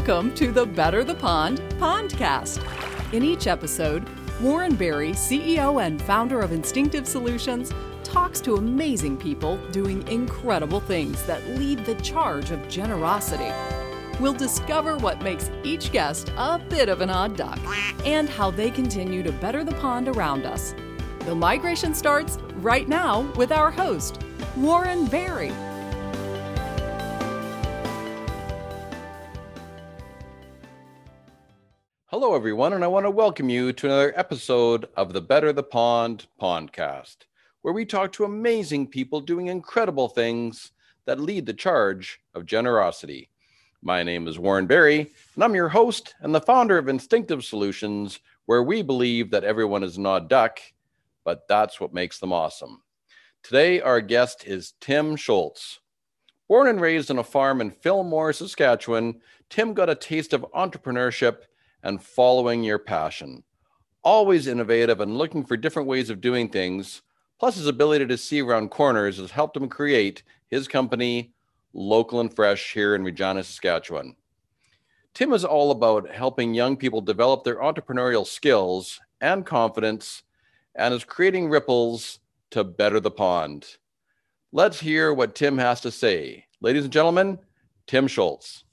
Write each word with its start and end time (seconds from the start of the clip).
Welcome 0.00 0.34
to 0.36 0.50
the 0.50 0.64
Better 0.64 1.04
the 1.04 1.14
Pond 1.14 1.58
Pondcast. 1.78 2.62
In 3.12 3.22
each 3.22 3.46
episode, 3.46 4.08
Warren 4.40 4.74
Berry, 4.74 5.10
CEO 5.10 5.84
and 5.84 6.00
founder 6.00 6.40
of 6.40 6.52
Instinctive 6.52 7.06
Solutions, 7.06 7.70
talks 8.02 8.40
to 8.40 8.54
amazing 8.54 9.18
people 9.18 9.58
doing 9.72 10.08
incredible 10.08 10.80
things 10.80 11.22
that 11.24 11.46
lead 11.48 11.84
the 11.84 11.96
charge 11.96 12.50
of 12.50 12.66
generosity. 12.66 13.52
We'll 14.18 14.32
discover 14.32 14.96
what 14.96 15.20
makes 15.20 15.50
each 15.64 15.92
guest 15.92 16.32
a 16.38 16.58
bit 16.58 16.88
of 16.88 17.02
an 17.02 17.10
odd 17.10 17.36
duck 17.36 17.60
and 18.06 18.26
how 18.26 18.50
they 18.50 18.70
continue 18.70 19.22
to 19.22 19.32
better 19.32 19.64
the 19.64 19.74
pond 19.74 20.08
around 20.08 20.46
us. 20.46 20.74
The 21.26 21.34
migration 21.34 21.94
starts 21.94 22.38
right 22.54 22.88
now 22.88 23.30
with 23.36 23.52
our 23.52 23.70
host, 23.70 24.22
Warren 24.56 25.04
Berry. 25.04 25.52
Hello, 32.20 32.34
everyone, 32.34 32.74
and 32.74 32.84
I 32.84 32.86
want 32.86 33.06
to 33.06 33.10
welcome 33.10 33.48
you 33.48 33.72
to 33.72 33.86
another 33.86 34.12
episode 34.14 34.86
of 34.94 35.14
the 35.14 35.22
Better 35.22 35.54
the 35.54 35.62
Pond 35.62 36.26
podcast, 36.38 37.16
where 37.62 37.72
we 37.72 37.86
talk 37.86 38.12
to 38.12 38.24
amazing 38.24 38.88
people 38.88 39.22
doing 39.22 39.46
incredible 39.46 40.06
things 40.06 40.72
that 41.06 41.18
lead 41.18 41.46
the 41.46 41.54
charge 41.54 42.20
of 42.34 42.44
generosity. 42.44 43.30
My 43.80 44.02
name 44.02 44.28
is 44.28 44.38
Warren 44.38 44.66
Berry, 44.66 45.10
and 45.34 45.42
I'm 45.42 45.54
your 45.54 45.70
host 45.70 46.14
and 46.20 46.34
the 46.34 46.42
founder 46.42 46.76
of 46.76 46.88
Instinctive 46.88 47.42
Solutions, 47.42 48.20
where 48.44 48.62
we 48.62 48.82
believe 48.82 49.30
that 49.30 49.44
everyone 49.44 49.82
is 49.82 49.96
not 49.96 50.28
duck, 50.28 50.60
but 51.24 51.48
that's 51.48 51.80
what 51.80 51.94
makes 51.94 52.18
them 52.18 52.34
awesome. 52.34 52.82
Today, 53.42 53.80
our 53.80 54.02
guest 54.02 54.44
is 54.46 54.74
Tim 54.78 55.16
Schultz. 55.16 55.80
Born 56.50 56.68
and 56.68 56.82
raised 56.82 57.10
on 57.10 57.18
a 57.18 57.24
farm 57.24 57.62
in 57.62 57.70
Fillmore, 57.70 58.34
Saskatchewan, 58.34 59.22
Tim 59.48 59.72
got 59.72 59.88
a 59.88 59.94
taste 59.94 60.34
of 60.34 60.44
entrepreneurship 60.54 61.44
and 61.82 62.02
following 62.02 62.62
your 62.62 62.78
passion. 62.78 63.42
Always 64.02 64.46
innovative 64.46 65.00
and 65.00 65.16
looking 65.16 65.44
for 65.44 65.56
different 65.56 65.88
ways 65.88 66.10
of 66.10 66.20
doing 66.20 66.48
things, 66.48 67.02
plus 67.38 67.56
his 67.56 67.66
ability 67.66 68.06
to 68.06 68.18
see 68.18 68.40
around 68.40 68.70
corners 68.70 69.18
has 69.18 69.30
helped 69.30 69.56
him 69.56 69.68
create 69.68 70.22
his 70.48 70.68
company, 70.68 71.32
Local 71.72 72.20
and 72.20 72.34
Fresh, 72.34 72.72
here 72.72 72.94
in 72.94 73.04
Regina, 73.04 73.44
Saskatchewan. 73.44 74.16
Tim 75.14 75.32
is 75.32 75.44
all 75.44 75.70
about 75.70 76.10
helping 76.10 76.54
young 76.54 76.76
people 76.76 77.00
develop 77.00 77.44
their 77.44 77.56
entrepreneurial 77.56 78.26
skills 78.26 79.00
and 79.20 79.44
confidence 79.44 80.22
and 80.74 80.94
is 80.94 81.04
creating 81.04 81.48
ripples 81.48 82.20
to 82.50 82.64
better 82.64 83.00
the 83.00 83.10
pond. 83.10 83.76
Let's 84.52 84.80
hear 84.80 85.12
what 85.12 85.34
Tim 85.34 85.58
has 85.58 85.80
to 85.82 85.90
say. 85.90 86.46
Ladies 86.60 86.84
and 86.84 86.92
gentlemen, 86.92 87.38
Tim 87.86 88.06
Schultz. 88.06 88.64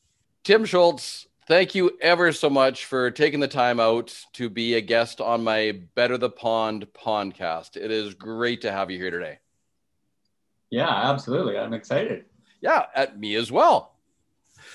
Tim 0.43 0.65
Schultz, 0.65 1.26
thank 1.47 1.73
you 1.75 1.97
ever 2.01 2.31
so 2.33 2.49
much 2.49 2.85
for 2.85 3.09
taking 3.09 3.39
the 3.39 3.47
time 3.47 3.79
out 3.79 4.13
to 4.33 4.49
be 4.49 4.75
a 4.75 4.81
guest 4.81 5.21
on 5.21 5.43
my 5.43 5.79
Better 5.95 6.17
the 6.17 6.29
Pond 6.29 6.87
podcast. 6.93 7.77
It 7.77 7.89
is 7.89 8.13
great 8.13 8.61
to 8.61 8.71
have 8.71 8.91
you 8.91 8.99
here 8.99 9.11
today. 9.11 9.39
Yeah, 10.69 10.89
absolutely. 10.89 11.57
I'm 11.57 11.73
excited. 11.73 12.25
Yeah, 12.59 12.85
at 12.93 13.17
me 13.17 13.35
as 13.35 13.51
well. 13.51 13.93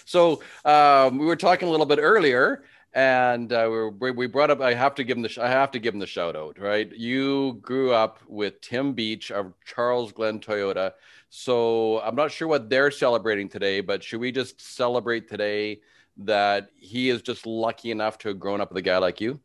So 0.06 0.42
um, 0.64 1.18
we 1.18 1.26
were 1.26 1.36
talking 1.36 1.68
a 1.68 1.70
little 1.70 1.86
bit 1.86 1.98
earlier, 2.00 2.64
and 2.94 3.52
uh, 3.52 3.90
we, 4.00 4.10
we 4.10 4.26
brought 4.26 4.50
up. 4.50 4.62
I 4.62 4.72
have 4.72 4.94
to 4.94 5.04
give 5.04 5.18
him 5.18 5.22
the. 5.22 5.38
I 5.40 5.48
have 5.48 5.72
to 5.72 5.78
give 5.78 5.92
him 5.92 6.00
the 6.00 6.06
shout 6.06 6.34
out. 6.34 6.58
Right, 6.58 6.90
you 6.96 7.58
grew 7.60 7.92
up 7.92 8.20
with 8.26 8.60
Tim 8.62 8.94
Beach 8.94 9.30
of 9.30 9.52
Charles 9.66 10.12
Glenn 10.12 10.40
Toyota. 10.40 10.92
So 11.28 12.00
I'm 12.00 12.14
not 12.16 12.32
sure 12.32 12.48
what 12.48 12.70
they're 12.70 12.90
celebrating 12.90 13.48
today, 13.48 13.80
but 13.80 14.02
should 14.02 14.20
we 14.20 14.32
just 14.32 14.60
celebrate 14.60 15.28
today 15.28 15.80
that 16.18 16.70
he 16.76 17.10
is 17.10 17.22
just 17.22 17.46
lucky 17.46 17.90
enough 17.90 18.18
to 18.18 18.28
have 18.28 18.38
grown 18.38 18.60
up 18.60 18.70
with 18.70 18.78
a 18.78 18.82
guy 18.82 18.98
like 18.98 19.20
you? 19.20 19.40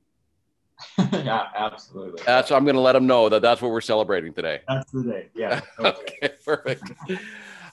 yeah, 1.11 1.47
absolutely. 1.55 2.21
That's 2.25 2.51
I'm 2.51 2.63
going 2.63 2.75
to 2.75 2.81
let 2.81 2.95
him 2.95 3.07
know 3.07 3.29
that 3.29 3.41
that's 3.41 3.61
what 3.61 3.71
we're 3.71 3.81
celebrating 3.81 4.33
today. 4.33 4.61
That's 4.67 4.91
the 4.91 5.03
day. 5.03 5.29
Yeah. 5.33 5.61
okay, 5.79 6.29
perfect. 6.45 6.91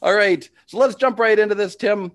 All 0.00 0.15
right, 0.15 0.49
so 0.66 0.78
let's 0.78 0.94
jump 0.94 1.19
right 1.19 1.38
into 1.38 1.54
this, 1.54 1.77
Tim. 1.77 2.12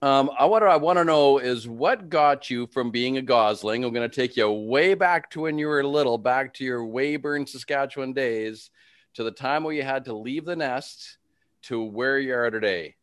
Um, 0.00 0.30
I 0.38 0.44
what 0.44 0.62
I 0.62 0.76
want 0.76 0.98
to 0.98 1.04
know 1.04 1.38
is 1.38 1.66
what 1.66 2.08
got 2.08 2.48
you 2.48 2.68
from 2.68 2.92
being 2.92 3.16
a 3.18 3.22
Gosling. 3.22 3.84
I'm 3.84 3.92
going 3.92 4.08
to 4.08 4.14
take 4.14 4.36
you 4.36 4.48
way 4.48 4.94
back 4.94 5.28
to 5.30 5.40
when 5.40 5.58
you 5.58 5.66
were 5.66 5.82
little, 5.84 6.18
back 6.18 6.54
to 6.54 6.64
your 6.64 6.84
Weyburn, 6.84 7.48
Saskatchewan 7.48 8.12
days, 8.12 8.70
to 9.14 9.24
the 9.24 9.32
time 9.32 9.64
where 9.64 9.74
you 9.74 9.82
had 9.82 10.04
to 10.04 10.12
leave 10.12 10.44
the 10.44 10.54
nest, 10.54 11.18
to 11.62 11.82
where 11.82 12.20
you 12.20 12.32
are 12.34 12.50
today. 12.50 12.94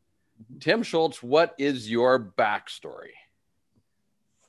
Tim 0.59 0.83
Schultz, 0.83 1.21
what 1.23 1.55
is 1.57 1.89
your 1.89 2.19
backstory? 2.19 3.11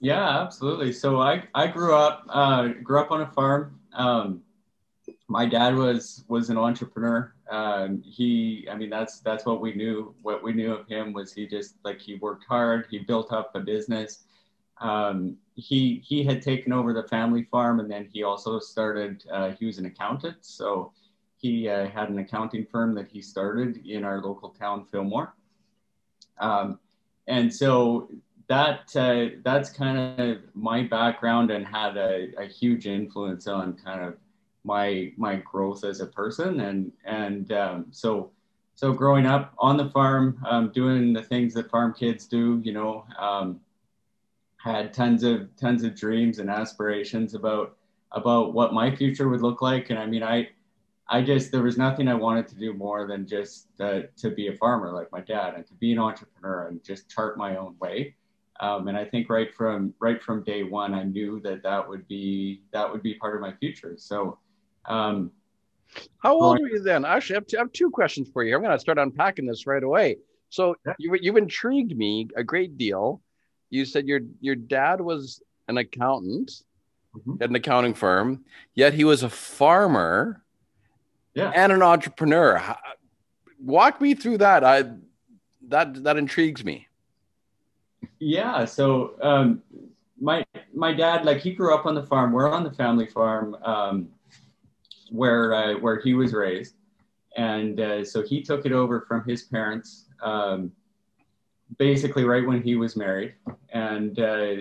Yeah, 0.01 0.41
absolutely. 0.43 0.93
So 0.93 1.21
I, 1.21 1.45
I 1.55 1.67
grew 1.67 1.95
up 1.95 2.25
uh, 2.29 2.69
grew 2.83 3.01
up 3.01 3.11
on 3.11 3.23
a 3.23 3.27
farm. 3.27 3.81
Um, 3.95 4.43
my 5.29 5.47
dad 5.47 5.75
was 5.75 6.25
was 6.29 6.51
an 6.51 6.59
entrepreneur. 6.59 7.33
Um, 7.51 8.03
he, 8.03 8.67
I 8.71 8.77
mean, 8.77 8.91
that's 8.91 9.21
that's 9.21 9.47
what 9.47 9.61
we 9.61 9.75
knew. 9.75 10.15
What 10.23 10.43
we 10.43 10.53
knew 10.53 10.73
of 10.73 10.87
him 10.87 11.13
was 11.13 11.33
he 11.33 11.47
just 11.47 11.77
like 11.85 12.01
he 12.01 12.17
worked 12.17 12.45
hard. 12.45 12.87
He 12.91 12.99
built 12.99 13.33
up 13.33 13.55
a 13.55 13.61
business. 13.61 14.25
Um, 14.81 15.39
he 15.55 16.03
he 16.05 16.23
had 16.23 16.43
taken 16.43 16.73
over 16.73 16.93
the 16.93 17.05
family 17.05 17.45
farm, 17.45 17.81
and 17.81 17.91
then 17.91 18.09
he 18.13 18.23
also 18.23 18.59
started. 18.59 19.25
Uh, 19.33 19.53
he 19.53 19.65
was 19.65 19.79
an 19.79 19.87
accountant, 19.87 20.45
so 20.45 20.93
he 21.39 21.69
uh, 21.69 21.89
had 21.89 22.09
an 22.11 22.19
accounting 22.19 22.67
firm 22.71 22.95
that 22.95 23.09
he 23.09 23.23
started 23.23 23.87
in 23.87 24.05
our 24.05 24.21
local 24.21 24.51
town, 24.51 24.87
Fillmore. 24.91 25.35
Um, 26.39 26.79
and 27.27 27.53
so 27.53 28.09
that 28.49 28.95
uh, 28.95 29.37
that's 29.43 29.71
kind 29.71 30.21
of 30.21 30.39
my 30.55 30.83
background 30.83 31.51
and 31.51 31.67
had 31.67 31.97
a, 31.97 32.29
a, 32.39 32.47
huge 32.47 32.87
influence 32.87 33.49
on 33.49 33.73
kind 33.73 34.05
of 34.05 34.17
my 34.65 35.13
my 35.17 35.37
growth 35.37 35.85
as 35.85 36.01
a 36.01 36.07
person. 36.07 36.61
And 36.61 36.93
and 37.05 37.51
um, 37.53 37.87
so 37.91 38.31
so 38.75 38.93
growing 38.93 39.27
up 39.27 39.55
on 39.59 39.77
the 39.77 39.91
farm 39.91 40.39
um, 40.49 40.71
doing 40.73 41.13
the 41.13 41.23
things 41.23 41.55
that 41.55 41.71
farm 41.71 41.95
kids 41.95 42.27
do 42.27 42.61
you 42.63 42.73
know 42.73 43.05
um, 43.19 43.61
had 44.59 44.93
tons 44.93 45.25
of 45.25 45.49
tons 45.57 45.83
of 45.83 45.97
dreams 45.97 46.39
and 46.39 46.49
aspirations 46.49 47.35
about 47.35 47.77
about 48.13 48.55
what 48.55 48.73
my 48.73 48.95
future 48.95 49.29
would 49.29 49.43
look 49.43 49.61
like. 49.61 49.91
And 49.91 49.99
i 49.99 50.07
mean 50.07 50.23
i 50.23 50.49
I 51.09 51.23
just 51.23 51.53
there 51.53 51.63
was 51.63 51.79
nothing 51.79 52.09
I 52.09 52.15
wanted 52.15 52.49
to 52.49 52.57
do 52.57 52.73
more 52.73 53.07
than 53.07 53.27
just 53.27 53.69
uh, 53.81 54.03
to 54.19 54.31
be 54.31 54.49
a 54.49 54.57
farmer 54.57 54.93
like 54.93 55.11
my 55.13 55.21
dad 55.21 55.55
and 55.55 55.67
to 55.67 55.75
be 55.75 55.93
an 55.93 55.99
entrepreneur 55.99 56.69
and 56.69 56.83
just 56.83 57.09
chart 57.09 57.39
my 57.39 57.57
own 57.57 57.77
way. 57.81 58.15
Um, 58.59 58.89
and 58.89 58.97
I 58.97 59.05
think 59.05 59.29
right 59.29 59.55
from 59.55 59.95
right 60.01 60.23
from 60.23 60.43
day 60.43 60.63
one, 60.63 60.95
I 60.95 61.05
knew 61.05 61.41
that 61.41 61.63
that 61.63 61.89
would 61.89 62.09
be 62.09 62.63
that 62.73 62.91
would 62.91 63.03
be 63.03 63.15
part 63.15 63.37
of 63.37 63.41
my 63.41 63.53
future. 63.53 63.95
So, 63.99 64.39
um, 64.87 65.31
how 66.19 66.35
old 66.41 66.61
were 66.61 66.69
you 66.69 66.81
then? 66.81 67.05
Actually, 67.05 67.37
I 67.37 67.39
have, 67.39 67.47
two, 67.47 67.57
I 67.57 67.61
have 67.61 67.73
two 67.73 67.91
questions 67.91 68.29
for 68.33 68.43
you. 68.43 68.55
I'm 68.55 68.63
going 68.63 68.73
to 68.73 68.79
start 68.79 68.99
unpacking 68.99 69.47
this 69.47 69.67
right 69.67 69.83
away. 69.83 70.17
So 70.49 70.75
yeah. 70.85 70.95
you, 70.99 71.17
you've 71.21 71.37
intrigued 71.37 71.97
me 71.97 72.29
a 72.37 72.43
great 72.43 72.77
deal. 72.79 73.21
You 73.71 73.85
said 73.85 74.07
your 74.07 74.21
your 74.41 74.55
dad 74.55 75.01
was 75.01 75.43
an 75.69 75.79
accountant 75.79 76.63
mm-hmm. 77.17 77.43
at 77.43 77.51
an 77.51 77.57
accounting 77.57 77.95
firm, 77.95 78.45
yet 78.75 78.95
he 78.95 79.05
was 79.05 79.23
a 79.23 79.31
farmer 79.31 80.43
yeah. 81.37 81.53
and 81.55 81.71
an 81.71 81.83
entrepreneur. 81.83 82.63
Walk 83.61 84.01
me 84.01 84.15
through 84.15 84.39
that. 84.39 84.65
I 84.65 84.85
that 85.69 86.03
that 86.05 86.17
intrigues 86.17 86.65
me. 86.65 86.89
Yeah. 88.19 88.65
So 88.65 89.15
um, 89.23 89.63
my 90.21 90.45
my 90.75 90.93
dad, 90.93 91.25
like 91.25 91.39
he 91.39 91.53
grew 91.53 91.75
up 91.75 91.87
on 91.87 91.95
the 91.95 92.03
farm. 92.03 92.33
We're 92.33 92.51
on 92.51 92.65
the 92.65 92.73
family 92.73 93.07
farm 93.07 93.57
um, 93.63 94.09
where 95.11 95.53
uh, 95.53 95.75
where 95.75 96.01
he 96.01 96.15
was 96.15 96.33
raised, 96.33 96.75
and 97.37 97.79
uh, 97.81 98.05
so 98.05 98.23
he 98.23 98.43
took 98.43 98.65
it 98.67 98.73
over 98.73 99.03
from 99.03 99.25
his 99.25 99.43
parents. 99.43 100.07
Um, 100.23 100.73
basically, 101.79 102.25
right 102.25 102.47
when 102.47 102.63
he 102.63 102.77
was 102.77 102.97
married, 102.97 103.35
and 103.73 104.19
uh, 104.19 104.55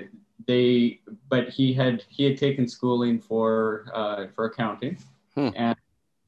they, 0.48 1.00
but 1.30 1.50
he 1.50 1.74
had 1.74 2.04
he 2.10 2.26
had 2.26 2.38
taken 2.38 2.68
schooling 2.68 3.20
for 3.20 3.86
uh, 3.94 4.26
for 4.36 4.46
accounting, 4.46 4.98
hmm. 5.36 5.50
and 5.56 5.78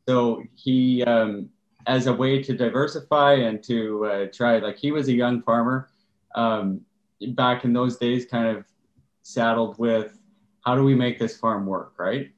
so 0.08 0.44
he, 0.56 1.04
um, 1.04 1.50
as 1.86 2.08
a 2.08 2.14
way 2.14 2.42
to 2.42 2.56
diversify 2.56 3.34
and 3.34 3.62
to 3.64 4.06
uh, 4.06 4.26
try, 4.34 4.60
like 4.60 4.78
he 4.78 4.92
was 4.92 5.08
a 5.08 5.14
young 5.14 5.42
farmer 5.42 5.90
um, 6.36 6.82
back 7.30 7.66
in 7.66 7.74
those 7.74 7.98
days, 7.98 8.26
kind 8.26 8.48
of 8.56 8.66
saddled 9.24 9.78
with 9.78 10.18
how 10.66 10.76
do 10.76 10.84
we 10.84 10.96
make 10.96 11.20
this 11.20 11.38
farm 11.38 11.66
work, 11.66 11.94
right? 11.98 12.32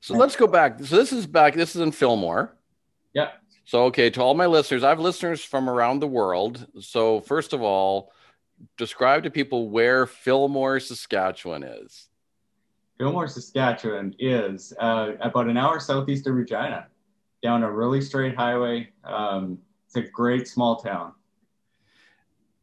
So 0.00 0.14
let's 0.14 0.36
go 0.36 0.46
back. 0.46 0.78
So 0.84 0.96
this 0.96 1.12
is 1.12 1.26
back. 1.26 1.54
This 1.54 1.74
is 1.74 1.82
in 1.82 1.92
Fillmore. 1.92 2.54
Yeah. 3.14 3.30
So 3.64 3.84
okay, 3.84 4.10
to 4.10 4.20
all 4.20 4.34
my 4.34 4.46
listeners, 4.46 4.84
I 4.84 4.90
have 4.90 5.00
listeners 5.00 5.42
from 5.42 5.68
around 5.68 6.00
the 6.00 6.06
world. 6.06 6.66
So 6.80 7.20
first 7.20 7.52
of 7.52 7.62
all, 7.62 8.12
describe 8.76 9.22
to 9.22 9.30
people 9.30 9.70
where 9.70 10.06
Fillmore, 10.06 10.80
Saskatchewan 10.80 11.62
is. 11.62 12.09
Fillmore, 13.00 13.26
Saskatchewan 13.28 14.14
is 14.18 14.74
uh, 14.78 15.12
about 15.22 15.48
an 15.48 15.56
hour 15.56 15.80
southeast 15.80 16.26
of 16.26 16.34
Regina, 16.34 16.86
down 17.42 17.62
a 17.62 17.72
really 17.72 18.02
straight 18.02 18.36
highway. 18.36 18.90
Um, 19.04 19.56
it's 19.86 19.96
a 19.96 20.02
great 20.02 20.46
small 20.46 20.76
town. 20.76 21.14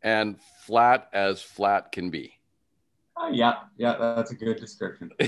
and 0.03 0.39
flat 0.63 1.09
as 1.11 1.41
flat 1.41 1.91
can 1.91 2.11
be. 2.11 2.33
Uh, 3.19 3.29
yeah, 3.31 3.61
yeah, 3.77 3.95
that's 3.97 4.29
a 4.29 4.35
good 4.35 4.59
description. 4.59 5.09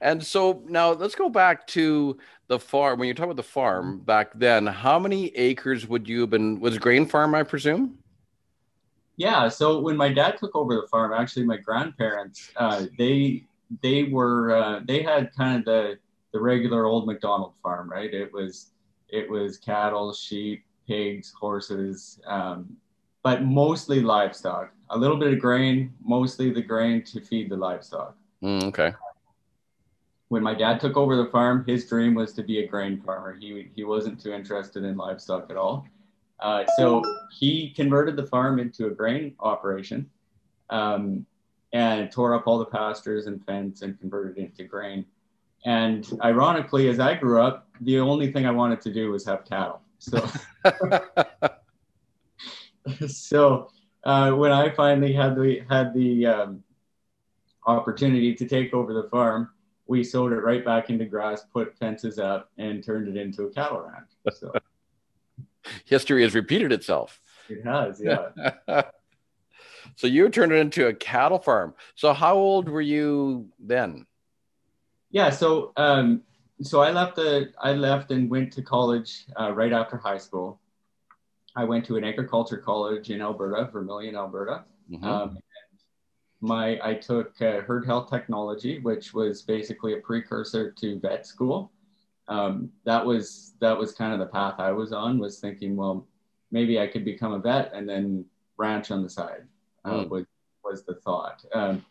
and 0.00 0.24
so 0.24 0.62
now 0.66 0.92
let's 0.92 1.14
go 1.14 1.28
back 1.28 1.66
to 1.66 2.16
the 2.46 2.58
farm. 2.58 2.98
When 2.98 3.06
you 3.06 3.12
talk 3.12 3.24
about 3.24 3.36
the 3.36 3.42
farm 3.42 4.00
back 4.00 4.30
then, 4.34 4.66
how 4.66 4.98
many 4.98 5.26
acres 5.36 5.86
would 5.86 6.08
you 6.08 6.22
have 6.22 6.30
been? 6.30 6.58
Was 6.58 6.78
grain 6.78 7.04
farm, 7.04 7.34
I 7.34 7.42
presume? 7.42 7.98
Yeah. 9.16 9.48
So 9.48 9.80
when 9.80 9.96
my 9.96 10.12
dad 10.12 10.36
took 10.38 10.56
over 10.56 10.74
the 10.74 10.86
farm, 10.88 11.12
actually, 11.12 11.46
my 11.46 11.56
grandparents, 11.56 12.50
uh, 12.56 12.86
they 12.98 13.44
they 13.82 14.04
were 14.04 14.54
uh, 14.54 14.80
they 14.84 15.02
had 15.02 15.32
kind 15.34 15.58
of 15.58 15.64
the 15.64 15.98
the 16.32 16.40
regular 16.40 16.86
old 16.86 17.06
McDonald 17.06 17.54
farm, 17.62 17.90
right? 17.90 18.12
It 18.12 18.32
was 18.32 18.72
it 19.08 19.30
was 19.30 19.56
cattle, 19.56 20.12
sheep, 20.12 20.64
pigs, 20.86 21.32
horses, 21.38 22.20
um, 22.26 22.76
but 23.22 23.44
mostly 23.44 24.00
livestock. 24.00 24.72
A 24.90 24.98
little 24.98 25.16
bit 25.16 25.32
of 25.32 25.38
grain, 25.38 25.94
mostly 26.04 26.50
the 26.52 26.60
grain 26.60 27.02
to 27.04 27.20
feed 27.20 27.48
the 27.48 27.56
livestock. 27.56 28.16
Mm, 28.42 28.64
okay. 28.64 28.92
When 30.28 30.42
my 30.42 30.54
dad 30.54 30.80
took 30.80 30.96
over 30.96 31.16
the 31.16 31.26
farm, 31.26 31.64
his 31.66 31.88
dream 31.88 32.14
was 32.14 32.32
to 32.34 32.42
be 32.42 32.58
a 32.58 32.66
grain 32.66 33.00
farmer. 33.00 33.34
He 33.34 33.68
he 33.74 33.84
wasn't 33.84 34.20
too 34.20 34.32
interested 34.32 34.84
in 34.84 34.96
livestock 34.96 35.50
at 35.50 35.56
all. 35.56 35.86
Uh, 36.44 36.62
so 36.76 37.02
he 37.30 37.70
converted 37.70 38.16
the 38.16 38.26
farm 38.26 38.58
into 38.58 38.86
a 38.86 38.90
grain 38.90 39.34
operation 39.40 40.10
um, 40.68 41.24
and 41.72 42.12
tore 42.12 42.34
up 42.34 42.46
all 42.46 42.58
the 42.58 42.66
pastures 42.66 43.26
and 43.26 43.42
fence 43.46 43.80
and 43.80 43.98
converted 43.98 44.36
it 44.36 44.42
into 44.42 44.64
grain. 44.64 45.06
And 45.64 46.06
ironically, 46.22 46.90
as 46.90 47.00
I 47.00 47.14
grew 47.14 47.40
up, 47.40 47.66
the 47.80 47.98
only 47.98 48.30
thing 48.30 48.44
I 48.44 48.50
wanted 48.50 48.82
to 48.82 48.92
do 48.92 49.10
was 49.10 49.24
have 49.24 49.46
cattle. 49.46 49.80
So, 49.98 50.28
so 53.08 53.70
uh, 54.04 54.32
when 54.32 54.52
I 54.52 54.68
finally 54.68 55.14
had 55.14 55.36
the 55.36 55.64
had 55.70 55.94
the 55.94 56.26
um, 56.26 56.62
opportunity 57.66 58.34
to 58.34 58.46
take 58.46 58.74
over 58.74 58.92
the 58.92 59.08
farm, 59.08 59.48
we 59.86 60.04
sowed 60.04 60.32
it 60.32 60.40
right 60.40 60.62
back 60.62 60.90
into 60.90 61.06
grass, 61.06 61.46
put 61.54 61.74
fences 61.78 62.18
up, 62.18 62.50
and 62.58 62.84
turned 62.84 63.08
it 63.08 63.18
into 63.18 63.44
a 63.44 63.50
cattle 63.50 63.80
ranch. 63.80 64.10
So 64.30 64.52
history 65.84 66.22
has 66.22 66.34
repeated 66.34 66.72
itself. 66.72 67.20
It 67.48 67.64
has, 67.64 68.00
yeah. 68.02 68.30
so 69.96 70.06
you 70.06 70.28
turned 70.28 70.52
it 70.52 70.56
into 70.56 70.86
a 70.86 70.94
cattle 70.94 71.38
farm. 71.38 71.74
So 71.94 72.12
how 72.12 72.34
old 72.34 72.68
were 72.68 72.80
you 72.80 73.48
then? 73.58 74.06
Yeah, 75.10 75.30
so 75.30 75.72
um, 75.76 76.22
so 76.62 76.80
I 76.80 76.90
left 76.90 77.16
the 77.16 77.52
I 77.60 77.72
left 77.72 78.10
and 78.10 78.30
went 78.30 78.52
to 78.54 78.62
college 78.62 79.26
uh, 79.38 79.52
right 79.52 79.72
after 79.72 79.96
high 79.96 80.18
school. 80.18 80.60
I 81.56 81.64
went 81.64 81.84
to 81.86 81.96
an 81.96 82.04
agriculture 82.04 82.56
college 82.56 83.10
in 83.10 83.20
Alberta, 83.20 83.70
Vermilion, 83.70 84.16
Alberta. 84.16 84.64
Mm-hmm. 84.90 85.04
Um, 85.04 85.38
my 86.40 86.80
I 86.82 86.94
took 86.94 87.40
uh, 87.40 87.60
herd 87.60 87.86
health 87.86 88.10
technology, 88.10 88.80
which 88.80 89.14
was 89.14 89.42
basically 89.42 89.94
a 89.94 89.98
precursor 89.98 90.72
to 90.72 90.98
vet 90.98 91.26
school 91.26 91.70
um, 92.28 92.70
that 92.84 93.04
was 93.04 93.54
that 93.60 93.76
was 93.76 93.92
kind 93.92 94.12
of 94.12 94.18
the 94.18 94.26
path 94.26 94.54
I 94.58 94.72
was 94.72 94.92
on. 94.92 95.18
Was 95.18 95.40
thinking, 95.40 95.76
well, 95.76 96.06
maybe 96.50 96.80
I 96.80 96.86
could 96.86 97.04
become 97.04 97.32
a 97.32 97.38
vet 97.38 97.72
and 97.74 97.88
then 97.88 98.24
ranch 98.56 98.90
on 98.90 99.02
the 99.02 99.10
side. 99.10 99.42
Uh, 99.84 100.04
mm. 100.04 100.08
was 100.08 100.24
was 100.64 100.84
the 100.84 100.94
thought. 100.94 101.44
Um, 101.52 101.84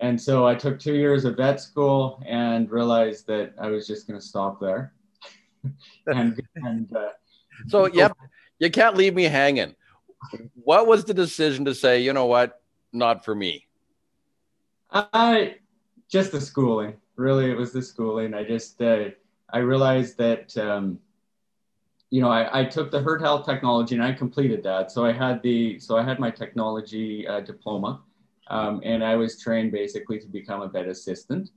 and 0.00 0.20
so 0.20 0.46
I 0.46 0.54
took 0.54 0.78
two 0.78 0.94
years 0.94 1.24
of 1.24 1.36
vet 1.36 1.60
school 1.60 2.22
and 2.26 2.70
realized 2.70 3.26
that 3.26 3.54
I 3.60 3.68
was 3.68 3.86
just 3.86 4.06
going 4.06 4.18
to 4.18 4.24
stop 4.24 4.60
there. 4.60 4.92
and 6.06 6.40
and 6.56 6.96
uh, 6.96 7.10
so 7.66 7.86
yep, 7.86 8.16
you 8.58 8.70
can't 8.70 8.96
leave 8.96 9.14
me 9.14 9.24
hanging. 9.24 9.74
What 10.54 10.86
was 10.86 11.04
the 11.04 11.14
decision 11.14 11.64
to 11.66 11.74
say, 11.74 12.00
you 12.00 12.12
know 12.12 12.26
what, 12.26 12.60
not 12.92 13.24
for 13.24 13.34
me? 13.34 13.66
I 14.90 15.56
just 16.08 16.32
the 16.32 16.40
schooling. 16.40 16.94
Really, 17.16 17.50
it 17.50 17.56
was 17.56 17.72
the 17.72 17.82
schooling. 17.82 18.34
I 18.34 18.44
just 18.44 18.80
uh, 18.80 19.10
I 19.50 19.58
realized 19.58 20.18
that, 20.18 20.56
um, 20.58 20.98
you 22.10 22.20
know, 22.20 22.30
I, 22.30 22.60
I, 22.60 22.64
took 22.64 22.90
the 22.90 23.00
herd 23.00 23.20
health 23.20 23.46
technology 23.46 23.94
and 23.94 24.04
I 24.04 24.12
completed 24.12 24.62
that. 24.64 24.90
So 24.90 25.04
I 25.04 25.12
had 25.12 25.42
the, 25.42 25.78
so 25.78 25.96
I 25.96 26.02
had 26.02 26.18
my 26.18 26.30
technology 26.30 27.26
uh, 27.26 27.40
diploma 27.40 28.02
um, 28.48 28.80
and 28.84 29.04
I 29.04 29.16
was 29.16 29.40
trained 29.40 29.72
basically 29.72 30.18
to 30.20 30.26
become 30.26 30.62
a 30.62 30.68
vet 30.68 30.86
assistant. 30.86 31.50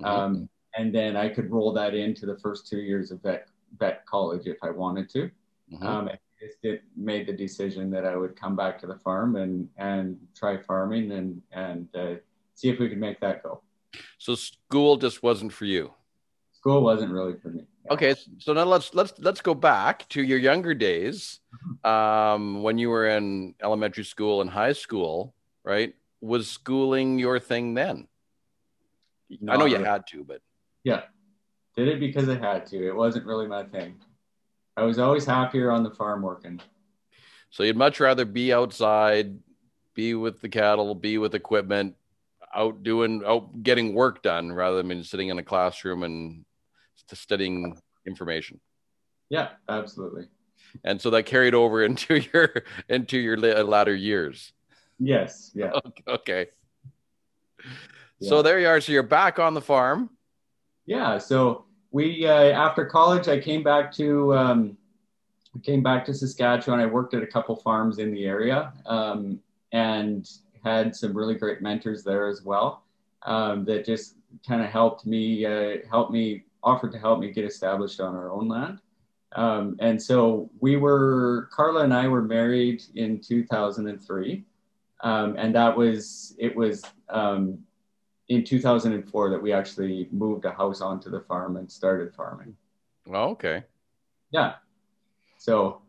Mm-hmm. 0.00 0.04
Um, 0.04 0.48
and 0.76 0.94
then 0.94 1.16
I 1.16 1.28
could 1.28 1.50
roll 1.50 1.72
that 1.72 1.94
into 1.94 2.26
the 2.26 2.36
first 2.38 2.66
two 2.66 2.78
years 2.78 3.10
of 3.10 3.22
vet, 3.22 3.48
vet 3.78 4.04
college 4.06 4.46
if 4.46 4.58
I 4.62 4.70
wanted 4.70 5.08
to. 5.10 5.30
Mm-hmm. 5.72 5.86
Um, 5.86 6.08
I 6.08 6.18
just 6.40 6.82
made 6.96 7.26
the 7.26 7.32
decision 7.32 7.90
that 7.90 8.04
I 8.04 8.16
would 8.16 8.36
come 8.36 8.56
back 8.56 8.78
to 8.80 8.86
the 8.86 8.96
farm 8.96 9.36
and, 9.36 9.68
and 9.76 10.18
try 10.36 10.58
farming 10.58 11.12
and, 11.12 11.42
and 11.52 11.88
uh, 11.94 12.14
see 12.54 12.68
if 12.68 12.78
we 12.78 12.88
could 12.88 13.00
make 13.00 13.20
that 13.20 13.42
go. 13.42 13.62
So 14.18 14.34
school 14.34 14.96
just 14.96 15.22
wasn't 15.22 15.52
for 15.52 15.66
you 15.66 15.94
school 16.64 16.82
wasn't 16.82 17.12
really 17.12 17.34
for 17.42 17.48
me. 17.48 17.60
Okay, 17.90 18.14
so 18.38 18.54
now 18.54 18.64
let's 18.64 18.94
let's 18.94 19.12
let's 19.18 19.42
go 19.42 19.52
back 19.52 20.08
to 20.08 20.22
your 20.22 20.38
younger 20.38 20.72
days, 20.72 21.40
mm-hmm. 21.54 21.90
um, 21.90 22.62
when 22.62 22.78
you 22.78 22.88
were 22.88 23.06
in 23.06 23.54
elementary 23.62 24.04
school 24.04 24.40
and 24.40 24.48
high 24.48 24.72
school, 24.72 25.34
right? 25.62 25.94
Was 26.22 26.50
schooling 26.50 27.18
your 27.18 27.38
thing 27.38 27.74
then? 27.74 28.08
I 29.46 29.58
know 29.58 29.66
you 29.66 29.84
had 29.84 30.06
to, 30.08 30.24
but 30.24 30.40
yeah, 30.84 31.02
did 31.76 31.88
it 31.88 32.00
because 32.00 32.30
I 32.30 32.38
had 32.38 32.64
to. 32.68 32.88
It 32.88 32.96
wasn't 32.96 33.26
really 33.26 33.46
my 33.46 33.64
thing. 33.64 33.96
I 34.78 34.84
was 34.84 34.98
always 34.98 35.26
happier 35.26 35.70
on 35.70 35.82
the 35.82 35.90
farm 35.90 36.22
working. 36.22 36.62
So 37.50 37.62
you'd 37.62 37.76
much 37.76 38.00
rather 38.00 38.24
be 38.24 38.54
outside, 38.54 39.38
be 39.92 40.14
with 40.14 40.40
the 40.40 40.48
cattle, 40.48 40.94
be 40.94 41.18
with 41.18 41.34
equipment, 41.34 41.96
out 42.54 42.82
doing 42.82 43.22
out 43.26 43.62
getting 43.62 43.92
work 43.92 44.22
done 44.22 44.50
rather 44.50 44.82
than 44.82 45.04
sitting 45.04 45.28
in 45.28 45.38
a 45.38 45.42
classroom 45.42 46.04
and 46.04 46.46
to 47.08 47.16
studying 47.16 47.76
information. 48.06 48.60
Yeah, 49.30 49.48
absolutely. 49.68 50.28
And 50.84 51.00
so 51.00 51.10
that 51.10 51.24
carried 51.24 51.54
over 51.54 51.82
into 51.88 52.16
your 52.16 52.64
into 52.88 53.18
your 53.18 53.36
latter 53.36 53.94
years. 53.94 54.52
Yes. 54.98 55.50
Yeah. 55.54 55.72
Okay. 56.08 56.46
Yeah. 58.20 58.28
So 58.28 58.42
there 58.42 58.60
you 58.60 58.68
are. 58.68 58.80
So 58.80 58.92
you're 58.92 59.02
back 59.02 59.38
on 59.38 59.54
the 59.54 59.60
farm. 59.60 60.10
Yeah. 60.86 61.18
So 61.18 61.64
we 61.90 62.26
uh, 62.26 62.50
after 62.50 62.84
college, 62.84 63.28
I 63.28 63.40
came 63.40 63.62
back 63.62 63.92
to 63.94 64.34
um, 64.34 64.76
came 65.62 65.82
back 65.82 66.04
to 66.06 66.14
Saskatchewan. 66.14 66.80
I 66.80 66.86
worked 66.86 67.14
at 67.14 67.22
a 67.22 67.26
couple 67.26 67.56
farms 67.56 67.98
in 67.98 68.12
the 68.12 68.24
area 68.24 68.72
um, 68.86 69.40
and 69.72 70.28
had 70.62 70.94
some 70.94 71.16
really 71.16 71.34
great 71.34 71.60
mentors 71.60 72.02
there 72.04 72.28
as 72.28 72.42
well 72.42 72.84
um, 73.22 73.64
that 73.64 73.84
just 73.84 74.16
kind 74.46 74.62
of 74.62 74.68
helped 74.68 75.06
me 75.06 75.44
uh, 75.44 75.78
helped 75.90 76.12
me 76.12 76.44
offered 76.64 76.92
to 76.92 76.98
help 76.98 77.20
me 77.20 77.30
get 77.30 77.44
established 77.44 78.00
on 78.00 78.14
our 78.14 78.30
own 78.30 78.48
land. 78.48 78.80
Um, 79.36 79.76
and 79.80 80.00
so 80.00 80.50
we 80.60 80.76
were, 80.76 81.48
Carla 81.52 81.84
and 81.84 81.92
I 81.92 82.08
were 82.08 82.22
married 82.22 82.82
in 82.94 83.20
2003. 83.20 84.44
Um, 85.02 85.36
and 85.36 85.54
that 85.54 85.76
was, 85.76 86.34
it 86.38 86.54
was 86.56 86.82
um, 87.10 87.58
in 88.28 88.44
2004 88.44 89.30
that 89.30 89.42
we 89.42 89.52
actually 89.52 90.08
moved 90.12 90.44
a 90.44 90.52
house 90.52 90.80
onto 90.80 91.10
the 91.10 91.20
farm 91.20 91.56
and 91.56 91.70
started 91.70 92.14
farming. 92.14 92.56
Oh, 93.08 93.30
okay. 93.30 93.64
Yeah. 94.30 94.54
So 95.36 95.82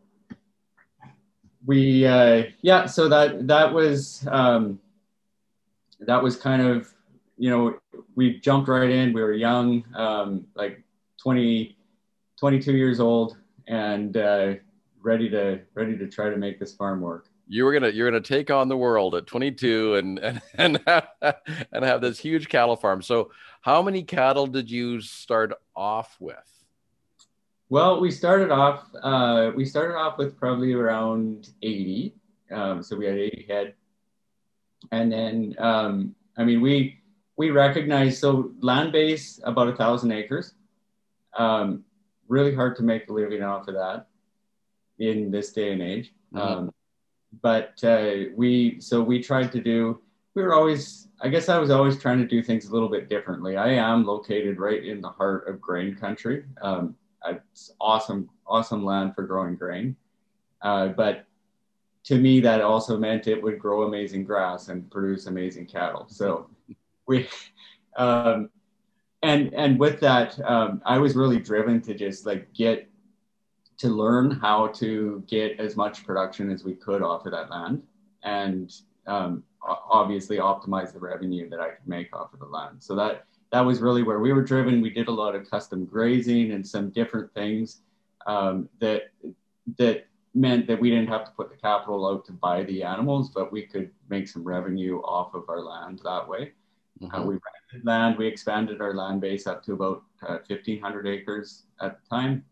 we, 1.64 2.04
uh, 2.04 2.44
yeah, 2.60 2.86
so 2.86 3.08
that, 3.08 3.46
that 3.46 3.72
was, 3.72 4.26
um, 4.30 4.78
that 6.00 6.22
was 6.22 6.36
kind 6.36 6.62
of 6.62 6.92
you 7.36 7.50
know, 7.50 7.78
we 8.14 8.40
jumped 8.40 8.68
right 8.68 8.90
in. 8.90 9.12
We 9.12 9.22
were 9.22 9.32
young, 9.32 9.84
um, 9.94 10.46
like 10.54 10.82
20, 11.22 11.76
22 12.38 12.72
years 12.72 13.00
old, 13.00 13.36
and 13.68 14.16
uh, 14.16 14.54
ready 15.02 15.28
to 15.30 15.60
ready 15.74 15.96
to 15.98 16.08
try 16.08 16.30
to 16.30 16.36
make 16.36 16.58
this 16.58 16.74
farm 16.74 17.00
work. 17.00 17.28
You 17.48 17.64
were 17.64 17.72
gonna 17.72 17.90
you're 17.90 18.10
gonna 18.10 18.20
take 18.20 18.50
on 18.50 18.68
the 18.68 18.76
world 18.76 19.14
at 19.14 19.26
22 19.26 19.96
and 19.96 20.18
and 20.18 20.42
and 20.54 20.80
have, 20.86 21.08
and 21.72 21.84
have 21.84 22.00
this 22.00 22.18
huge 22.18 22.48
cattle 22.48 22.76
farm. 22.76 23.02
So, 23.02 23.30
how 23.60 23.82
many 23.82 24.02
cattle 24.02 24.46
did 24.46 24.70
you 24.70 25.00
start 25.00 25.52
off 25.74 26.16
with? 26.18 26.36
Well, 27.68 28.00
we 28.00 28.10
started 28.10 28.50
off 28.50 28.84
uh, 29.02 29.52
we 29.54 29.64
started 29.64 29.94
off 29.96 30.18
with 30.18 30.38
probably 30.38 30.72
around 30.72 31.50
80. 31.62 32.14
Um, 32.50 32.82
so 32.82 32.96
we 32.96 33.06
had 33.06 33.18
80 33.18 33.46
head, 33.48 33.74
and 34.92 35.12
then 35.12 35.54
um, 35.58 36.14
I 36.36 36.44
mean 36.44 36.60
we 36.60 37.00
we 37.36 37.50
recognize 37.50 38.18
so 38.18 38.52
land 38.60 38.92
base 38.92 39.40
about 39.44 39.68
a 39.68 39.76
thousand 39.76 40.12
acres. 40.12 40.54
Um, 41.36 41.84
really 42.28 42.54
hard 42.54 42.76
to 42.76 42.82
make 42.82 43.08
a 43.08 43.12
living 43.12 43.42
off 43.42 43.68
of 43.68 43.74
that 43.74 44.08
in 44.98 45.30
this 45.30 45.52
day 45.52 45.72
and 45.72 45.82
age. 45.82 46.14
Mm-hmm. 46.34 46.38
Um, 46.38 46.74
but 47.42 47.82
uh, 47.84 48.30
we 48.34 48.80
so 48.80 49.02
we 49.02 49.22
tried 49.22 49.52
to 49.52 49.60
do. 49.60 50.00
We 50.34 50.42
were 50.42 50.54
always, 50.54 51.08
I 51.20 51.28
guess, 51.28 51.48
I 51.48 51.58
was 51.58 51.70
always 51.70 51.98
trying 51.98 52.18
to 52.18 52.26
do 52.26 52.42
things 52.42 52.66
a 52.66 52.72
little 52.72 52.88
bit 52.88 53.08
differently. 53.08 53.56
I 53.56 53.72
am 53.72 54.04
located 54.04 54.58
right 54.58 54.84
in 54.84 55.00
the 55.00 55.08
heart 55.08 55.48
of 55.48 55.60
grain 55.60 55.94
country. 55.94 56.44
Um, 56.60 56.94
it's 57.26 57.72
awesome, 57.80 58.28
awesome 58.46 58.84
land 58.84 59.14
for 59.14 59.22
growing 59.22 59.56
grain. 59.56 59.96
Uh, 60.62 60.88
but 60.88 61.26
to 62.04 62.18
me, 62.18 62.40
that 62.40 62.60
also 62.60 62.98
meant 62.98 63.26
it 63.26 63.42
would 63.42 63.58
grow 63.58 63.82
amazing 63.82 64.24
grass 64.24 64.68
and 64.68 64.90
produce 64.90 65.26
amazing 65.26 65.66
cattle. 65.66 66.06
So 66.08 66.48
we, 67.06 67.28
um, 67.96 68.50
and 69.22 69.52
and 69.54 69.78
with 69.78 70.00
that, 70.00 70.38
um, 70.44 70.82
I 70.84 70.98
was 70.98 71.16
really 71.16 71.38
driven 71.38 71.80
to 71.82 71.94
just 71.94 72.26
like 72.26 72.52
get 72.52 72.88
to 73.78 73.88
learn 73.88 74.30
how 74.30 74.68
to 74.68 75.22
get 75.26 75.60
as 75.60 75.76
much 75.76 76.04
production 76.04 76.50
as 76.50 76.64
we 76.64 76.74
could 76.74 77.02
off 77.02 77.26
of 77.26 77.32
that 77.32 77.50
land, 77.50 77.82
and 78.22 78.72
um, 79.06 79.42
obviously 79.62 80.38
optimize 80.38 80.92
the 80.92 80.98
revenue 80.98 81.48
that 81.50 81.60
I 81.60 81.70
could 81.70 81.86
make 81.86 82.14
off 82.14 82.32
of 82.32 82.40
the 82.40 82.46
land. 82.46 82.82
So 82.82 82.94
that 82.96 83.24
that 83.52 83.60
was 83.60 83.80
really 83.80 84.02
where 84.02 84.20
we 84.20 84.32
were 84.32 84.42
driven. 84.42 84.80
We 84.80 84.90
did 84.90 85.08
a 85.08 85.12
lot 85.12 85.34
of 85.34 85.48
custom 85.50 85.84
grazing 85.84 86.52
and 86.52 86.66
some 86.66 86.90
different 86.90 87.32
things 87.34 87.82
um, 88.26 88.68
that 88.80 89.10
that 89.78 90.06
meant 90.34 90.66
that 90.66 90.78
we 90.78 90.90
didn't 90.90 91.08
have 91.08 91.24
to 91.24 91.30
put 91.32 91.50
the 91.50 91.56
capital 91.56 92.06
out 92.06 92.24
to 92.26 92.32
buy 92.32 92.62
the 92.64 92.82
animals, 92.82 93.30
but 93.30 93.50
we 93.50 93.62
could 93.62 93.90
make 94.10 94.28
some 94.28 94.44
revenue 94.44 94.98
off 94.98 95.34
of 95.34 95.48
our 95.48 95.60
land 95.60 96.00
that 96.04 96.28
way. 96.28 96.52
Mm-hmm. 97.00 97.14
Uh, 97.14 97.24
we 97.24 97.34
rented 97.34 97.86
land. 97.86 98.16
We 98.16 98.26
expanded 98.26 98.80
our 98.80 98.94
land 98.94 99.20
base 99.20 99.46
up 99.46 99.62
to 99.64 99.74
about 99.74 100.02
uh, 100.26 100.38
1,500 100.46 101.06
acres 101.06 101.64
at 101.80 101.98
the 102.00 102.08
time, 102.08 102.44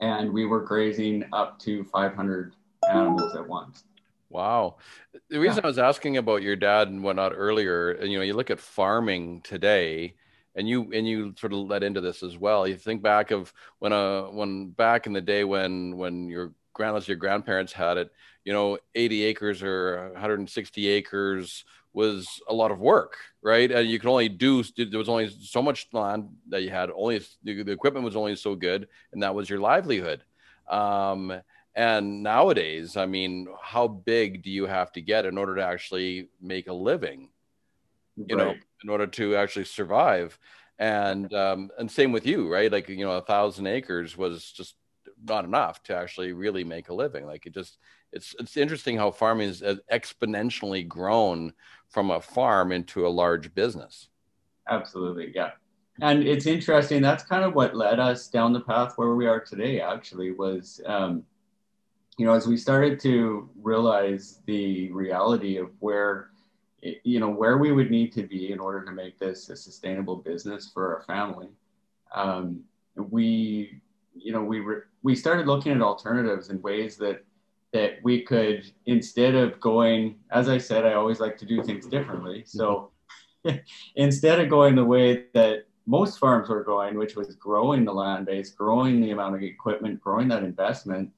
and 0.00 0.32
we 0.32 0.46
were 0.46 0.60
grazing 0.60 1.24
up 1.32 1.58
to 1.60 1.84
500 1.84 2.54
animals 2.90 3.34
at 3.36 3.46
once. 3.46 3.84
Wow. 4.28 4.76
The 5.28 5.38
reason 5.38 5.58
yeah. 5.58 5.64
I 5.64 5.66
was 5.66 5.78
asking 5.78 6.16
about 6.16 6.42
your 6.42 6.56
dad 6.56 6.88
and 6.88 7.02
whatnot 7.02 7.32
earlier, 7.34 7.92
and 7.92 8.10
you 8.10 8.18
know, 8.18 8.24
you 8.24 8.34
look 8.34 8.50
at 8.50 8.60
farming 8.60 9.42
today, 9.42 10.14
and 10.54 10.68
you 10.68 10.90
and 10.92 11.06
you 11.06 11.34
sort 11.36 11.52
of 11.52 11.60
led 11.60 11.82
into 11.82 12.00
this 12.00 12.22
as 12.22 12.38
well. 12.38 12.66
You 12.66 12.76
think 12.76 13.02
back 13.02 13.32
of 13.32 13.52
when 13.80 13.92
uh 13.92 14.22
when 14.24 14.70
back 14.70 15.06
in 15.06 15.12
the 15.12 15.20
day 15.20 15.44
when 15.44 15.96
when 15.96 16.28
your 16.28 16.52
grandmas 16.72 17.08
your 17.08 17.16
grandparents 17.16 17.72
had 17.72 17.96
it, 17.98 18.12
you 18.44 18.52
know, 18.52 18.78
80 18.94 19.24
acres 19.24 19.62
or 19.62 20.10
160 20.12 20.88
acres 20.88 21.64
was 21.92 22.40
a 22.48 22.54
lot 22.54 22.70
of 22.70 22.80
work, 22.80 23.16
right? 23.42 23.70
And 23.70 23.88
you 23.88 23.98
could 23.98 24.10
only 24.10 24.28
do 24.28 24.62
there 24.76 24.98
was 24.98 25.08
only 25.08 25.28
so 25.28 25.62
much 25.62 25.88
land 25.92 26.28
that 26.48 26.62
you 26.62 26.70
had. 26.70 26.90
Only 26.90 27.20
the, 27.42 27.62
the 27.62 27.72
equipment 27.72 28.04
was 28.04 28.16
only 28.16 28.36
so 28.36 28.54
good, 28.54 28.88
and 29.12 29.22
that 29.22 29.34
was 29.34 29.50
your 29.50 29.60
livelihood. 29.60 30.22
Um, 30.68 31.40
and 31.74 32.22
nowadays, 32.22 32.96
I 32.96 33.06
mean, 33.06 33.48
how 33.62 33.88
big 33.88 34.42
do 34.42 34.50
you 34.50 34.66
have 34.66 34.92
to 34.92 35.00
get 35.00 35.26
in 35.26 35.38
order 35.38 35.56
to 35.56 35.64
actually 35.64 36.28
make 36.40 36.68
a 36.68 36.72
living? 36.72 37.30
You 38.16 38.36
right. 38.36 38.46
know, 38.46 38.54
in 38.82 38.90
order 38.90 39.06
to 39.06 39.36
actually 39.36 39.64
survive. 39.64 40.38
And 40.78 41.32
um, 41.34 41.70
and 41.78 41.90
same 41.90 42.12
with 42.12 42.26
you, 42.26 42.52
right? 42.52 42.70
Like 42.70 42.88
you 42.88 43.04
know, 43.04 43.12
a 43.12 43.22
thousand 43.22 43.66
acres 43.66 44.16
was 44.16 44.50
just 44.50 44.74
not 45.22 45.44
enough 45.44 45.82
to 45.84 45.96
actually 45.96 46.32
really 46.32 46.64
make 46.64 46.88
a 46.88 46.94
living. 46.94 47.26
Like 47.26 47.46
it 47.46 47.54
just 47.54 47.78
it's 48.12 48.34
it's 48.38 48.56
interesting 48.56 48.96
how 48.96 49.10
farming 49.10 49.48
has 49.48 49.62
exponentially 49.92 50.86
grown 50.86 51.52
from 51.88 52.10
a 52.10 52.20
farm 52.20 52.72
into 52.72 53.06
a 53.06 53.08
large 53.08 53.54
business. 53.54 54.08
Absolutely, 54.68 55.32
yeah. 55.34 55.50
And 56.02 56.22
it's 56.22 56.46
interesting. 56.46 57.02
That's 57.02 57.24
kind 57.24 57.44
of 57.44 57.54
what 57.54 57.76
led 57.76 58.00
us 58.00 58.28
down 58.28 58.52
the 58.52 58.60
path 58.60 58.94
where 58.96 59.14
we 59.14 59.26
are 59.26 59.40
today. 59.40 59.80
Actually, 59.80 60.32
was 60.32 60.80
um, 60.86 61.24
you 62.20 62.26
know 62.26 62.34
as 62.34 62.46
we 62.46 62.56
started 62.56 63.00
to 63.00 63.48
realize 63.62 64.40
the 64.44 64.90
reality 64.92 65.56
of 65.56 65.70
where 65.80 66.30
you 66.82 67.18
know 67.18 67.30
where 67.30 67.56
we 67.56 67.72
would 67.72 67.90
need 67.90 68.12
to 68.12 68.22
be 68.24 68.52
in 68.52 68.58
order 68.58 68.84
to 68.84 68.92
make 68.92 69.18
this 69.18 69.48
a 69.48 69.56
sustainable 69.56 70.16
business 70.16 70.70
for 70.72 70.94
our 70.94 71.02
family 71.04 71.48
um, 72.14 72.60
we 72.96 73.80
you 74.14 74.32
know 74.32 74.42
we 74.42 74.60
re- 74.60 74.82
we 75.02 75.16
started 75.16 75.46
looking 75.46 75.72
at 75.72 75.80
alternatives 75.80 76.50
and 76.50 76.62
ways 76.62 76.98
that 76.98 77.24
that 77.72 77.94
we 78.02 78.22
could 78.22 78.70
instead 78.86 79.34
of 79.34 79.58
going 79.60 80.16
as 80.30 80.48
i 80.48 80.58
said 80.58 80.84
i 80.84 80.94
always 80.94 81.20
like 81.20 81.36
to 81.36 81.46
do 81.46 81.62
things 81.62 81.86
differently 81.86 82.42
so 82.44 82.90
instead 83.96 84.40
of 84.40 84.48
going 84.48 84.74
the 84.74 84.84
way 84.84 85.24
that 85.34 85.66
most 85.86 86.18
farms 86.18 86.48
were 86.48 86.64
going 86.64 86.96
which 86.98 87.16
was 87.16 87.34
growing 87.36 87.84
the 87.84 87.92
land 87.92 88.26
base 88.26 88.50
growing 88.50 89.00
the 89.00 89.10
amount 89.10 89.34
of 89.34 89.42
equipment 89.42 90.00
growing 90.00 90.28
that 90.28 90.42
investment 90.42 91.10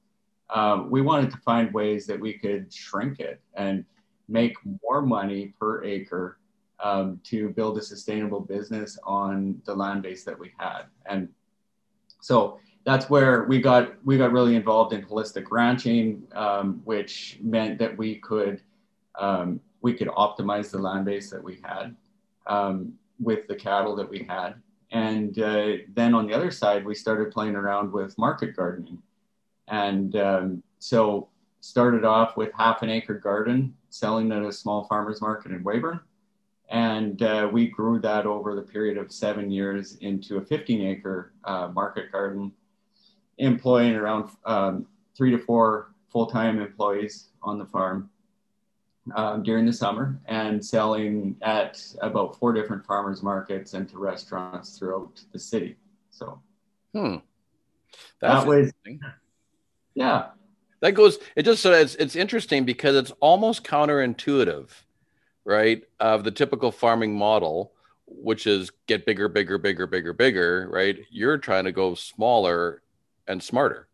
um, 0.53 0.91
we 0.91 1.01
wanted 1.01 1.31
to 1.31 1.37
find 1.37 1.73
ways 1.73 2.05
that 2.05 2.19
we 2.19 2.33
could 2.33 2.71
shrink 2.71 3.19
it 3.19 3.41
and 3.55 3.83
make 4.27 4.55
more 4.83 5.01
money 5.01 5.53
per 5.59 5.83
acre 5.83 6.37
um, 6.79 7.19
to 7.23 7.49
build 7.49 7.77
a 7.77 7.81
sustainable 7.81 8.39
business 8.39 8.97
on 9.03 9.61
the 9.65 9.73
land 9.73 10.03
base 10.03 10.23
that 10.25 10.37
we 10.37 10.51
had. 10.57 10.83
And 11.05 11.29
so 12.21 12.59
that's 12.85 13.09
where 13.09 13.43
we 13.43 13.61
got 13.61 13.93
we 14.03 14.17
got 14.17 14.31
really 14.31 14.55
involved 14.55 14.93
in 14.93 15.03
holistic 15.03 15.45
ranching, 15.51 16.23
um, 16.33 16.81
which 16.83 17.39
meant 17.41 17.79
that 17.79 17.97
we 17.97 18.15
could 18.15 18.61
um, 19.19 19.59
we 19.81 19.93
could 19.93 20.09
optimize 20.09 20.71
the 20.71 20.79
land 20.79 21.05
base 21.05 21.29
that 21.29 21.43
we 21.43 21.59
had 21.63 21.95
um, 22.47 22.93
with 23.19 23.47
the 23.47 23.55
cattle 23.55 23.95
that 23.95 24.09
we 24.09 24.25
had. 24.27 24.55
And 24.91 25.37
uh, 25.39 25.77
then 25.93 26.13
on 26.13 26.27
the 26.27 26.33
other 26.33 26.51
side, 26.51 26.85
we 26.85 26.93
started 26.93 27.31
playing 27.31 27.55
around 27.55 27.91
with 27.91 28.17
market 28.17 28.55
gardening. 28.55 29.01
And 29.67 30.15
um, 30.15 30.63
so 30.79 31.29
started 31.61 32.05
off 32.05 32.37
with 32.37 32.51
half 32.53 32.81
an 32.83 32.89
acre 32.89 33.17
garden 33.17 33.73
selling 33.89 34.31
at 34.31 34.43
a 34.43 34.51
small 34.51 34.85
farmers 34.85 35.21
market 35.21 35.51
in 35.51 35.63
Weyburn. 35.63 35.99
And 36.69 37.21
uh, 37.21 37.49
we 37.51 37.67
grew 37.67 37.99
that 38.01 38.25
over 38.25 38.55
the 38.55 38.61
period 38.61 38.97
of 38.97 39.11
seven 39.11 39.49
years 39.49 39.95
into 39.97 40.37
a 40.37 40.45
15 40.45 40.81
acre 40.81 41.33
uh, 41.43 41.69
market 41.73 42.11
garden, 42.11 42.51
employing 43.37 43.95
around 43.95 44.29
um, 44.45 44.87
three 45.15 45.31
to 45.31 45.37
four 45.37 45.93
full 46.09 46.27
time 46.27 46.59
employees 46.59 47.29
on 47.41 47.57
the 47.57 47.65
farm 47.65 48.09
um, 49.15 49.43
during 49.43 49.65
the 49.65 49.73
summer 49.73 50.19
and 50.25 50.63
selling 50.63 51.35
at 51.41 51.83
about 52.01 52.37
four 52.39 52.53
different 52.53 52.85
farmers 52.85 53.21
markets 53.21 53.73
and 53.73 53.89
to 53.89 53.97
restaurants 53.97 54.77
throughout 54.77 55.21
the 55.31 55.39
city. 55.39 55.75
So, 56.09 56.39
hmm. 56.93 57.17
That's 58.19 58.43
that 58.43 58.47
was, 58.47 58.71
yeah, 59.93 60.27
that 60.83 60.91
goes 60.91 61.17
it 61.37 61.43
just 61.43 61.63
so 61.63 61.71
it's 61.71 61.95
it's 61.95 62.15
interesting 62.15 62.65
because 62.65 62.95
it's 62.97 63.11
almost 63.21 63.63
counterintuitive 63.63 64.67
right 65.45 65.81
of 66.01 66.25
the 66.25 66.31
typical 66.31 66.73
farming 66.73 67.15
model 67.15 67.71
which 68.05 68.45
is 68.45 68.69
get 68.85 69.05
bigger 69.05 69.29
bigger 69.29 69.57
bigger 69.57 69.87
bigger 69.87 70.11
bigger 70.11 70.67
right 70.69 70.99
you're 71.09 71.37
trying 71.37 71.63
to 71.63 71.71
go 71.71 71.95
smaller 71.95 72.82
and 73.27 73.41
smarter 73.41 73.87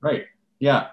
right 0.00 0.26
yeah 0.58 0.88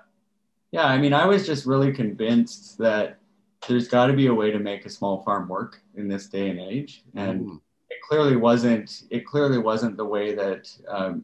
yeah 0.72 0.86
i 0.86 0.98
mean 0.98 1.13
i 1.13 1.25
was 1.25 1.46
just 1.46 1.65
really 1.65 1.91
convinced 1.91 2.77
that 2.77 3.20
there's 3.67 3.88
got 3.88 4.08
to 4.08 4.13
be 4.13 4.27
a 4.27 4.34
way 4.34 4.51
to 4.51 4.60
make 4.60 4.86
a 4.86 4.89
small 4.89 5.24
farm 5.24 5.48
work 5.48 5.82
in 5.96 6.08
this 6.08 6.27
day 6.27 6.50
and 6.50 6.60
age 6.60 7.03
and 7.15 7.41
mm. 7.41 7.60
it 7.89 7.98
clearly 8.08 8.36
wasn't 8.36 9.03
it 9.10 9.25
clearly 9.25 9.58
wasn't 9.58 9.96
the 9.98 10.06
way 10.06 10.34
that 10.36 10.70
um, 10.88 11.24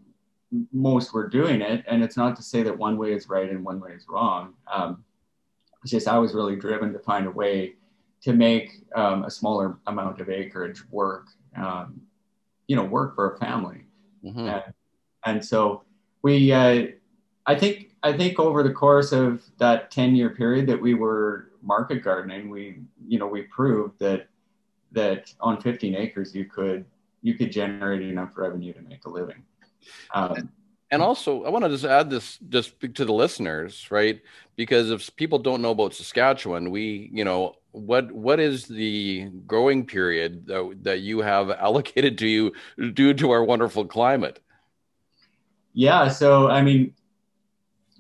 most 0.71 1.13
were 1.13 1.27
doing 1.27 1.61
it. 1.61 1.83
And 1.87 2.03
it's 2.03 2.17
not 2.17 2.35
to 2.35 2.43
say 2.43 2.63
that 2.63 2.77
one 2.77 2.97
way 2.97 3.13
is 3.13 3.29
right 3.29 3.49
and 3.49 3.63
one 3.63 3.79
way 3.79 3.91
is 3.91 4.05
wrong. 4.07 4.53
Um, 4.71 5.03
it's 5.81 5.91
just 5.91 6.07
I 6.07 6.17
was 6.17 6.33
really 6.33 6.55
driven 6.55 6.93
to 6.93 6.99
find 6.99 7.27
a 7.27 7.31
way 7.31 7.73
to 8.21 8.33
make 8.33 8.83
um, 8.95 9.25
a 9.25 9.31
smaller 9.31 9.77
amount 9.87 10.21
of 10.21 10.29
acreage 10.29 10.81
work, 10.89 11.27
um, 11.57 12.01
you 12.67 12.75
know, 12.75 12.85
work 12.85 13.15
for 13.15 13.33
a 13.33 13.37
family. 13.37 13.85
Mm-hmm. 14.23 14.47
And, 14.47 14.63
and, 15.25 15.45
so 15.45 15.83
we, 16.23 16.51
uh, 16.51 16.87
I 17.45 17.55
think, 17.55 17.91
I 18.01 18.13
think 18.13 18.39
over 18.39 18.63
the 18.63 18.71
course 18.71 19.11
of 19.11 19.43
that 19.59 19.91
10 19.91 20.15
year 20.15 20.31
period 20.31 20.67
that 20.67 20.81
we 20.81 20.93
were 20.93 21.51
market 21.61 22.03
gardening, 22.03 22.49
we, 22.49 22.79
you 23.07 23.19
know, 23.19 23.27
we 23.27 23.43
proved 23.43 23.99
that, 23.99 24.27
that 24.93 25.33
on 25.39 25.61
15 25.61 25.95
acres, 25.95 26.33
you 26.33 26.45
could, 26.45 26.85
you 27.21 27.35
could 27.35 27.51
generate 27.51 28.01
enough 28.01 28.31
revenue 28.35 28.73
to 28.73 28.81
make 28.81 29.05
a 29.05 29.09
living. 29.09 29.43
Um, 30.13 30.49
and 30.91 31.01
also, 31.01 31.43
I 31.43 31.49
want 31.49 31.65
to 31.65 31.69
just 31.69 31.85
add 31.85 32.11
this 32.11 32.37
just 32.49 32.79
to 32.79 33.03
the 33.03 33.13
listeners, 33.13 33.89
right? 33.89 34.21
Because 34.55 34.91
if 34.91 35.13
people 35.15 35.39
don't 35.39 35.61
know 35.61 35.71
about 35.71 35.95
Saskatchewan, 35.95 36.69
we, 36.69 37.09
you 37.11 37.25
know, 37.25 37.55
what 37.71 38.11
what 38.11 38.39
is 38.39 38.67
the 38.67 39.27
growing 39.47 39.87
period 39.87 40.45
that, 40.45 40.77
that 40.83 40.99
you 40.99 41.21
have 41.21 41.49
allocated 41.49 42.19
to 42.19 42.27
you 42.27 42.53
due 42.93 43.15
to 43.15 43.31
our 43.31 43.43
wonderful 43.43 43.85
climate? 43.85 44.39
Yeah, 45.73 46.07
so 46.07 46.49
I 46.49 46.61
mean, 46.61 46.93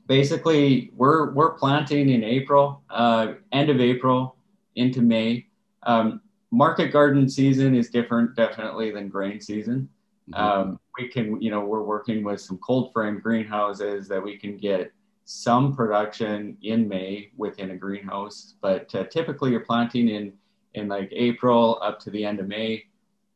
basically, 0.07 0.91
we're 0.95 1.33
we're 1.33 1.53
planting 1.53 2.09
in 2.09 2.23
April, 2.23 2.83
uh, 2.89 3.33
end 3.51 3.69
of 3.69 3.79
April 3.79 4.35
into 4.75 5.01
May. 5.01 5.47
Um, 5.83 6.21
market 6.51 6.89
garden 6.89 7.27
season 7.27 7.75
is 7.75 7.89
different, 7.89 8.35
definitely, 8.35 8.91
than 8.91 9.09
grain 9.09 9.41
season. 9.41 9.89
Mm-hmm. 10.31 10.43
Um, 10.43 10.79
we 10.97 11.07
can, 11.07 11.41
you 11.41 11.49
know, 11.49 11.65
we're 11.65 11.83
working 11.83 12.23
with 12.23 12.39
some 12.39 12.57
cold 12.59 12.93
frame 12.93 13.19
greenhouses 13.19 14.07
that 14.07 14.23
we 14.23 14.37
can 14.37 14.57
get 14.57 14.91
some 15.25 15.75
production 15.75 16.57
in 16.61 16.87
May 16.87 17.31
within 17.37 17.71
a 17.71 17.75
greenhouse, 17.75 18.55
but 18.61 18.93
uh, 18.93 19.05
typically 19.05 19.51
you're 19.51 19.61
planting 19.61 20.09
in 20.09 20.33
in 20.75 20.87
like 20.87 21.09
April 21.11 21.79
up 21.81 21.99
to 21.99 22.09
the 22.09 22.23
end 22.23 22.39
of 22.39 22.47
May, 22.47 22.85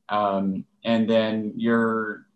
um, 0.09 0.65
and 0.83 1.09
then 1.09 1.53
you're 1.55 2.26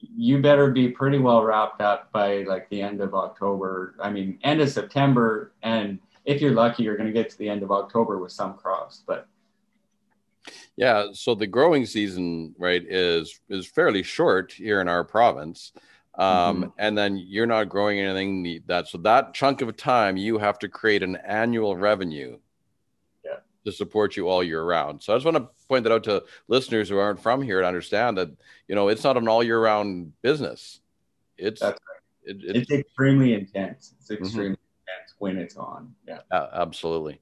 you 0.00 0.40
better 0.40 0.70
be 0.70 0.88
pretty 0.88 1.18
well 1.18 1.42
wrapped 1.42 1.80
up 1.80 2.10
by 2.12 2.42
like 2.42 2.68
the 2.70 2.82
end 2.82 3.00
of 3.00 3.14
October. 3.14 3.94
I 4.00 4.10
mean, 4.10 4.38
end 4.42 4.60
of 4.60 4.68
September, 4.70 5.52
and 5.62 5.98
if 6.24 6.40
you're 6.40 6.52
lucky, 6.52 6.84
you're 6.84 6.96
going 6.96 7.08
to 7.08 7.12
get 7.12 7.30
to 7.30 7.38
the 7.38 7.48
end 7.48 7.62
of 7.62 7.72
October 7.72 8.18
with 8.18 8.32
some 8.32 8.54
crops. 8.54 9.02
But 9.06 9.26
yeah, 10.76 11.08
so 11.12 11.34
the 11.34 11.46
growing 11.46 11.86
season, 11.86 12.54
right, 12.58 12.84
is 12.88 13.40
is 13.48 13.66
fairly 13.66 14.02
short 14.02 14.52
here 14.52 14.80
in 14.80 14.88
our 14.88 15.04
province. 15.04 15.72
Um, 16.14 16.62
mm-hmm. 16.62 16.68
and 16.78 16.98
then 16.98 17.16
you're 17.16 17.46
not 17.46 17.68
growing 17.68 18.00
anything 18.00 18.62
that 18.66 18.88
so 18.88 18.98
that 18.98 19.34
chunk 19.34 19.62
of 19.62 19.76
time 19.76 20.16
you 20.16 20.38
have 20.38 20.58
to 20.60 20.68
create 20.68 21.02
an 21.02 21.16
annual 21.16 21.76
revenue. 21.76 22.38
To 23.64 23.72
support 23.72 24.16
you 24.16 24.28
all 24.28 24.42
year 24.42 24.62
round. 24.62 25.02
So 25.02 25.12
I 25.12 25.16
just 25.16 25.24
want 25.24 25.36
to 25.36 25.48
point 25.68 25.84
that 25.84 25.92
out 25.92 26.04
to 26.04 26.24
listeners 26.48 26.88
who 26.88 26.98
aren't 26.98 27.20
from 27.20 27.42
here 27.42 27.60
to 27.60 27.66
understand 27.66 28.18
that 28.18 28.30
you 28.66 28.74
know 28.74 28.88
it's 28.88 29.04
not 29.04 29.16
an 29.16 29.28
all 29.28 29.42
year 29.42 29.60
round 29.60 30.12
business. 30.22 30.80
It's 31.36 31.62
right. 31.62 31.74
it, 32.24 32.42
it, 32.44 32.56
it's 32.56 32.70
extremely 32.70 33.34
intense. 33.34 33.94
It's 33.98 34.10
mm-hmm. 34.10 34.24
extremely 34.24 34.50
mm-hmm. 34.56 34.90
intense 34.96 35.14
when 35.18 35.38
it's 35.38 35.56
on. 35.56 35.94
Yeah, 36.06 36.20
uh, 36.30 36.48
absolutely. 36.54 37.20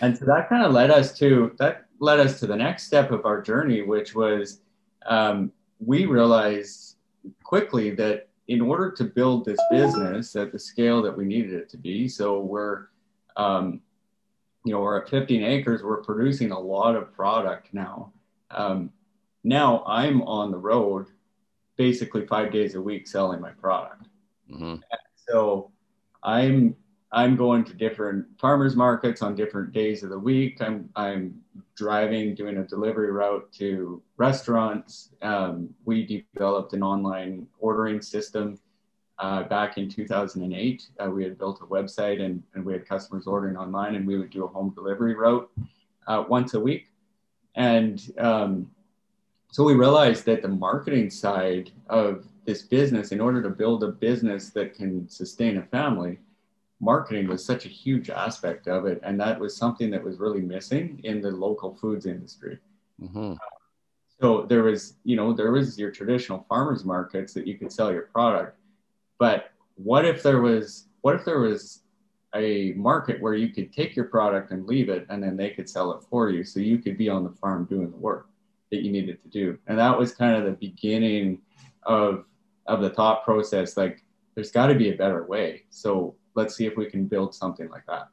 And 0.00 0.16
so 0.16 0.24
that 0.24 0.48
kind 0.48 0.64
of 0.64 0.72
led 0.72 0.90
us 0.90 1.16
to 1.18 1.54
that 1.58 1.86
led 2.00 2.20
us 2.20 2.40
to 2.40 2.46
the 2.46 2.56
next 2.56 2.84
step 2.84 3.10
of 3.10 3.26
our 3.26 3.40
journey, 3.40 3.82
which 3.82 4.14
was 4.14 4.60
um, 5.06 5.52
we 5.78 6.06
realized 6.06 6.96
quickly 7.42 7.90
that 7.90 8.28
in 8.48 8.60
order 8.60 8.90
to 8.90 9.04
build 9.04 9.44
this 9.44 9.58
business 9.70 10.36
at 10.36 10.52
the 10.52 10.58
scale 10.58 11.02
that 11.02 11.16
we 11.16 11.24
needed 11.24 11.54
it 11.54 11.68
to 11.70 11.78
be, 11.78 12.08
so 12.08 12.40
we're, 12.40 12.88
um, 13.36 13.80
you 14.64 14.72
know, 14.72 14.80
we're 14.80 15.02
at 15.02 15.08
15 15.08 15.42
acres, 15.42 15.82
we're 15.82 16.02
producing 16.02 16.50
a 16.50 16.58
lot 16.58 16.96
of 16.96 17.12
product 17.12 17.68
now. 17.72 18.12
Um, 18.50 18.90
now 19.42 19.84
I'm 19.86 20.22
on 20.22 20.50
the 20.50 20.58
road 20.58 21.06
basically 21.76 22.26
five 22.26 22.50
days 22.50 22.74
a 22.74 22.80
week 22.80 23.06
selling 23.06 23.40
my 23.40 23.50
product. 23.50 24.06
Mm-hmm. 24.50 24.76
So 25.28 25.70
I'm 26.22 26.76
I'm 27.12 27.36
going 27.36 27.62
to 27.64 27.74
different 27.74 28.26
farmers 28.40 28.74
markets 28.74 29.22
on 29.22 29.36
different 29.36 29.72
days 29.72 30.02
of 30.02 30.10
the 30.10 30.18
week. 30.18 30.60
I'm 30.60 30.88
I'm 30.96 31.40
driving, 31.76 32.34
doing 32.34 32.56
a 32.58 32.64
delivery 32.64 33.12
route 33.12 33.52
to 33.52 34.02
restaurants. 34.16 35.10
Um, 35.22 35.70
we 35.84 36.24
developed 36.34 36.72
an 36.72 36.82
online 36.82 37.46
ordering 37.58 38.00
system 38.00 38.58
uh, 39.18 39.44
back 39.44 39.78
in 39.78 39.88
2008. 39.88 40.88
Uh, 40.98 41.10
we 41.10 41.22
had 41.22 41.38
built 41.38 41.60
a 41.60 41.66
website 41.66 42.20
and, 42.20 42.42
and 42.54 42.64
we 42.64 42.72
had 42.72 42.86
customers 42.88 43.26
ordering 43.26 43.56
online, 43.56 43.94
and 43.94 44.06
we 44.06 44.18
would 44.18 44.30
do 44.30 44.44
a 44.44 44.48
home 44.48 44.72
delivery 44.74 45.14
route 45.14 45.50
uh, 46.06 46.24
once 46.28 46.54
a 46.54 46.60
week. 46.60 46.88
And 47.54 48.02
um, 48.18 48.70
so 49.50 49.62
we 49.62 49.74
realized 49.74 50.24
that 50.26 50.42
the 50.42 50.48
marketing 50.48 51.10
side 51.10 51.70
of 51.88 52.26
this 52.44 52.62
business, 52.62 53.12
in 53.12 53.20
order 53.20 53.42
to 53.42 53.50
build 53.50 53.84
a 53.84 53.88
business 53.88 54.50
that 54.50 54.74
can 54.74 55.08
sustain 55.08 55.58
a 55.58 55.62
family, 55.62 56.18
marketing 56.80 57.28
was 57.28 57.44
such 57.44 57.64
a 57.64 57.68
huge 57.68 58.10
aspect 58.10 58.66
of 58.66 58.84
it. 58.86 59.00
And 59.04 59.18
that 59.20 59.38
was 59.38 59.56
something 59.56 59.90
that 59.90 60.02
was 60.02 60.18
really 60.18 60.40
missing 60.40 61.00
in 61.04 61.20
the 61.20 61.30
local 61.30 61.74
foods 61.76 62.06
industry. 62.06 62.58
Mm-hmm. 63.00 63.34
So 64.20 64.42
there 64.42 64.62
was, 64.62 64.94
you 65.04 65.16
know, 65.16 65.32
there 65.32 65.52
was 65.52 65.78
your 65.78 65.90
traditional 65.90 66.44
farmers 66.48 66.84
markets 66.84 67.32
that 67.34 67.46
you 67.46 67.56
could 67.56 67.72
sell 67.72 67.92
your 67.92 68.08
product. 68.12 68.58
But 69.18 69.50
what 69.76 70.04
if 70.04 70.22
there 70.22 70.40
was, 70.40 70.88
what 71.02 71.14
if 71.14 71.24
there 71.24 71.40
was 71.40 71.80
a 72.34 72.72
market 72.72 73.20
where 73.20 73.34
you 73.34 73.48
could 73.48 73.72
take 73.72 73.94
your 73.94 74.06
product 74.06 74.50
and 74.50 74.66
leave 74.66 74.88
it 74.88 75.06
and 75.08 75.22
then 75.22 75.36
they 75.36 75.50
could 75.50 75.68
sell 75.68 75.92
it 75.92 76.02
for 76.10 76.30
you 76.30 76.42
so 76.42 76.58
you 76.58 76.78
could 76.78 76.98
be 76.98 77.08
on 77.08 77.22
the 77.22 77.30
farm 77.30 77.64
doing 77.64 77.90
the 77.90 77.96
work 77.96 78.28
that 78.72 78.82
you 78.82 78.90
needed 78.90 79.22
to 79.22 79.28
do 79.28 79.56
and 79.68 79.78
that 79.78 79.96
was 79.96 80.12
kind 80.12 80.34
of 80.34 80.44
the 80.44 80.50
beginning 80.50 81.40
of 81.84 82.24
of 82.66 82.80
the 82.80 82.90
thought 82.90 83.22
process 83.24 83.76
like 83.76 84.02
there's 84.34 84.50
got 84.50 84.66
to 84.66 84.74
be 84.74 84.90
a 84.90 84.96
better 84.96 85.24
way 85.26 85.62
so 85.70 86.16
let's 86.34 86.54
see 86.54 86.66
if 86.66 86.76
we 86.76 86.86
can 86.86 87.06
build 87.06 87.34
something 87.34 87.68
like 87.68 87.86
that. 87.86 88.08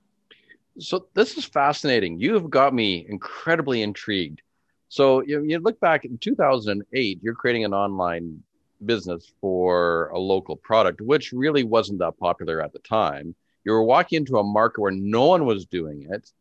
So 0.79 1.07
this 1.13 1.37
is 1.37 1.45
fascinating. 1.45 2.19
You 2.19 2.33
have 2.35 2.49
got 2.49 2.73
me 2.73 3.05
incredibly 3.09 3.81
intrigued. 3.81 4.41
So 4.89 5.21
you, 5.21 5.43
you 5.43 5.59
look 5.59 5.79
back 5.79 6.05
in 6.05 6.17
2008, 6.17 7.19
you're 7.21 7.35
creating 7.35 7.65
an 7.65 7.73
online 7.73 8.43
business 8.85 9.31
for 9.41 10.09
a 10.09 10.19
local 10.19 10.55
product, 10.55 11.01
which 11.01 11.31
really 11.31 11.63
wasn't 11.63 11.99
that 11.99 12.17
popular 12.19 12.61
at 12.61 12.73
the 12.73 12.79
time. 12.79 13.35
You 13.63 13.73
were 13.73 13.83
walking 13.83 14.17
into 14.17 14.37
a 14.37 14.43
market 14.43 14.81
where 14.81 14.91
no 14.91 15.27
one 15.27 15.45
was 15.45 15.65
doing 15.65 16.07
it. 16.09 16.31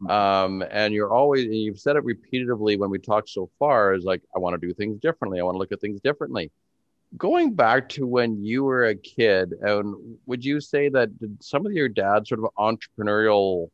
Hmm. 0.00 0.10
Um, 0.10 0.64
and 0.70 0.92
you're 0.92 1.12
always, 1.12 1.44
and 1.44 1.54
you've 1.54 1.80
said 1.80 1.96
it 1.96 2.04
repeatedly 2.04 2.76
when 2.76 2.90
we 2.90 2.98
talked 2.98 3.30
so 3.30 3.48
far 3.58 3.94
is 3.94 4.04
like, 4.04 4.22
I 4.34 4.38
want 4.38 4.60
to 4.60 4.66
do 4.66 4.74
things 4.74 4.98
differently. 5.00 5.40
I 5.40 5.42
want 5.42 5.54
to 5.54 5.58
look 5.58 5.72
at 5.72 5.80
things 5.80 6.00
differently 6.00 6.50
going 7.16 7.54
back 7.54 7.88
to 7.90 8.06
when 8.06 8.42
you 8.42 8.64
were 8.64 8.86
a 8.86 8.94
kid, 8.94 9.54
and 9.60 10.16
would 10.26 10.44
you 10.44 10.60
say 10.60 10.88
that 10.88 11.18
did 11.18 11.42
some 11.42 11.66
of 11.66 11.72
your 11.72 11.88
dad's 11.88 12.28
sort 12.28 12.40
of 12.42 12.50
entrepreneurial 12.58 13.70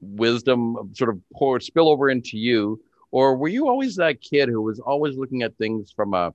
wisdom 0.00 0.90
sort 0.94 1.10
of 1.10 1.20
pour 1.32 1.58
spill 1.60 1.88
over 1.88 2.08
into 2.10 2.38
you, 2.38 2.80
or 3.10 3.36
were 3.36 3.48
you 3.48 3.68
always 3.68 3.96
that 3.96 4.20
kid 4.20 4.48
who 4.48 4.62
was 4.62 4.78
always 4.78 5.16
looking 5.16 5.42
at 5.42 5.56
things 5.56 5.90
from 5.90 6.14
a 6.14 6.32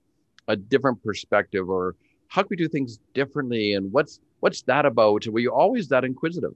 a 0.52 0.56
different 0.56 1.04
perspective, 1.04 1.70
or 1.70 1.96
how 2.28 2.42
can 2.42 2.50
we 2.52 2.58
do 2.58 2.68
things 2.68 3.00
differently, 3.14 3.74
and 3.74 3.92
what's 3.92 4.20
what's 4.42 4.62
that 4.64 4.86
about? 4.86 5.26
Were 5.28 5.40
you 5.40 5.52
always 5.52 5.88
that 5.90 6.04
inquisitive? 6.04 6.56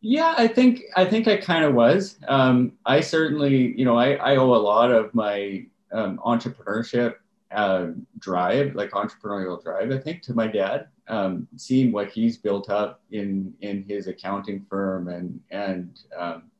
Yeah, 0.00 0.34
I 0.36 0.48
think 0.48 0.82
I 0.96 1.06
think 1.06 1.26
I 1.28 1.38
kind 1.38 1.64
of 1.64 1.74
was. 1.74 2.18
Um, 2.28 2.72
I 2.84 3.00
certainly, 3.00 3.74
you 3.78 3.86
know, 3.86 3.96
I, 3.96 4.14
I 4.16 4.36
owe 4.36 4.54
a 4.54 4.62
lot 4.72 4.90
of 4.90 5.14
my 5.14 5.64
um, 5.92 6.20
entrepreneurship 6.24 7.14
uh, 7.50 7.86
drive, 8.18 8.74
like 8.74 8.90
entrepreneurial 8.90 9.62
drive, 9.62 9.90
I 9.90 9.98
think, 9.98 10.20
to 10.24 10.34
my 10.34 10.46
dad. 10.46 10.88
Um, 11.08 11.48
seeing 11.56 11.92
what 11.92 12.10
he's 12.10 12.36
built 12.36 12.68
up 12.68 13.00
in 13.12 13.54
in 13.62 13.84
his 13.88 14.06
accounting 14.06 14.66
firm 14.68 15.08
and 15.08 15.40
and 15.50 15.98
um, 16.18 16.50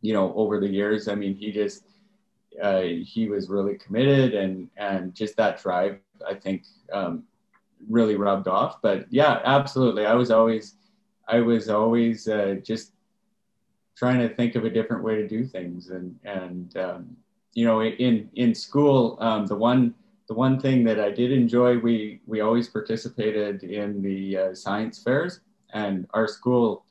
you 0.00 0.12
know 0.12 0.32
over 0.34 0.60
the 0.60 0.68
years, 0.68 1.08
I 1.08 1.16
mean, 1.16 1.34
he 1.34 1.50
just 1.50 1.89
uh, 2.62 2.82
he 2.82 3.28
was 3.28 3.48
really 3.48 3.76
committed 3.76 4.34
and 4.34 4.68
and 4.76 5.14
just 5.14 5.36
that 5.36 5.62
drive, 5.62 5.98
I 6.26 6.34
think, 6.34 6.64
um, 6.92 7.24
really 7.88 8.16
rubbed 8.16 8.48
off. 8.48 8.80
But 8.82 9.06
yeah, 9.10 9.40
absolutely, 9.44 10.06
I 10.06 10.14
was 10.14 10.30
always 10.30 10.74
I 11.28 11.40
was 11.40 11.68
always 11.68 12.28
uh, 12.28 12.56
just 12.62 12.92
trying 13.96 14.18
to 14.20 14.34
think 14.34 14.54
of 14.54 14.64
a 14.64 14.70
different 14.70 15.04
way 15.04 15.16
to 15.16 15.28
do 15.28 15.44
things. 15.44 15.90
And 15.90 16.18
and 16.24 16.76
um, 16.76 17.16
you 17.54 17.64
know 17.64 17.82
in 17.82 18.30
in 18.34 18.54
school 18.54 19.16
um, 19.20 19.46
the 19.46 19.56
one 19.56 19.94
the 20.30 20.34
one 20.34 20.60
thing 20.60 20.84
that 20.84 21.00
I 21.00 21.10
did 21.10 21.32
enjoy, 21.32 21.78
we 21.78 22.20
we 22.24 22.40
always 22.40 22.68
participated 22.68 23.64
in 23.64 24.00
the 24.00 24.36
uh, 24.36 24.54
science 24.54 25.02
fairs, 25.02 25.40
and 25.72 26.06
our 26.14 26.28
school, 26.28 26.84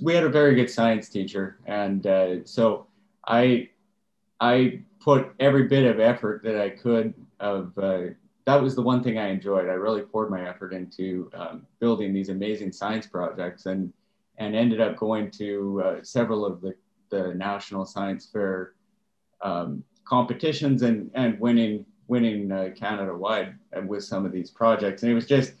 we 0.00 0.14
had 0.14 0.22
a 0.22 0.28
very 0.28 0.54
good 0.54 0.70
science 0.70 1.08
teacher, 1.08 1.58
and 1.66 2.06
uh, 2.06 2.44
so 2.44 2.86
I 3.26 3.70
I 4.40 4.82
put 5.00 5.32
every 5.40 5.64
bit 5.64 5.84
of 5.84 6.00
effort 6.00 6.42
that 6.44 6.60
I 6.60 6.70
could 6.70 7.14
of 7.40 7.76
uh, 7.78 8.02
that 8.46 8.62
was 8.62 8.74
the 8.74 8.82
one 8.82 9.02
thing 9.02 9.18
I 9.18 9.28
enjoyed. 9.28 9.68
I 9.68 9.74
really 9.74 10.02
poured 10.02 10.30
my 10.30 10.48
effort 10.48 10.72
into 10.72 11.30
um, 11.34 11.66
building 11.80 12.12
these 12.12 12.28
amazing 12.28 12.72
science 12.72 13.06
projects, 13.06 13.66
and 13.66 13.92
and 14.38 14.54
ended 14.54 14.80
up 14.80 14.96
going 14.96 15.30
to 15.32 15.82
uh, 15.84 16.02
several 16.02 16.44
of 16.44 16.60
the 16.60 16.74
the 17.10 17.34
national 17.34 17.84
science 17.84 18.28
fair 18.32 18.74
um, 19.42 19.84
competitions 20.04 20.82
and 20.82 21.10
and 21.14 21.38
winning 21.40 21.84
winning 22.08 22.50
uh, 22.50 22.70
Canada 22.74 23.14
wide 23.14 23.54
with 23.86 24.02
some 24.02 24.24
of 24.24 24.32
these 24.32 24.50
projects. 24.50 25.02
And 25.02 25.12
it 25.12 25.14
was 25.14 25.26
just, 25.26 25.52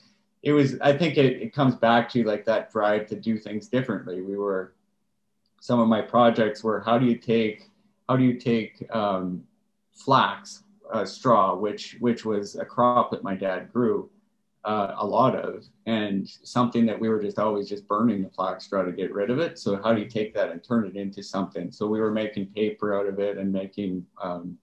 it 0.42 0.52
was, 0.52 0.80
I 0.80 0.96
think 0.96 1.16
it, 1.18 1.42
it 1.42 1.54
comes 1.54 1.74
back 1.74 2.10
to 2.12 2.24
like 2.24 2.44
that 2.46 2.72
drive 2.72 3.06
to 3.08 3.16
do 3.16 3.38
things 3.38 3.68
differently. 3.68 4.22
We 4.22 4.36
were, 4.36 4.72
some 5.60 5.78
of 5.78 5.88
my 5.88 6.00
projects 6.00 6.64
were 6.64 6.80
how 6.80 6.98
do 6.98 7.06
you 7.06 7.16
take, 7.16 7.64
how 8.08 8.16
do 8.16 8.24
you 8.24 8.34
take 8.34 8.84
um, 8.94 9.42
flax 9.92 10.64
uh, 10.92 11.04
straw, 11.04 11.54
which, 11.54 11.96
which 12.00 12.24
was 12.24 12.56
a 12.56 12.64
crop 12.64 13.10
that 13.10 13.22
my 13.22 13.34
dad 13.34 13.72
grew 13.72 14.08
uh, 14.64 14.94
a 14.98 15.06
lot 15.06 15.34
of 15.36 15.64
and 15.86 16.28
something 16.42 16.84
that 16.84 16.98
we 16.98 17.08
were 17.08 17.22
just 17.22 17.38
always 17.38 17.68
just 17.68 17.86
burning 17.86 18.22
the 18.22 18.28
flax 18.30 18.64
straw 18.64 18.82
to 18.82 18.92
get 18.92 19.12
rid 19.12 19.30
of 19.30 19.38
it. 19.38 19.58
So 19.58 19.80
how 19.82 19.94
do 19.94 20.00
you 20.00 20.08
take 20.08 20.34
that 20.34 20.50
and 20.50 20.62
turn 20.62 20.86
it 20.86 20.96
into 20.96 21.22
something? 21.22 21.70
So 21.70 21.86
we 21.86 22.00
were 22.00 22.10
making 22.10 22.46
paper 22.46 22.98
out 22.98 23.06
of 23.06 23.18
it 23.18 23.38
and 23.38 23.52
making 23.52 24.04
um, 24.22 24.58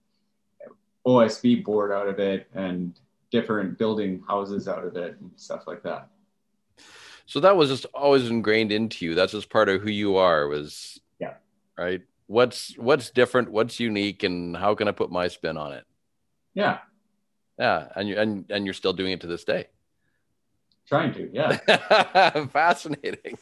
OSB 1.06 1.64
board 1.64 1.92
out 1.92 2.08
of 2.08 2.18
it 2.18 2.48
and 2.54 2.98
different 3.30 3.78
building 3.78 4.22
houses 4.26 4.68
out 4.68 4.84
of 4.84 4.96
it 4.96 5.16
and 5.20 5.30
stuff 5.36 5.66
like 5.66 5.82
that. 5.82 6.08
So 7.26 7.40
that 7.40 7.56
was 7.56 7.68
just 7.68 7.86
always 7.86 8.28
ingrained 8.28 8.70
into 8.70 9.04
you. 9.04 9.14
That's 9.14 9.32
just 9.32 9.50
part 9.50 9.68
of 9.68 9.82
who 9.82 9.90
you 9.90 10.16
are. 10.16 10.46
Was 10.46 11.00
yeah, 11.18 11.34
right. 11.76 12.02
What's 12.26 12.76
what's 12.76 13.10
different? 13.10 13.50
What's 13.50 13.78
unique? 13.78 14.22
And 14.22 14.56
how 14.56 14.74
can 14.74 14.88
I 14.88 14.92
put 14.92 15.10
my 15.10 15.28
spin 15.28 15.56
on 15.56 15.72
it? 15.72 15.84
Yeah, 16.54 16.78
yeah, 17.58 17.88
and 17.94 18.08
you 18.08 18.18
and 18.18 18.44
and 18.50 18.64
you're 18.64 18.74
still 18.74 18.92
doing 18.92 19.12
it 19.12 19.20
to 19.20 19.26
this 19.26 19.44
day. 19.44 19.66
Trying 20.88 21.14
to, 21.14 21.28
yeah. 21.32 22.46
Fascinating. 22.46 23.38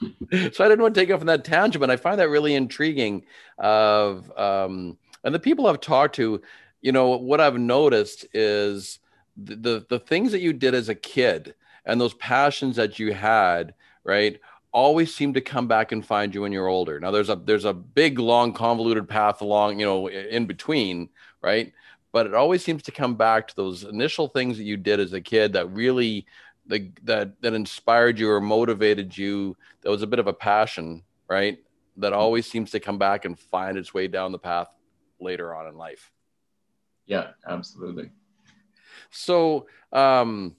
so 0.52 0.64
I 0.64 0.68
didn't 0.68 0.80
want 0.80 0.94
to 0.94 1.00
take 1.00 1.10
off 1.10 1.20
on 1.20 1.26
that 1.26 1.44
tangent, 1.44 1.80
but 1.80 1.90
I 1.90 1.96
find 1.96 2.18
that 2.20 2.30
really 2.30 2.54
intriguing. 2.54 3.24
Of 3.58 4.30
um, 4.38 4.96
and 5.24 5.34
the 5.34 5.38
people 5.38 5.66
I've 5.66 5.80
talked 5.80 6.14
to, 6.16 6.40
you 6.80 6.92
know, 6.92 7.16
what 7.16 7.40
I've 7.40 7.58
noticed 7.58 8.26
is 8.32 8.98
the, 9.36 9.56
the, 9.56 9.86
the 9.90 9.98
things 9.98 10.32
that 10.32 10.40
you 10.40 10.52
did 10.52 10.74
as 10.74 10.88
a 10.88 10.94
kid 10.94 11.54
and 11.84 12.00
those 12.00 12.14
passions 12.14 12.76
that 12.76 12.98
you 12.98 13.12
had, 13.12 13.74
right, 14.04 14.40
always 14.72 15.14
seem 15.14 15.34
to 15.34 15.40
come 15.40 15.66
back 15.66 15.92
and 15.92 16.04
find 16.04 16.34
you 16.34 16.42
when 16.42 16.52
you're 16.52 16.68
older. 16.68 17.00
Now 17.00 17.10
there's 17.10 17.28
a 17.28 17.36
there's 17.36 17.64
a 17.64 17.74
big 17.74 18.18
long 18.18 18.52
convoluted 18.52 19.08
path 19.08 19.40
along, 19.40 19.80
you 19.80 19.86
know, 19.86 20.08
in 20.08 20.46
between, 20.46 21.08
right? 21.42 21.72
But 22.12 22.26
it 22.26 22.34
always 22.34 22.64
seems 22.64 22.82
to 22.84 22.92
come 22.92 23.14
back 23.14 23.48
to 23.48 23.56
those 23.56 23.84
initial 23.84 24.28
things 24.28 24.56
that 24.56 24.64
you 24.64 24.76
did 24.76 25.00
as 25.00 25.12
a 25.12 25.20
kid 25.20 25.52
that 25.52 25.70
really 25.70 26.26
the, 26.66 26.90
that 27.04 27.40
that 27.42 27.54
inspired 27.54 28.18
you 28.18 28.30
or 28.30 28.40
motivated 28.40 29.16
you. 29.16 29.56
That 29.82 29.90
was 29.90 30.02
a 30.02 30.06
bit 30.06 30.18
of 30.18 30.26
a 30.26 30.32
passion, 30.32 31.02
right? 31.28 31.58
That 31.96 32.12
always 32.12 32.46
seems 32.46 32.70
to 32.72 32.80
come 32.80 32.98
back 32.98 33.24
and 33.24 33.38
find 33.38 33.76
its 33.76 33.92
way 33.92 34.08
down 34.08 34.32
the 34.32 34.38
path 34.38 34.68
later 35.20 35.54
on 35.54 35.66
in 35.66 35.76
life. 35.76 36.10
Yeah, 37.06 37.30
absolutely. 37.46 38.10
So, 39.10 39.66
um, 39.92 40.54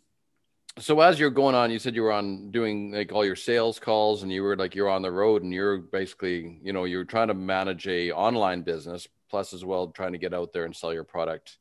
so 0.79 0.99
as 1.01 1.19
you're 1.19 1.29
going 1.29 1.55
on, 1.55 1.71
you 1.71 1.79
said 1.79 1.95
you 1.95 2.01
were 2.01 2.11
on 2.11 2.51
doing 2.51 2.91
like 2.91 3.11
all 3.11 3.25
your 3.25 3.35
sales 3.35 3.79
calls, 3.79 4.23
and 4.23 4.31
you 4.31 4.43
were 4.43 4.55
like 4.55 4.75
you're 4.75 4.89
on 4.89 5.01
the 5.01 5.11
road, 5.11 5.43
and 5.43 5.53
you're 5.53 5.77
basically, 5.77 6.59
you 6.63 6.73
know, 6.73 6.85
you're 6.85 7.03
trying 7.03 7.27
to 7.27 7.33
manage 7.33 7.87
a 7.87 8.11
online 8.11 8.61
business, 8.61 9.07
plus 9.29 9.53
as 9.53 9.65
well 9.65 9.87
trying 9.87 10.13
to 10.13 10.17
get 10.17 10.33
out 10.33 10.53
there 10.53 10.65
and 10.65 10.75
sell 10.75 10.93
your 10.93 11.03
product 11.03 11.57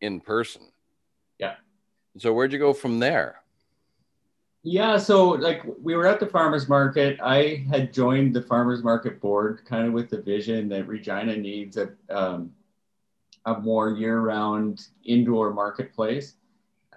in 0.00 0.20
person. 0.20 0.62
Yeah. 1.38 1.54
So 2.18 2.32
where'd 2.32 2.52
you 2.52 2.58
go 2.58 2.72
from 2.72 2.98
there? 2.98 3.36
Yeah, 4.62 4.98
so 4.98 5.30
like 5.30 5.62
we 5.80 5.94
were 5.94 6.06
at 6.06 6.20
the 6.20 6.26
farmers 6.26 6.68
market. 6.68 7.18
I 7.22 7.64
had 7.70 7.94
joined 7.94 8.34
the 8.34 8.42
farmers 8.42 8.82
market 8.82 9.20
board 9.20 9.62
kind 9.64 9.86
of 9.86 9.94
with 9.94 10.10
the 10.10 10.20
vision 10.20 10.68
that 10.68 10.86
Regina 10.86 11.36
needs 11.36 11.78
a 11.78 11.90
um, 12.10 12.52
a 13.46 13.58
more 13.58 13.92
year-round 13.92 14.86
indoor 15.04 15.54
marketplace. 15.54 16.34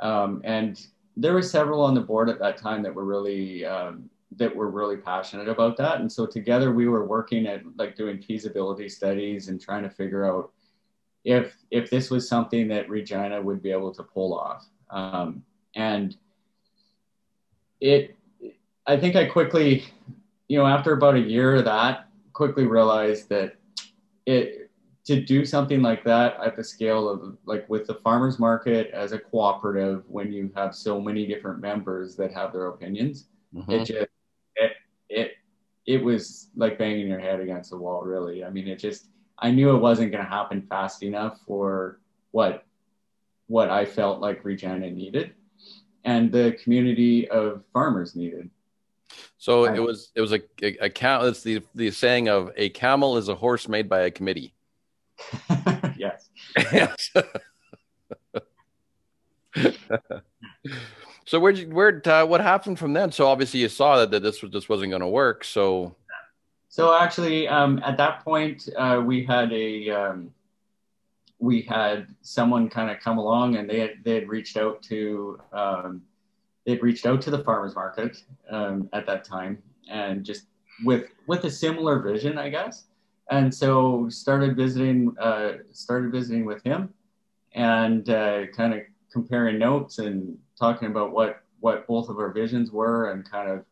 Um, 0.01 0.41
and 0.43 0.85
there 1.15 1.33
were 1.33 1.41
several 1.41 1.81
on 1.81 1.93
the 1.93 2.01
board 2.01 2.29
at 2.29 2.39
that 2.39 2.57
time 2.57 2.81
that 2.83 2.93
were 2.93 3.05
really 3.05 3.65
um, 3.65 4.09
that 4.37 4.55
were 4.55 4.69
really 4.69 4.97
passionate 4.97 5.47
about 5.47 5.77
that. 5.77 5.99
And 5.99 6.11
so 6.11 6.25
together 6.25 6.71
we 6.71 6.87
were 6.87 7.05
working 7.05 7.45
at 7.47 7.61
like 7.77 7.95
doing 7.95 8.21
feasibility 8.21 8.89
studies 8.89 9.47
and 9.47 9.61
trying 9.61 9.83
to 9.83 9.89
figure 9.89 10.25
out 10.25 10.51
if 11.23 11.55
if 11.71 11.89
this 11.89 12.09
was 12.09 12.27
something 12.27 12.67
that 12.69 12.89
Regina 12.89 13.41
would 13.41 13.61
be 13.61 13.71
able 13.71 13.93
to 13.93 14.03
pull 14.03 14.33
off. 14.37 14.65
Um, 14.89 15.43
and 15.75 16.15
it, 17.79 18.15
I 18.85 18.97
think 18.97 19.15
I 19.15 19.25
quickly, 19.25 19.85
you 20.47 20.57
know, 20.57 20.65
after 20.65 20.93
about 20.93 21.15
a 21.15 21.19
year 21.19 21.55
of 21.55 21.65
that, 21.65 22.07
quickly 22.33 22.65
realized 22.65 23.29
that 23.29 23.55
it 24.25 24.71
to 25.05 25.21
do 25.21 25.45
something 25.45 25.81
like 25.81 26.03
that 26.03 26.37
at 26.43 26.55
the 26.55 26.63
scale 26.63 27.09
of 27.09 27.37
like 27.45 27.67
with 27.69 27.87
the 27.87 27.95
farmers 27.95 28.39
market 28.39 28.89
as 28.91 29.11
a 29.11 29.19
cooperative 29.19 30.03
when 30.07 30.31
you 30.31 30.51
have 30.55 30.75
so 30.75 30.99
many 30.99 31.25
different 31.25 31.59
members 31.59 32.15
that 32.15 32.31
have 32.31 32.53
their 32.53 32.67
opinions 32.67 33.27
mm-hmm. 33.53 33.71
it 33.71 33.85
just 33.85 34.07
it, 34.55 34.71
it 35.09 35.31
it 35.85 36.03
was 36.03 36.49
like 36.55 36.77
banging 36.77 37.07
your 37.07 37.19
head 37.19 37.41
against 37.41 37.71
the 37.71 37.77
wall 37.77 38.03
really. 38.03 38.43
I 38.43 38.49
mean 38.49 38.67
it 38.67 38.79
just 38.79 39.07
i 39.39 39.51
knew 39.51 39.75
it 39.75 39.79
wasn't 39.79 40.11
going 40.11 40.23
to 40.23 40.29
happen 40.29 40.61
fast 40.69 41.03
enough 41.03 41.39
for 41.45 41.99
what 42.31 42.65
what 43.47 43.69
i 43.69 43.83
felt 43.83 44.21
like 44.21 44.45
regina 44.45 44.89
needed 44.89 45.33
and 46.03 46.31
the 46.31 46.57
community 46.63 47.27
of 47.29 47.63
farmers 47.71 48.15
needed. 48.15 48.49
So 49.37 49.65
it 49.65 49.79
was 49.79 50.11
it 50.15 50.21
was 50.21 50.31
a, 50.31 50.41
a, 50.61 50.85
a 50.85 50.89
camel 50.89 51.27
it's 51.27 51.43
the 51.43 51.61
the 51.75 51.91
saying 51.91 52.29
of 52.29 52.51
a 52.55 52.69
camel 52.69 53.17
is 53.17 53.27
a 53.27 53.35
horse 53.35 53.67
made 53.67 53.89
by 53.89 54.01
a 54.01 54.11
committee 54.11 54.53
yes. 55.97 56.29
so 61.25 61.39
where'd 61.39 61.57
you 61.57 61.69
where 61.69 62.01
uh, 62.07 62.25
what 62.25 62.41
happened 62.41 62.79
from 62.79 62.93
then? 62.93 63.11
So 63.11 63.27
obviously 63.27 63.59
you 63.61 63.69
saw 63.69 63.97
that, 63.97 64.11
that 64.11 64.21
this 64.21 64.41
was 64.41 64.51
this 64.51 64.69
wasn't 64.69 64.91
going 64.91 65.01
to 65.01 65.07
work. 65.07 65.43
So 65.43 65.95
so 66.69 66.95
actually 66.95 67.47
um, 67.47 67.81
at 67.83 67.97
that 67.97 68.23
point 68.23 68.67
uh, 68.77 69.01
we 69.05 69.23
had 69.25 69.51
a 69.53 69.89
um, 69.89 70.31
we 71.39 71.61
had 71.61 72.07
someone 72.21 72.69
kind 72.69 72.89
of 72.89 72.99
come 73.01 73.17
along 73.17 73.57
and 73.57 73.69
they 73.69 73.79
had, 73.79 73.91
they 74.03 74.15
had 74.15 74.29
reached 74.29 74.55
out 74.57 74.81
to 74.83 75.39
um, 75.51 76.01
they'd 76.65 76.81
reached 76.81 77.05
out 77.05 77.21
to 77.21 77.29
the 77.29 77.43
farmers 77.43 77.75
market 77.75 78.23
um, 78.49 78.89
at 78.93 79.05
that 79.05 79.25
time 79.25 79.61
and 79.89 80.23
just 80.23 80.45
with 80.85 81.09
with 81.27 81.43
a 81.43 81.51
similar 81.51 81.99
vision 81.99 82.37
i 82.37 82.49
guess 82.49 82.85
and 83.33 83.53
so 83.53 84.07
started 84.09 84.55
visiting 84.55 85.15
uh, 85.19 85.53
started 85.71 86.11
visiting 86.11 86.45
with 86.45 86.63
him 86.63 86.93
and 87.53 88.09
uh, 88.09 88.45
kind 88.47 88.73
of 88.73 88.81
comparing 89.11 89.57
notes 89.57 89.97
and 89.97 90.37
talking 90.59 90.87
about 90.87 91.11
what 91.11 91.41
what 91.59 91.87
both 91.87 92.09
of 92.09 92.17
our 92.17 92.31
visions 92.31 92.71
were 92.71 93.11
and 93.11 93.29
kind 93.29 93.49
of 93.49 93.65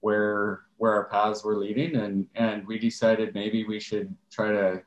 where 0.00 0.64
where 0.76 0.92
our 0.92 1.04
paths 1.04 1.42
were 1.42 1.56
leading. 1.56 1.96
And 1.96 2.26
and 2.34 2.66
we 2.66 2.78
decided 2.78 3.34
maybe 3.34 3.64
we 3.64 3.80
should 3.80 4.14
try 4.30 4.48
to 4.48 4.82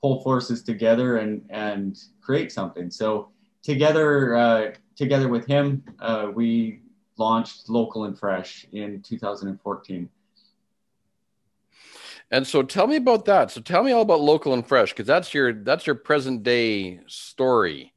pull 0.00 0.22
forces 0.22 0.62
together 0.62 1.18
and 1.18 1.44
and 1.50 1.98
create 2.22 2.50
something. 2.52 2.90
So 2.90 3.28
together 3.62 4.34
uh, 4.34 4.72
together 4.96 5.28
with 5.28 5.46
him 5.46 5.84
uh, 6.00 6.28
we 6.34 6.80
launched 7.18 7.68
local 7.68 8.04
and 8.04 8.18
fresh 8.18 8.66
in 8.72 9.02
2014 9.02 10.08
and 12.30 12.46
so 12.46 12.62
tell 12.62 12.86
me 12.86 12.96
about 12.96 13.24
that. 13.26 13.50
So 13.50 13.60
tell 13.60 13.82
me 13.82 13.92
all 13.92 14.02
about 14.02 14.20
local 14.20 14.52
and 14.52 14.66
fresh 14.66 14.90
because 14.90 15.06
that's 15.06 15.32
your 15.32 15.52
that's 15.52 15.86
your 15.86 15.94
present 15.94 16.42
day 16.42 17.00
story. 17.06 17.94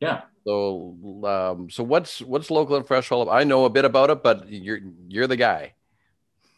Yeah. 0.00 0.22
So 0.46 0.96
um, 1.24 1.70
so 1.70 1.84
what's 1.84 2.20
what's 2.20 2.50
local 2.50 2.76
and 2.76 2.86
fresh 2.86 3.12
all 3.12 3.22
about? 3.22 3.34
I 3.34 3.44
know 3.44 3.64
a 3.64 3.70
bit 3.70 3.84
about 3.84 4.10
it, 4.10 4.22
but 4.22 4.48
you're 4.48 4.80
you're 5.08 5.26
the 5.26 5.36
guy. 5.36 5.74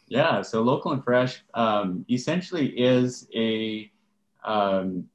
Yeah. 0.07 0.41
So 0.41 0.61
local 0.61 0.91
and 0.91 1.03
fresh 1.03 1.43
um, 1.53 2.05
essentially 2.09 2.67
is 2.67 3.27
a 3.35 3.91
um, 4.43 5.07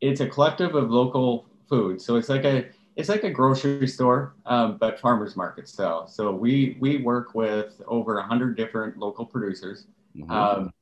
it's 0.00 0.20
a 0.20 0.28
collective 0.28 0.74
of 0.74 0.90
local 0.90 1.46
food. 1.68 2.00
So 2.00 2.16
it's 2.16 2.30
like 2.30 2.44
a 2.44 2.66
it's 2.96 3.10
like 3.10 3.24
a 3.24 3.30
grocery 3.30 3.86
store, 3.86 4.34
um, 4.46 4.78
but 4.78 4.98
farmers 4.98 5.36
market 5.36 5.68
style. 5.68 6.08
So 6.08 6.32
we 6.32 6.78
we 6.80 6.96
work 7.02 7.34
with 7.34 7.82
over 7.86 8.18
a 8.18 8.22
hundred 8.22 8.56
different 8.56 8.96
local 8.96 9.26
producers 9.26 9.86
Mm-hmm. 10.16 10.30
Um, 10.30 10.72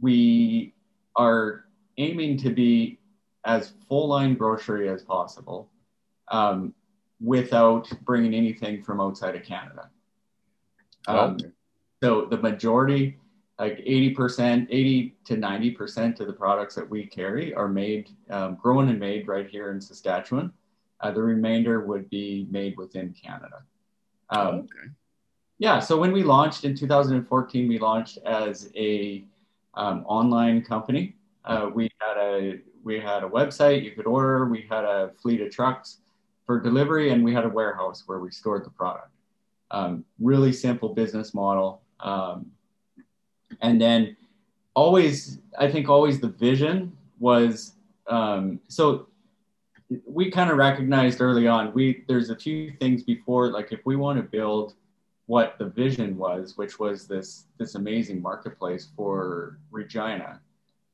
we 0.00 0.74
are 1.16 1.64
aiming 1.96 2.38
to 2.38 2.50
be 2.50 2.98
as 3.44 3.72
full 3.88 4.08
line 4.08 4.34
grocery 4.34 4.88
as 4.88 5.02
possible 5.02 5.68
um, 6.28 6.74
without 7.20 7.90
bringing 8.04 8.34
anything 8.34 8.82
from 8.82 9.00
outside 9.00 9.34
of 9.34 9.42
Canada. 9.42 9.90
Um, 11.06 11.34
okay. 11.34 11.46
So 12.02 12.26
the 12.26 12.36
majority, 12.36 13.18
like 13.58 13.78
80%, 13.78 14.66
80 14.70 15.16
to 15.24 15.34
90% 15.36 16.20
of 16.20 16.26
the 16.26 16.32
products 16.32 16.74
that 16.74 16.88
we 16.88 17.06
carry 17.06 17.54
are 17.54 17.68
made, 17.68 18.10
um, 18.30 18.56
grown 18.56 18.88
and 18.88 19.00
made 19.00 19.26
right 19.26 19.48
here 19.48 19.72
in 19.72 19.80
Saskatchewan. 19.80 20.52
Uh, 21.00 21.10
the 21.10 21.22
remainder 21.22 21.80
would 21.86 22.08
be 22.10 22.46
made 22.50 22.76
within 22.76 23.14
Canada. 23.14 23.62
Um, 24.30 24.46
okay 24.46 24.90
yeah, 25.58 25.80
so 25.80 25.98
when 25.98 26.12
we 26.12 26.22
launched 26.22 26.64
in 26.64 26.74
2014, 26.76 27.68
we 27.68 27.78
launched 27.78 28.18
as 28.24 28.70
a 28.76 29.24
um, 29.74 30.04
online 30.06 30.62
company. 30.62 31.16
Uh, 31.44 31.70
we 31.72 31.90
had 32.00 32.16
a 32.16 32.60
we 32.84 33.00
had 33.00 33.24
a 33.24 33.28
website 33.28 33.82
you 33.82 33.90
could 33.90 34.06
order. 34.06 34.46
We 34.46 34.66
had 34.70 34.84
a 34.84 35.10
fleet 35.20 35.40
of 35.40 35.50
trucks 35.50 35.98
for 36.46 36.60
delivery, 36.60 37.10
and 37.10 37.24
we 37.24 37.34
had 37.34 37.44
a 37.44 37.48
warehouse 37.48 38.04
where 38.06 38.20
we 38.20 38.30
stored 38.30 38.64
the 38.64 38.70
product. 38.70 39.10
Um, 39.70 40.04
really 40.20 40.52
simple 40.52 40.90
business 40.94 41.34
model. 41.34 41.82
Um, 42.00 42.46
and 43.60 43.80
then 43.80 44.16
always, 44.74 45.38
I 45.58 45.70
think 45.70 45.88
always 45.88 46.20
the 46.20 46.28
vision 46.28 46.96
was 47.18 47.74
um, 48.06 48.60
so 48.68 49.08
we 50.06 50.30
kind 50.30 50.50
of 50.50 50.56
recognized 50.56 51.20
early 51.20 51.46
on 51.46 51.72
we 51.72 52.04
there's 52.08 52.30
a 52.30 52.36
few 52.36 52.72
things 52.72 53.02
before 53.02 53.50
like 53.50 53.72
if 53.72 53.80
we 53.86 53.96
want 53.96 54.18
to 54.18 54.22
build 54.22 54.74
what 55.28 55.58
the 55.58 55.66
vision 55.66 56.16
was, 56.16 56.56
which 56.56 56.78
was 56.78 57.06
this 57.06 57.44
this 57.58 57.74
amazing 57.74 58.20
marketplace 58.20 58.88
for 58.96 59.58
Regina. 59.70 60.40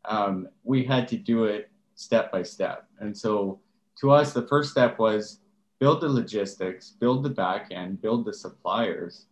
Um, 0.05 0.49
we 0.65 0.85
had 0.85 1.07
to 1.09 1.17
do 1.17 1.45
it 1.45 1.71
step 1.95 2.33
by 2.33 2.43
step, 2.43 2.87
and 2.99 3.17
so 3.17 3.61
to 4.01 4.11
us, 4.11 4.33
the 4.33 4.47
first 4.49 4.73
step 4.73 4.99
was 4.99 5.39
build 5.79 6.01
the 6.01 6.09
logistics, 6.09 6.91
build 6.91 7.23
the 7.23 7.31
back 7.31 7.69
end, 7.71 8.03
build 8.03 8.25
the 8.25 8.33
suppliers, 8.35 9.27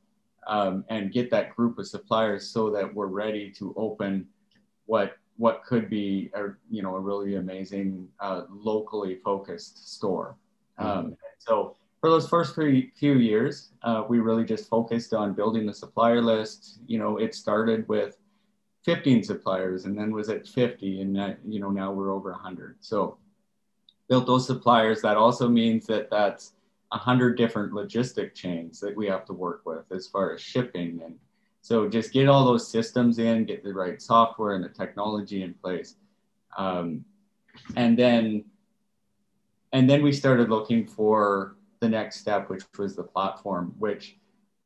um, 0.47 0.85
and 0.89 1.13
get 1.13 1.31
that 1.31 1.55
group 1.57 1.79
of 1.79 1.89
suppliers 1.89 2.49
so 2.49 2.71
that 2.71 2.95
we're 2.95 3.07
ready 3.07 3.51
to 3.51 3.75
open 3.77 4.29
what 4.87 5.17
what 5.37 5.65
could 5.65 5.91
be 5.91 6.31
a 6.35 6.51
you 6.71 6.81
know 6.81 6.95
a 6.95 7.01
really 7.01 7.35
amazing 7.35 8.07
uh, 8.21 8.43
locally 8.49 9.17
focused 9.25 9.95
store. 9.95 10.37
Mm-hmm. 10.79 10.89
Um, 10.89 11.17
so 11.39 11.77
for 12.03 12.11
those 12.11 12.29
first 12.29 12.55
few, 12.57 12.91
few 12.99 13.15
years, 13.15 13.71
uh, 13.83 14.03
we 14.09 14.19
really 14.19 14.45
just 14.45 14.69
focused 14.69 15.15
on 15.15 15.33
building 15.33 15.65
the 15.65 15.73
supplier 15.73 16.21
list. 16.21 16.81
You 16.87 16.99
know, 16.99 17.17
it 17.17 17.33
started 17.33 17.89
with 17.89 18.19
15 18.85 19.23
suppliers 19.23 19.85
and 19.85 19.97
then 19.97 20.13
was 20.13 20.29
at 20.29 20.47
50 20.47 21.03
and 21.03 21.19
uh, 21.19 21.35
you 21.47 21.61
know 21.61 21.71
now 21.71 21.93
we're 21.93 22.13
over 22.13 22.33
100 22.33 22.77
so 22.81 23.17
built 24.09 24.27
those 24.27 24.45
suppliers 24.45 25.01
that 25.03 25.17
also 25.17 25.49
means 25.49 25.87
that 25.87 26.11
that's 26.11 26.55
100 26.89 27.37
different 27.37 27.73
logistic 27.73 28.35
chains 28.35 28.81
that 28.81 28.97
we 28.97 29.07
have 29.07 29.25
to 29.25 29.33
work 29.33 29.63
with 29.65 29.85
as 29.93 30.09
far 30.09 30.35
as 30.35 30.41
shipping 30.41 31.01
and 31.05 31.17
so 31.61 31.89
just 31.89 32.13
get 32.13 32.29
all 32.29 32.45
those 32.45 32.67
systems 32.67 33.21
in 33.21 33.45
get 33.45 33.63
the 33.63 33.73
right 33.73 34.03
software 34.03 34.57
and 34.57 34.65
the 34.65 34.69
technology 34.69 35.45
in 35.45 35.55
place 35.55 35.95
um, 36.59 37.05
and 37.77 37.97
then 37.97 38.45
and 39.73 39.89
then 39.89 40.03
we 40.03 40.13
started 40.13 40.51
looking 40.51 40.85
for 40.85 41.55
the 41.83 41.89
next 41.89 42.21
step 42.21 42.49
which 42.49 42.63
was 42.79 42.97
the 42.97 43.03
platform 43.03 43.75
which 43.79 44.17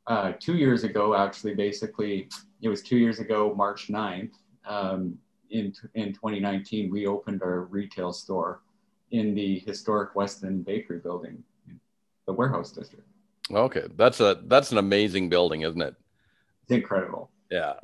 uh, 0.07 0.33
two 0.39 0.57
years 0.57 0.85
ago 0.85 1.15
actually 1.15 1.55
basically 1.55 2.29
it 2.63 2.69
was 2.69 2.83
two 2.83 2.97
years 2.97 3.21
ago, 3.21 3.55
March 3.55 3.89
9th, 3.89 4.33
um, 4.67 5.19
in, 5.51 5.73
in 5.95 6.13
2019, 6.13 6.91
we 6.91 7.07
opened 7.07 7.43
our 7.43 7.63
retail 7.65 8.13
store 8.13 8.63
in 9.13 9.35
the 9.35 9.61
historic 9.61 10.15
Weston 10.15 10.63
Bakery 10.63 10.99
building, 10.99 11.43
the 12.27 12.33
warehouse 12.33 12.73
district. 12.73 13.07
Okay, 13.51 13.85
that's 13.97 14.19
a 14.19 14.41
that's 14.47 14.73
an 14.73 14.79
amazing 14.79 15.29
building, 15.29 15.61
isn't 15.61 15.81
it? 15.81 15.95
It's 16.63 16.73
incredible. 16.73 17.31
Yeah. 17.49 17.75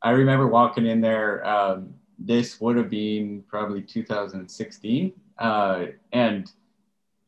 I 0.00 0.12
remember 0.12 0.46
walking 0.46 0.86
in 0.86 1.02
there. 1.02 1.46
Um, 1.46 1.92
this 2.18 2.58
would 2.58 2.76
have 2.76 2.88
been 2.88 3.44
probably 3.46 3.82
2016, 3.82 5.12
uh, 5.38 5.86
and 6.12 6.50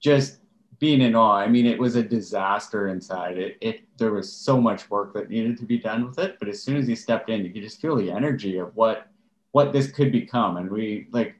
just 0.00 0.39
being 0.81 1.03
in 1.03 1.14
awe. 1.14 1.37
I 1.37 1.47
mean, 1.47 1.66
it 1.66 1.79
was 1.79 1.95
a 1.95 2.03
disaster 2.03 2.88
inside. 2.88 3.38
It, 3.38 3.59
it 3.61 3.81
there 3.99 4.12
was 4.12 4.33
so 4.33 4.61
much 4.61 4.90
work 4.90 5.12
that 5.14 5.29
needed 5.29 5.59
to 5.59 5.66
be 5.66 5.79
done 5.79 6.07
with 6.07 6.19
it. 6.19 6.38
But 6.40 6.49
as 6.49 6.61
soon 6.61 6.79
as 6.79 6.88
he 6.88 6.97
stepped 6.97 7.29
in, 7.29 7.45
you 7.45 7.53
could 7.53 7.62
just 7.62 7.81
feel 7.81 7.95
the 7.95 8.11
energy 8.11 8.59
of 8.59 8.75
what 8.75 9.07
what 9.53 9.73
this 9.73 9.93
could 9.93 10.11
become. 10.11 10.57
And 10.57 10.71
we 10.71 11.07
like 11.12 11.37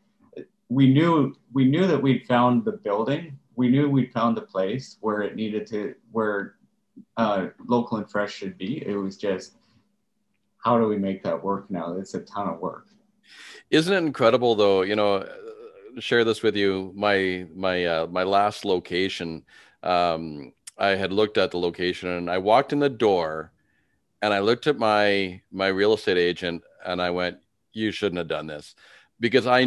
we 0.69 0.93
knew 0.93 1.35
we 1.53 1.65
knew 1.65 1.87
that 1.87 2.01
we'd 2.01 2.27
found 2.27 2.65
the 2.65 2.73
building. 2.73 3.39
We 3.57 3.71
knew 3.71 3.89
we'd 3.89 4.13
found 4.13 4.37
the 4.37 4.43
place 4.43 4.99
where 5.01 5.23
it 5.23 5.35
needed 5.37 5.67
to 5.69 5.95
where 6.13 6.57
uh, 7.17 7.49
local 7.67 7.97
and 7.97 8.11
fresh 8.11 8.35
should 8.35 8.59
be. 8.59 8.87
It 8.87 8.95
was 8.95 9.17
just 9.17 9.57
how 10.59 10.79
do 10.79 10.87
we 10.87 10.99
make 10.99 11.23
that 11.23 11.43
work 11.43 11.71
now? 11.71 11.95
It's 11.95 12.13
a 12.13 12.21
ton 12.21 12.47
of 12.47 12.61
work. 12.61 12.89
Isn't 13.71 13.95
it 13.95 14.05
incredible 14.05 14.55
though? 14.55 14.83
You 14.83 14.97
know, 14.97 15.27
share 15.99 16.25
this 16.25 16.43
with 16.43 16.57
you. 16.57 16.93
My 16.95 17.47
my 17.55 17.85
uh, 17.85 18.07
my 18.07 18.23
last 18.23 18.65
location. 18.65 19.45
Um, 19.83 20.53
I 20.79 20.91
had 20.91 21.13
looked 21.13 21.37
at 21.37 21.51
the 21.51 21.59
location 21.59 22.09
and 22.09 22.31
I 22.31 22.39
walked 22.39 22.73
in 22.73 22.79
the 22.79 22.89
door, 22.89 23.53
and 24.23 24.33
I 24.33 24.41
looked 24.41 24.67
at 24.67 24.79
my 24.79 25.41
my 25.51 25.69
real 25.69 25.95
estate 25.95 26.19
agent 26.19 26.63
and 26.85 27.03
I 27.03 27.11
went, 27.11 27.39
"You 27.73 27.93
shouldn't 27.93 28.19
have 28.19 28.29
done 28.29 28.47
this," 28.47 28.75
because 29.19 29.47
I 29.47 29.67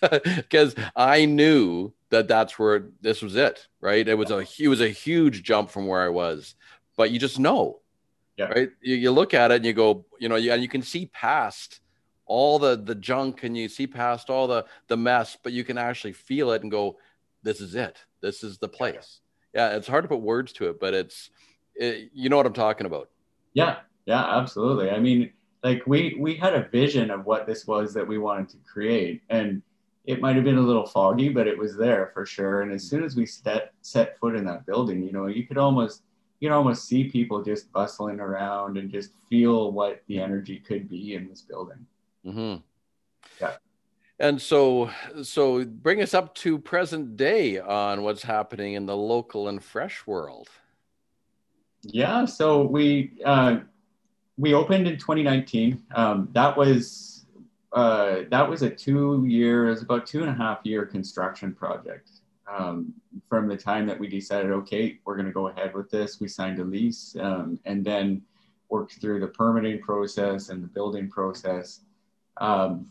because 0.00 0.74
I 0.96 1.24
knew 1.24 1.92
that 2.10 2.28
that's 2.28 2.58
where 2.58 2.88
this 3.00 3.22
was 3.22 3.36
it. 3.36 3.66
Right? 3.80 4.06
It 4.06 4.14
was 4.14 4.30
a 4.30 4.46
it 4.58 4.68
was 4.68 4.80
a 4.80 4.88
huge 4.88 5.42
jump 5.42 5.70
from 5.70 5.86
where 5.86 6.02
I 6.02 6.08
was, 6.08 6.54
but 6.96 7.10
you 7.10 7.18
just 7.18 7.38
know. 7.38 7.80
Yeah. 8.36 8.46
Right. 8.46 8.70
You, 8.82 8.96
you 8.96 9.10
look 9.12 9.32
at 9.32 9.52
it 9.52 9.56
and 9.56 9.64
you 9.64 9.72
go, 9.72 10.04
you 10.18 10.28
know, 10.28 10.34
and 10.34 10.60
you 10.60 10.68
can 10.68 10.82
see 10.82 11.06
past 11.06 11.80
all 12.26 12.58
the 12.58 12.76
the 12.76 12.94
junk 12.94 13.42
and 13.44 13.56
you 13.56 13.68
see 13.68 13.86
past 13.86 14.30
all 14.30 14.46
the 14.46 14.64
the 14.88 14.96
mess 14.96 15.36
but 15.42 15.52
you 15.52 15.64
can 15.64 15.78
actually 15.78 16.12
feel 16.12 16.52
it 16.52 16.62
and 16.62 16.70
go 16.70 16.96
this 17.42 17.60
is 17.60 17.74
it. 17.74 17.98
This 18.22 18.42
is 18.42 18.58
the 18.58 18.68
place. 18.68 19.20
Yeah 19.54 19.76
it's 19.76 19.86
hard 19.86 20.04
to 20.04 20.08
put 20.08 20.20
words 20.20 20.52
to 20.54 20.68
it 20.68 20.80
but 20.80 20.94
it's 20.94 21.30
it, 21.74 22.10
you 22.14 22.28
know 22.28 22.36
what 22.36 22.46
i'm 22.46 22.52
talking 22.52 22.86
about. 22.86 23.10
Yeah 23.52 23.78
yeah 24.06 24.38
absolutely. 24.38 24.90
I 24.90 24.98
mean 24.98 25.32
like 25.62 25.86
we 25.86 26.16
we 26.18 26.34
had 26.34 26.54
a 26.54 26.68
vision 26.68 27.10
of 27.10 27.26
what 27.26 27.46
this 27.46 27.66
was 27.66 27.92
that 27.94 28.06
we 28.06 28.18
wanted 28.18 28.48
to 28.50 28.56
create 28.70 29.22
and 29.28 29.62
it 30.06 30.20
might 30.20 30.36
have 30.36 30.44
been 30.44 30.58
a 30.58 30.60
little 30.62 30.86
foggy 30.86 31.28
but 31.28 31.46
it 31.46 31.58
was 31.58 31.76
there 31.76 32.10
for 32.14 32.24
sure. 32.24 32.62
And 32.62 32.72
as 32.72 32.84
soon 32.84 33.04
as 33.04 33.16
we 33.16 33.26
set 33.26 33.72
set 33.82 34.18
foot 34.18 34.34
in 34.34 34.44
that 34.46 34.64
building 34.64 35.02
you 35.02 35.12
know 35.12 35.26
you 35.26 35.46
could 35.46 35.58
almost 35.58 36.02
you 36.40 36.48
can 36.48 36.56
almost 36.56 36.86
see 36.86 37.04
people 37.04 37.42
just 37.42 37.72
bustling 37.72 38.20
around 38.20 38.76
and 38.76 38.90
just 38.90 39.12
feel 39.30 39.72
what 39.72 40.02
the 40.08 40.20
energy 40.20 40.58
could 40.58 40.88
be 40.88 41.14
in 41.14 41.28
this 41.28 41.42
building 41.42 41.86
Mm-hmm. 42.26 42.56
Yeah. 43.40 43.56
And 44.18 44.40
so, 44.40 44.90
so 45.22 45.64
bring 45.64 46.00
us 46.00 46.14
up 46.14 46.34
to 46.36 46.58
present 46.58 47.16
day 47.16 47.58
on 47.58 48.02
what's 48.02 48.22
happening 48.22 48.74
in 48.74 48.86
the 48.86 48.96
local 48.96 49.48
and 49.48 49.62
fresh 49.62 50.06
world. 50.06 50.48
Yeah. 51.82 52.24
So 52.24 52.62
we 52.62 53.18
uh, 53.24 53.58
we 54.36 54.54
opened 54.54 54.88
in 54.88 54.98
2019. 54.98 55.82
Um, 55.94 56.28
that 56.32 56.56
was 56.56 57.26
uh, 57.72 58.20
that 58.30 58.48
was 58.48 58.62
a 58.62 58.70
two 58.70 59.24
years, 59.26 59.82
about 59.82 60.06
two 60.06 60.20
and 60.20 60.30
a 60.30 60.34
half 60.34 60.60
year 60.64 60.86
construction 60.86 61.52
project. 61.52 62.10
Um, 62.46 62.92
from 63.28 63.48
the 63.48 63.56
time 63.56 63.86
that 63.86 63.98
we 63.98 64.06
decided, 64.06 64.52
okay, 64.52 65.00
we're 65.04 65.16
going 65.16 65.26
to 65.26 65.32
go 65.32 65.48
ahead 65.48 65.74
with 65.74 65.90
this, 65.90 66.20
we 66.20 66.28
signed 66.28 66.58
a 66.58 66.64
lease, 66.64 67.16
um, 67.18 67.58
and 67.64 67.84
then 67.84 68.22
worked 68.68 69.00
through 69.00 69.20
the 69.20 69.28
permitting 69.28 69.80
process 69.80 70.50
and 70.50 70.62
the 70.62 70.68
building 70.68 71.08
process 71.08 71.80
um, 72.36 72.90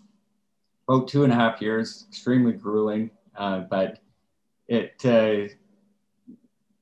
about 0.88 1.08
two 1.08 1.24
and 1.24 1.32
a 1.32 1.36
half 1.36 1.62
years, 1.62 2.06
extremely 2.10 2.54
grueling, 2.54 3.12
uh, 3.36 3.62
but 3.62 4.00
it, 4.68 4.94
uh, 5.06 5.54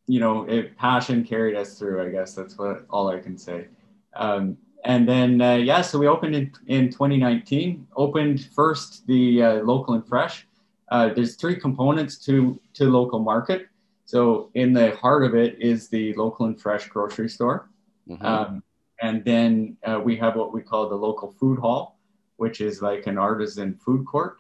you 0.08 0.20
know, 0.20 0.44
it 0.44 0.78
passion 0.78 1.24
carried 1.24 1.56
us 1.56 1.78
through. 1.78 2.06
I 2.06 2.10
guess 2.10 2.34
that's 2.34 2.58
what 2.58 2.86
all 2.90 3.10
I 3.10 3.20
can 3.20 3.38
say. 3.38 3.68
Um, 4.16 4.58
and 4.84 5.08
then 5.08 5.42
uh, 5.42 5.56
yeah, 5.56 5.82
so 5.82 6.00
we 6.00 6.08
opened 6.08 6.36
in, 6.36 6.52
in 6.68 6.90
2019. 6.90 7.88
Opened 7.96 8.46
first 8.56 9.06
the 9.08 9.44
uh, 9.44 9.54
local 9.64 9.94
and 9.94 10.08
fresh. 10.08 10.48
Uh, 10.90 11.10
there's 11.14 11.36
three 11.36 11.56
components 11.56 12.18
to 12.26 12.60
to 12.74 12.90
local 12.90 13.20
market. 13.20 13.68
So 14.06 14.50
in 14.56 14.74
the 14.74 14.96
heart 14.98 15.24
of 15.24 15.36
it 15.36 15.62
is 15.62 15.88
the 15.88 16.14
local 16.16 16.48
and 16.48 16.60
fresh 16.60 16.88
grocery 16.88 17.30
store. 17.30 17.70
Mm-hmm. 18.10 18.26
Um, 18.26 18.64
and 19.02 19.24
then 19.24 19.78
uh, 19.86 20.02
we 20.04 20.18
have 20.18 20.36
what 20.36 20.54
we 20.54 20.62
call 20.62 20.90
the 20.90 20.96
local 20.96 21.32
food 21.40 21.60
hall, 21.60 21.98
which 22.42 22.60
is 22.60 22.82
like 22.82 23.06
an 23.06 23.20
artisan 23.20 23.76
food 23.76 24.04
court 24.04 24.38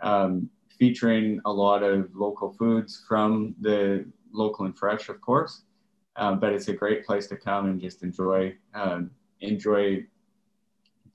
um, 0.00 0.48
featuring 0.78 1.40
a 1.44 1.52
lot 1.52 1.82
of 1.82 2.08
local 2.14 2.52
foods 2.52 3.04
from 3.08 3.52
the 3.60 4.04
local 4.32 4.64
and 4.64 4.78
fresh, 4.78 5.08
of 5.08 5.20
course. 5.20 5.62
Um, 6.14 6.38
but 6.38 6.52
it's 6.52 6.68
a 6.68 6.72
great 6.72 7.04
place 7.04 7.26
to 7.26 7.36
come 7.36 7.66
and 7.66 7.80
just 7.80 8.04
enjoy 8.04 8.54
um, 8.74 9.10
enjoy 9.40 10.06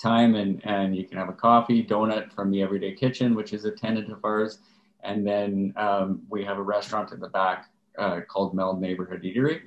time 0.01 0.35
and 0.35 0.59
and 0.65 0.97
you 0.97 1.07
can 1.07 1.17
have 1.17 1.29
a 1.29 1.39
coffee 1.47 1.81
donut 1.81 2.33
from 2.33 2.51
the 2.51 2.61
everyday 2.61 2.93
kitchen 2.93 3.33
which 3.33 3.53
is 3.53 3.63
a 3.63 3.71
tenant 3.71 4.11
of 4.11 4.19
ours 4.25 4.59
and 5.03 5.25
then 5.25 5.73
um, 5.77 6.21
we 6.29 6.43
have 6.43 6.57
a 6.57 6.61
restaurant 6.61 7.13
at 7.13 7.21
the 7.21 7.29
back 7.29 7.69
uh, 7.97 8.19
called 8.27 8.53
meld 8.53 8.81
neighborhood 8.81 9.21
eatery 9.23 9.61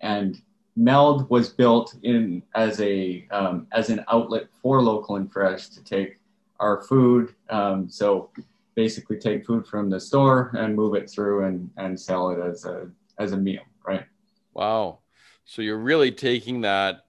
and 0.00 0.40
Meld 0.76 1.28
was 1.30 1.48
built 1.48 1.94
in 2.02 2.42
as 2.54 2.80
a 2.80 3.26
um, 3.30 3.66
as 3.72 3.88
an 3.88 4.04
outlet 4.12 4.48
for 4.62 4.82
local 4.82 5.16
and 5.16 5.32
fresh 5.32 5.68
to 5.70 5.82
take 5.82 6.18
our 6.60 6.82
food. 6.82 7.34
Um, 7.48 7.88
so 7.88 8.30
basically, 8.74 9.18
take 9.18 9.46
food 9.46 9.66
from 9.66 9.88
the 9.88 9.98
store 9.98 10.52
and 10.56 10.76
move 10.76 10.94
it 10.94 11.10
through 11.10 11.46
and 11.46 11.70
and 11.78 11.98
sell 11.98 12.30
it 12.30 12.38
as 12.40 12.66
a 12.66 12.90
as 13.18 13.32
a 13.32 13.36
meal, 13.36 13.62
right? 13.86 14.04
Wow. 14.52 14.98
So 15.46 15.62
you're 15.62 15.78
really 15.78 16.12
taking 16.12 16.62
that, 16.62 17.06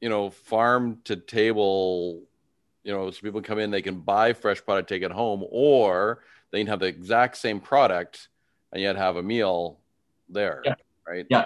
you 0.00 0.08
know, 0.08 0.30
farm 0.30 0.98
to 1.04 1.16
table. 1.16 2.22
You 2.84 2.92
know, 2.92 3.10
so 3.10 3.20
people 3.20 3.40
come 3.42 3.58
in, 3.58 3.70
they 3.70 3.82
can 3.82 4.00
buy 4.00 4.32
fresh 4.32 4.64
product, 4.64 4.88
take 4.88 5.02
it 5.02 5.10
home, 5.10 5.44
or 5.50 6.22
they 6.50 6.60
can 6.60 6.68
have 6.68 6.80
the 6.80 6.86
exact 6.86 7.36
same 7.36 7.60
product 7.60 8.28
and 8.72 8.80
yet 8.80 8.96
have 8.96 9.16
a 9.16 9.22
meal 9.22 9.80
there, 10.28 10.62
yeah. 10.64 10.74
right? 11.06 11.26
Yeah, 11.28 11.44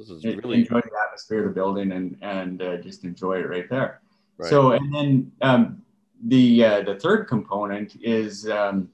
this 0.00 0.10
is 0.10 0.24
really 0.24 0.60
enjoy 0.60 0.80
the 0.80 0.90
atmosphere 1.06 1.40
of 1.40 1.44
the 1.44 1.54
building 1.54 1.92
and 1.92 2.16
and 2.22 2.62
uh, 2.62 2.76
just 2.78 3.04
enjoy 3.04 3.38
it 3.38 3.48
right 3.48 3.68
there. 3.68 4.00
Right. 4.38 4.48
So 4.48 4.72
and 4.72 4.94
then 4.94 5.32
um, 5.42 5.82
the 6.24 6.64
uh, 6.64 6.82
the 6.82 6.98
third 6.98 7.28
component 7.28 7.96
is 8.02 8.48
um, 8.48 8.88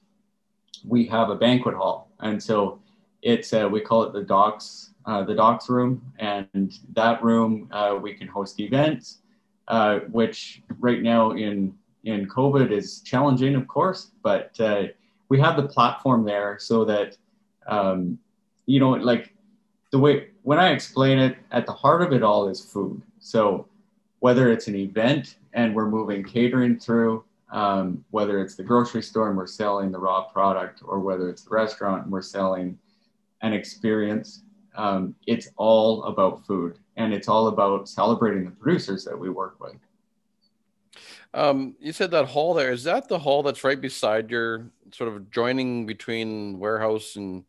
we 0.85 1.07
have 1.07 1.31
a 1.31 1.37
banquet 1.37 1.77
hall, 1.77 2.11
and 2.21 2.43
so 2.43 2.81
it's 3.23 3.53
uh, 3.53 3.69
we 3.71 3.81
call 3.81 4.03
it 4.03 4.13
the 4.13 4.23
docks 4.23 4.95
uh, 5.07 5.23
the 5.23 5.35
docks 5.35 5.69
room, 5.69 6.03
and 6.19 6.73
that 6.95 7.23
room 7.23 7.69
uh, 7.71 7.97
we 8.01 8.13
can 8.15 8.27
host 8.27 8.59
events, 8.59 9.19
uh, 9.69 10.01
which 10.11 10.63
right 10.81 11.03
now 11.03 11.33
in 11.33 11.73
in 12.05 12.29
COVID 12.29 12.71
is 12.71 13.01
challenging, 13.01 13.55
of 13.55 13.69
course, 13.69 14.11
but 14.23 14.59
we 15.29 15.41
have 15.41 15.57
the 15.57 15.69
platform 15.69 16.25
there 16.25 16.57
so 16.59 16.85
that 16.85 17.17
um, 17.69 18.19
you 18.67 18.81
know 18.81 18.91
like 18.91 19.33
the 19.93 19.99
way 19.99 20.29
when 20.47 20.61
I 20.61 20.71
explain 20.71 21.19
it, 21.19 21.39
at 21.51 21.67
the 21.67 21.73
heart 21.73 22.03
of 22.03 22.13
it 22.13 22.23
all 22.23 22.49
is 22.49 22.61
food. 22.61 23.03
So 23.19 23.67
whether 24.21 24.53
it's 24.53 24.69
an 24.69 24.77
event 24.77 25.39
and 25.55 25.75
we're 25.75 25.91
moving 25.91 26.23
catering 26.23 26.79
through, 26.79 27.25
um, 27.51 28.05
whether 28.11 28.41
it's 28.41 28.55
the 28.55 28.63
grocery 28.63 29.03
store 29.03 29.29
and 29.29 29.37
we're 29.37 29.49
selling 29.49 29.91
the 29.91 29.99
raw 29.99 30.23
product, 30.23 30.83
or 30.85 31.01
whether 31.01 31.29
it's 31.29 31.43
the 31.43 31.51
restaurant 31.51 32.05
and 32.05 32.13
we're 32.13 32.23
selling 32.23 32.79
an 33.43 33.55
experience, 33.55 34.45
um, 34.77 35.17
it's 35.27 35.49
all 35.57 36.05
about 36.05 36.47
food 36.47 36.79
and 36.97 37.13
it's 37.13 37.27
all 37.27 37.49
about 37.49 37.89
celebrating 37.89 38.45
the 38.45 38.53
producers 38.53 39.05
that 39.05 39.19
we 39.19 39.29
work 39.29 39.59
with. 39.59 39.75
Um, 41.35 41.75
you 41.81 41.93
said 41.93 42.13
that 42.13 42.27
hall 42.27 42.55
there. 42.55 42.71
Is 42.71 42.85
that 42.85 43.09
the 43.09 43.19
hall 43.19 43.43
that's 43.43 43.65
right 43.65 43.81
beside 43.81 44.31
your 44.31 44.71
sort 44.93 45.13
of 45.13 45.29
joining 45.29 45.87
between 45.87 46.61
warehouse 46.61 47.17
and, 47.17 47.43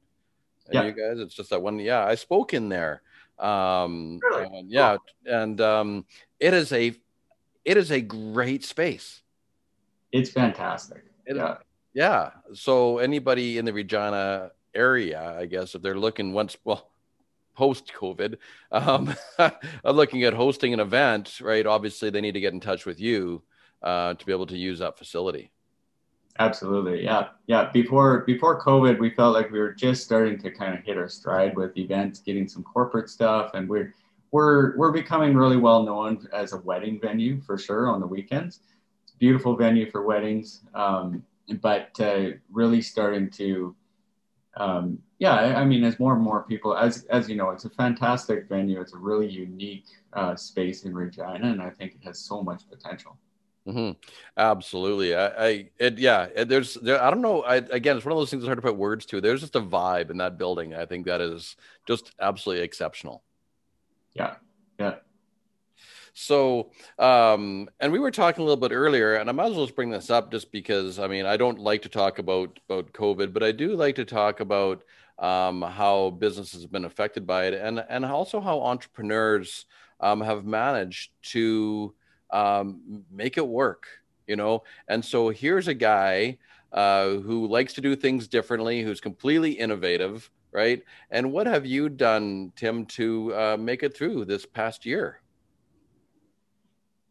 and 0.67 0.75
Yeah. 0.75 0.83
you 0.85 0.91
guys? 0.91 1.19
It's 1.19 1.33
just 1.35 1.49
that 1.49 1.61
one. 1.61 1.79
Yeah, 1.79 2.03
I 2.05 2.15
spoke 2.15 2.53
in 2.53 2.69
there. 2.69 3.01
Um, 3.39 4.19
Really? 4.23 4.45
and 4.59 4.71
yeah, 4.71 4.97
and 5.25 5.61
um, 5.61 6.05
it 6.39 6.53
is 6.53 6.71
a 6.73 6.93
it 7.65 7.77
is 7.77 7.91
a 7.91 8.01
great 8.01 8.63
space. 8.63 9.21
It's 10.11 10.29
fantastic. 10.29 11.03
It- 11.25 11.35
yeah. 11.35 11.57
Yeah. 11.93 12.31
So 12.53 12.99
anybody 12.99 13.57
in 13.57 13.65
the 13.65 13.73
Regina 13.73 14.51
area, 14.73 15.35
I 15.39 15.45
guess, 15.47 15.73
if 15.75 15.81
they're 15.81 15.97
looking 15.97 16.31
once, 16.31 16.55
well, 16.63 16.89
post 17.55 17.91
COVID, 17.99 18.37
um, 18.71 19.13
are 19.39 19.51
looking 19.93 20.23
at 20.23 20.33
hosting 20.33 20.73
an 20.73 20.79
event, 20.79 21.39
right? 21.41 21.65
Obviously, 21.65 22.09
they 22.11 22.21
need 22.21 22.33
to 22.33 22.39
get 22.39 22.53
in 22.53 22.59
touch 22.59 22.85
with 22.85 22.99
you 22.99 23.41
uh, 23.81 24.13
to 24.13 24.25
be 24.25 24.31
able 24.31 24.45
to 24.47 24.57
use 24.57 24.79
that 24.79 24.97
facility. 24.97 25.51
Absolutely. 26.39 27.03
Yeah. 27.03 27.29
Yeah. 27.47 27.71
Before 27.71 28.19
before 28.19 28.61
COVID, 28.61 28.99
we 28.99 29.09
felt 29.09 29.33
like 29.33 29.51
we 29.51 29.59
were 29.59 29.73
just 29.73 30.03
starting 30.03 30.37
to 30.39 30.51
kind 30.51 30.77
of 30.77 30.83
hit 30.83 30.97
our 30.97 31.09
stride 31.09 31.55
with 31.55 31.75
events, 31.77 32.19
getting 32.19 32.47
some 32.47 32.63
corporate 32.63 33.09
stuff, 33.09 33.51
and 33.53 33.67
we're 33.67 33.93
we're 34.31 34.77
we're 34.77 34.91
becoming 34.91 35.35
really 35.35 35.57
well 35.57 35.83
known 35.83 36.27
as 36.33 36.53
a 36.53 36.57
wedding 36.57 36.99
venue 36.99 37.41
for 37.41 37.57
sure 37.57 37.89
on 37.89 37.99
the 37.99 38.07
weekends. 38.07 38.59
It's 39.03 39.13
a 39.13 39.17
beautiful 39.17 39.55
venue 39.55 39.89
for 39.89 40.03
weddings, 40.03 40.61
um, 40.75 41.23
but 41.61 41.99
uh, 41.99 42.31
really 42.51 42.81
starting 42.81 43.29
to, 43.31 43.75
um, 44.57 44.99
yeah. 45.17 45.33
I, 45.33 45.61
I 45.61 45.65
mean, 45.65 45.83
as 45.83 45.97
more 45.97 46.13
and 46.13 46.21
more 46.21 46.43
people, 46.43 46.77
as 46.77 47.05
as 47.05 47.27
you 47.27 47.35
know, 47.35 47.49
it's 47.49 47.65
a 47.65 47.69
fantastic 47.69 48.47
venue. 48.47 48.79
It's 48.79 48.93
a 48.93 48.97
really 48.97 49.27
unique 49.27 49.85
uh, 50.13 50.35
space 50.35 50.83
in 50.83 50.93
Regina, 50.93 51.49
and 51.49 51.61
I 51.61 51.71
think 51.71 51.95
it 51.95 52.05
has 52.05 52.19
so 52.19 52.43
much 52.43 52.69
potential. 52.69 53.17
Hmm 53.67 53.91
Absolutely. 54.37 55.13
I, 55.13 55.27
I 55.27 55.69
it, 55.77 55.97
yeah, 55.97 56.27
it, 56.33 56.47
there's, 56.47 56.75
there, 56.75 57.01
I 57.01 57.09
don't 57.09 57.21
know. 57.21 57.43
I, 57.43 57.57
again, 57.57 57.97
it's 57.97 58.05
one 58.05 58.13
of 58.13 58.17
those 58.17 58.29
things 58.29 58.43
that's 58.43 58.47
hard 58.47 58.59
to 58.59 58.61
put 58.61 58.77
words 58.77 59.05
to. 59.07 59.19
There's 59.19 59.41
just 59.41 59.55
a 59.55 59.61
vibe 59.61 60.09
in 60.09 60.17
that 60.17 60.37
building. 60.37 60.73
I 60.73 60.85
think 60.85 61.05
that 61.05 61.19
is 61.21 61.55
just 61.85 62.13
absolutely 62.19 62.63
exceptional. 62.63 63.23
Yeah. 64.13 64.35
Yeah. 64.79 64.95
So, 66.13 66.71
um, 66.97 67.69
and 67.79 67.91
we 67.91 67.99
were 67.99 68.09
talking 68.09 68.41
a 68.41 68.45
little 68.45 68.59
bit 68.59 68.73
earlier, 68.73 69.15
and 69.15 69.29
I 69.29 69.33
might 69.33 69.51
as 69.51 69.55
well 69.55 69.65
just 69.65 69.75
bring 69.75 69.91
this 69.91 70.09
up 70.09 70.31
just 70.31 70.51
because 70.51 70.97
I 70.97 71.07
mean, 71.07 71.27
I 71.27 71.37
don't 71.37 71.59
like 71.59 71.83
to 71.83 71.89
talk 71.89 72.17
about 72.17 72.59
about 72.67 72.91
COVID, 72.93 73.33
but 73.33 73.43
I 73.43 73.51
do 73.51 73.75
like 73.75 73.95
to 73.95 74.05
talk 74.05 74.39
about 74.39 74.83
um, 75.19 75.61
how 75.61 76.11
business 76.11 76.53
has 76.53 76.65
been 76.65 76.85
affected 76.85 77.27
by 77.27 77.45
it, 77.45 77.53
and 77.53 77.83
and 77.87 78.03
also 78.03 78.39
how 78.39 78.61
entrepreneurs 78.61 79.65
um, 79.99 80.21
have 80.21 80.43
managed 80.43 81.11
to 81.33 81.93
um, 82.31 83.03
make 83.11 83.37
it 83.37 83.47
work. 83.47 83.87
You 84.27 84.35
know, 84.35 84.63
and 84.89 85.03
so 85.03 85.29
here's 85.29 85.69
a 85.69 85.73
guy 85.73 86.37
uh, 86.73 87.09
who 87.09 87.47
likes 87.47 87.73
to 87.73 87.81
do 87.81 87.95
things 87.95 88.27
differently, 88.27 88.81
who's 88.81 88.99
completely 88.99 89.51
innovative, 89.51 90.29
right? 90.51 90.83
And 91.11 91.31
what 91.31 91.47
have 91.47 91.65
you 91.65 91.87
done, 91.87 92.51
Tim, 92.55 92.85
to 92.87 93.33
uh, 93.33 93.57
make 93.57 93.83
it 93.83 93.95
through 93.95 94.25
this 94.25 94.45
past 94.45 94.85
year? 94.85 95.21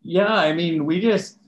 Yeah, 0.03 0.33
I 0.33 0.53
mean, 0.53 0.85
we 0.85 1.01
just 1.01 1.39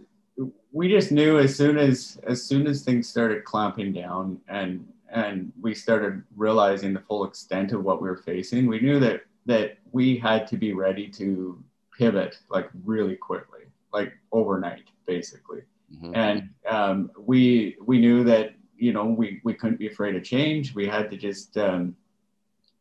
we 0.72 0.88
just 0.88 1.12
knew 1.12 1.38
as 1.38 1.54
soon 1.54 1.78
as 1.78 2.18
as 2.26 2.42
soon 2.42 2.66
as 2.66 2.82
things 2.82 3.08
started 3.08 3.44
clamping 3.44 3.92
down 3.92 4.40
and 4.48 4.86
and 5.10 5.52
we 5.60 5.74
started 5.74 6.22
realizing 6.36 6.92
the 6.92 7.00
full 7.00 7.24
extent 7.24 7.72
of 7.72 7.82
what 7.82 8.02
we 8.02 8.08
were 8.08 8.16
facing, 8.16 8.66
we 8.66 8.80
knew 8.80 9.00
that 9.00 9.22
that 9.46 9.78
we 9.92 10.18
had 10.18 10.46
to 10.48 10.56
be 10.56 10.72
ready 10.72 11.08
to 11.08 11.62
pivot 11.96 12.38
like 12.50 12.68
really 12.84 13.16
quickly, 13.16 13.57
like 13.92 14.12
overnight, 14.32 14.84
basically. 15.06 15.62
Mhm. 15.94 16.12
And 16.14 16.50
um, 16.68 17.10
we 17.18 17.76
we 17.84 17.98
knew 17.98 18.24
that 18.24 18.54
you 18.76 18.92
know 18.92 19.06
we 19.06 19.40
we 19.44 19.54
couldn't 19.54 19.78
be 19.78 19.88
afraid 19.88 20.16
of 20.16 20.24
change. 20.24 20.74
We 20.74 20.86
had 20.86 21.10
to 21.10 21.16
just 21.16 21.56
um, 21.56 21.96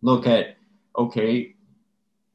look 0.01 0.27
at 0.27 0.57
okay, 0.97 1.55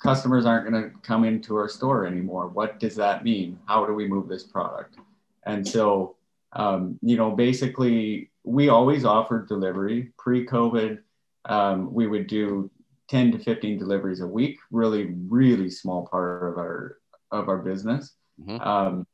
customers 0.03 0.47
aren't 0.47 0.71
going 0.71 0.83
to 0.83 0.91
come 1.01 1.25
into 1.25 1.57
our 1.57 1.69
store 1.69 2.07
anymore. 2.07 2.49
What 2.49 2.81
does 2.81 2.97
that 2.97 3.25
mean? 3.25 3.59
How 3.67 3.85
do 3.87 3.93
we 3.93 4.07
move 4.07 4.29
this 4.29 4.45
product? 4.45 4.97
And 5.45 5.67
so, 5.67 6.17
um, 6.53 6.99
you 7.03 7.17
know, 7.17 7.31
basically, 7.31 8.31
we 8.45 8.69
always 8.69 9.05
offered 9.05 9.49
delivery 9.49 10.13
pre 10.19 10.47
COVID. 10.47 10.99
Um, 11.45 11.93
we 11.93 12.07
would 12.07 12.29
do 12.29 12.71
10 13.09 13.33
to 13.33 13.39
15 13.39 13.79
deliveries 13.79 14.21
a 14.21 14.27
week, 14.27 14.59
really, 14.71 15.15
really 15.29 15.71
small 15.71 16.07
part 16.07 16.51
of 16.51 16.59
our 16.59 16.99
of 17.31 17.49
our 17.49 17.59
business. 17.59 18.15
Mhm. 18.41 18.67
Um, 18.67 19.07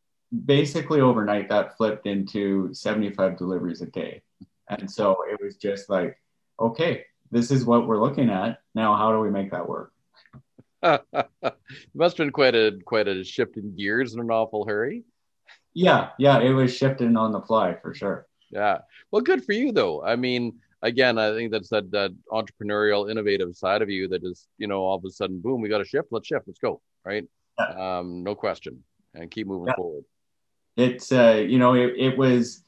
basically, 0.45 1.01
overnight, 1.01 1.49
that 1.49 1.77
flipped 1.77 2.07
into 2.07 2.73
75 2.73 3.37
deliveries 3.37 3.83
a 3.83 3.87
day. 3.87 4.23
And 4.69 4.91
so 4.91 5.17
it 5.31 5.41
was 5.43 5.57
just 5.57 5.89
like, 5.89 6.19
okay, 6.61 7.05
this 7.31 7.51
is 7.51 7.65
what 7.65 7.87
we're 7.87 8.01
looking 8.01 8.31
at. 8.31 8.61
Now, 8.75 8.97
how 8.97 9.13
do 9.13 9.21
we 9.21 9.31
make 9.31 9.51
that 9.51 9.69
work? 9.69 9.93
it 10.83 11.05
must 11.95 12.17
have 12.17 12.25
been 12.25 12.33
quite 12.33 12.55
a 12.55 12.79
quite 12.85 13.09
a 13.09 13.25
shift 13.25 13.57
in 13.57 13.75
gears 13.75 14.15
in 14.15 14.21
an 14.21 14.31
awful 14.31 14.65
hurry. 14.65 15.05
Yeah, 15.75 16.11
yeah, 16.19 16.39
it 16.39 16.53
was 16.53 16.77
shifting 16.77 17.17
on 17.17 17.33
the 17.33 17.41
fly 17.41 17.77
for 17.83 17.95
sure. 17.95 18.27
Yeah. 18.51 18.79
Well, 19.11 19.23
good 19.23 19.45
for 19.45 19.53
you 19.53 19.73
though. 19.73 20.05
I 20.05 20.17
mean, 20.17 20.61
again, 20.83 21.19
I 21.19 21.35
think 21.35 21.51
that's 21.51 21.69
that 21.71 21.91
that 21.91 22.15
entrepreneurial, 22.31 23.11
innovative 23.11 23.57
side 23.57 23.83
of 23.83 23.91
you 23.91 24.09
that 24.09 24.25
is, 24.25 24.47
you 24.57 24.67
know, 24.67 24.81
all 24.81 24.97
of 24.97 25.05
a 25.05 25.11
sudden, 25.11 25.41
boom, 25.41 25.61
we 25.61 25.69
got 25.69 25.79
to 25.79 25.85
shift. 25.85 26.09
Let's 26.11 26.29
shift. 26.29 26.47
Let's 26.47 26.61
go. 26.61 26.81
Right. 27.05 27.25
Um, 27.59 28.23
no 28.23 28.35
question. 28.35 28.85
And 29.19 29.31
keep 29.31 29.47
moving 29.47 29.69
Yeah. 29.69 29.75
forward. 29.75 30.05
It's 30.77 31.11
uh, 31.11 31.45
you 31.47 31.59
know, 31.59 31.75
it, 31.75 31.95
it 31.97 32.17
was 32.17 32.63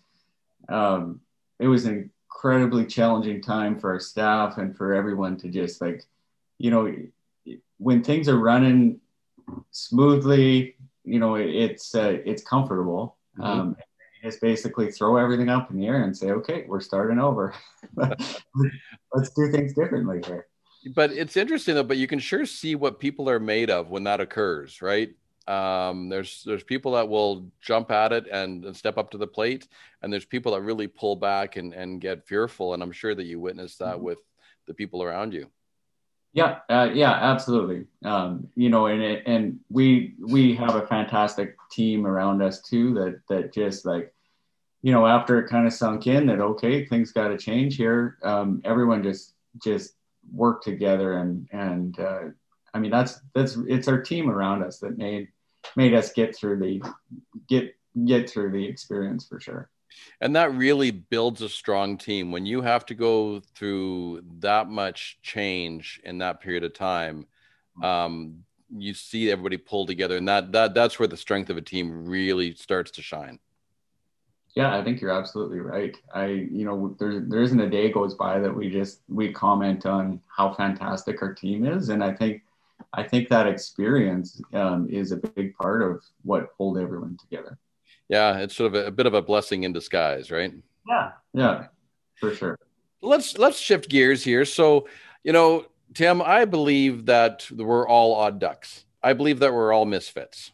um, 0.69 1.21
it 1.59 1.69
was 1.69 1.85
an 1.87 2.11
incredibly 2.29 2.87
challenging 2.87 3.41
time 3.41 3.79
for 3.79 3.93
our 3.93 4.01
staff 4.01 4.59
and 4.59 4.77
for 4.77 4.93
everyone 4.95 5.37
to 5.39 5.49
just 5.49 5.81
like, 5.81 6.05
you 6.59 6.71
know, 6.71 6.93
when 7.79 8.03
things 8.03 8.29
are 8.29 8.39
running 8.39 9.01
smoothly, 9.71 10.77
you 11.05 11.21
know, 11.21 11.37
it, 11.37 11.49
it's 11.49 11.95
uh, 11.95 12.19
it's 12.25 12.43
comfortable. 12.43 13.17
Mhm. 13.39 13.45
Um, 13.45 13.77
just 14.23 14.41
basically 14.41 14.91
throw 14.91 15.17
everything 15.17 15.49
up 15.49 15.71
in 15.71 15.79
the 15.79 15.87
air 15.87 16.03
and 16.03 16.15
say, 16.15 16.31
okay, 16.33 16.65
we're 16.69 16.81
starting 16.81 17.19
over. 17.19 17.55
Let's 17.97 19.31
do 19.35 19.51
things 19.51 19.73
differently 19.73 20.21
here. 20.27 20.47
But 20.95 21.13
it's 21.13 21.37
interesting 21.37 21.75
though, 21.75 21.85
but 21.85 21.97
you 21.97 22.07
can 22.07 22.19
sure 22.19 22.45
see 22.45 22.75
what 22.75 22.99
people 22.99 23.31
are 23.31 23.41
made 23.41 23.71
of 23.71 23.91
when 23.91 24.05
that 24.05 24.21
occurs, 24.21 24.83
right? 24.83 25.11
Um, 25.51 26.09
there's 26.09 26.45
there's 26.45 26.65
people 26.65 26.93
that 26.93 27.09
will 27.09 27.51
jump 27.61 27.91
at 27.91 28.13
it 28.13 28.27
and, 28.33 28.65
and 28.65 28.77
step 28.77 28.99
up 28.99 29.11
to 29.13 29.19
the 29.19 29.27
plate, 29.27 29.69
and 30.03 30.13
there's 30.13 30.25
people 30.27 30.53
that 30.53 30.63
really 30.63 30.87
pull 30.89 31.17
back 31.17 31.57
and, 31.57 31.75
and 31.75 32.01
get 32.01 32.27
fearful. 32.27 32.75
And 32.75 32.83
I'm 32.83 32.93
sure 32.93 33.15
that 33.15 33.25
you 33.25 33.41
witnessed 33.41 33.81
that 33.81 33.97
Mhm. 33.97 34.01
with 34.01 34.19
the 34.67 34.75
people 34.75 35.03
around 35.03 35.35
you. 35.35 35.51
Yeah, 36.33 36.61
uh, 36.69 36.91
yeah, 36.95 37.11
absolutely. 37.13 37.87
Um, 38.05 38.49
you 38.55 38.69
know, 38.71 38.87
and 38.87 39.03
it, 39.03 39.25
and 39.27 39.59
we 39.69 40.15
we 40.21 40.55
have 40.57 40.77
a 40.77 40.87
fantastic 40.87 41.57
team 41.71 42.07
around 42.07 42.41
us 42.43 42.63
too. 42.63 42.95
That 42.95 43.21
that 43.29 43.53
just 43.53 43.85
like, 43.85 44.15
you 44.83 44.93
know, 44.93 45.07
after 45.07 45.41
it 45.41 45.49
kind 45.51 45.67
of 45.67 45.73
sunk 45.73 46.07
in 46.07 46.27
that 46.27 46.41
okay, 46.41 46.87
things 46.87 47.13
got 47.13 47.29
to 47.29 47.39
change 47.39 47.77
here. 47.77 48.19
Um, 48.23 48.61
everyone 48.65 49.03
just 49.03 49.35
just 49.63 49.95
worked 50.33 50.65
together, 50.65 51.15
and 51.19 51.49
and 51.53 51.99
uh, 51.99 52.21
I 52.75 52.79
mean 52.79 52.93
that's 52.93 53.21
that's 53.35 53.57
it's 53.69 53.89
our 53.89 54.01
team 54.01 54.31
around 54.31 54.63
us 54.63 54.79
that 54.81 54.99
made 54.99 55.29
made 55.77 55.95
us 55.95 56.13
get 56.13 56.35
through 56.35 56.59
the 56.59 56.83
get 57.49 57.75
get 58.05 58.31
through 58.31 58.53
the 58.53 58.65
experience 58.65 59.27
for 59.27 59.41
sure. 59.41 59.71
And 60.21 60.37
that 60.37 60.55
really 60.55 60.91
builds 60.91 61.43
a 61.43 61.49
strong 61.49 61.99
team 61.99 62.31
when 62.31 62.47
you 62.47 62.63
have 62.63 62.87
to 62.87 62.95
go 62.95 63.41
through 63.55 64.23
that 64.39 64.69
much 64.69 65.19
change 65.23 66.01
in 66.05 66.19
that 66.19 66.41
period 66.41 66.65
of 66.65 66.75
time. 66.75 67.27
Um, 67.83 68.45
you 68.77 68.95
see 68.95 69.31
everybody 69.31 69.57
pull 69.57 69.87
together, 69.87 70.17
and 70.17 70.29
that 70.29 70.53
that 70.53 70.75
that's 70.75 70.99
where 70.99 71.09
the 71.09 71.17
strength 71.17 71.51
of 71.51 71.57
a 71.57 71.63
team 71.63 72.07
really 72.07 72.55
starts 72.55 72.91
to 72.93 73.03
shine. 73.03 73.39
Yeah, 74.55 74.77
I 74.77 74.83
think 74.83 75.01
you're 75.01 75.13
absolutely 75.13 75.61
right. 75.61 75.97
I, 76.13 76.27
you 76.27 76.65
know, 76.65 76.97
there 76.99 77.21
there 77.21 77.43
isn't 77.43 77.61
a 77.61 77.71
day 77.71 77.91
goes 77.91 78.15
by 78.15 78.39
that 78.41 78.55
we 78.55 78.69
just 78.71 79.01
we 79.09 79.33
comment 79.33 79.87
on 79.87 80.21
how 80.27 80.53
fantastic 80.53 81.23
our 81.23 81.35
team 81.35 81.67
is, 81.67 81.89
and 81.89 82.03
I 82.03 82.13
think 82.13 82.43
I 82.93 83.05
think 83.05 83.29
that 83.29 83.47
experience 83.47 84.41
um, 84.53 84.89
is 84.91 85.13
a 85.13 85.17
big 85.17 85.55
part 85.57 85.83
of 85.83 86.03
what 86.23 86.57
pulled 86.57 86.79
everyone 86.79 87.17
together. 87.17 87.59
Yeah, 88.09 88.39
it's 88.39 88.57
sort 88.57 88.75
of 88.75 88.83
a, 88.83 88.87
a 88.87 88.91
bit 88.91 89.07
of 89.07 89.15
a 89.15 89.23
blessing 89.23 89.63
in 89.63 89.73
disguise, 89.73 90.31
right? 90.31 90.53
Yeah, 90.89 91.13
yeah, 91.33 91.67
for 92.17 92.35
sure. 92.35 92.59
let's 93.03 93.39
let's 93.39 93.59
shift 93.59 93.89
gears 93.89 94.25
here. 94.25 94.45
So, 94.45 94.89
you 95.23 95.33
know, 95.33 95.67
Tim, 95.95 96.21
I 96.21 96.45
believe 96.45 97.07
that 97.07 97.49
we're 97.51 97.87
all 97.87 98.15
odd 98.17 98.41
ducks. 98.41 98.85
I 99.03 99.13
believe 99.13 99.39
that 99.39 99.53
we're 99.53 99.73
all 99.73 99.87
misfits. 99.87 100.53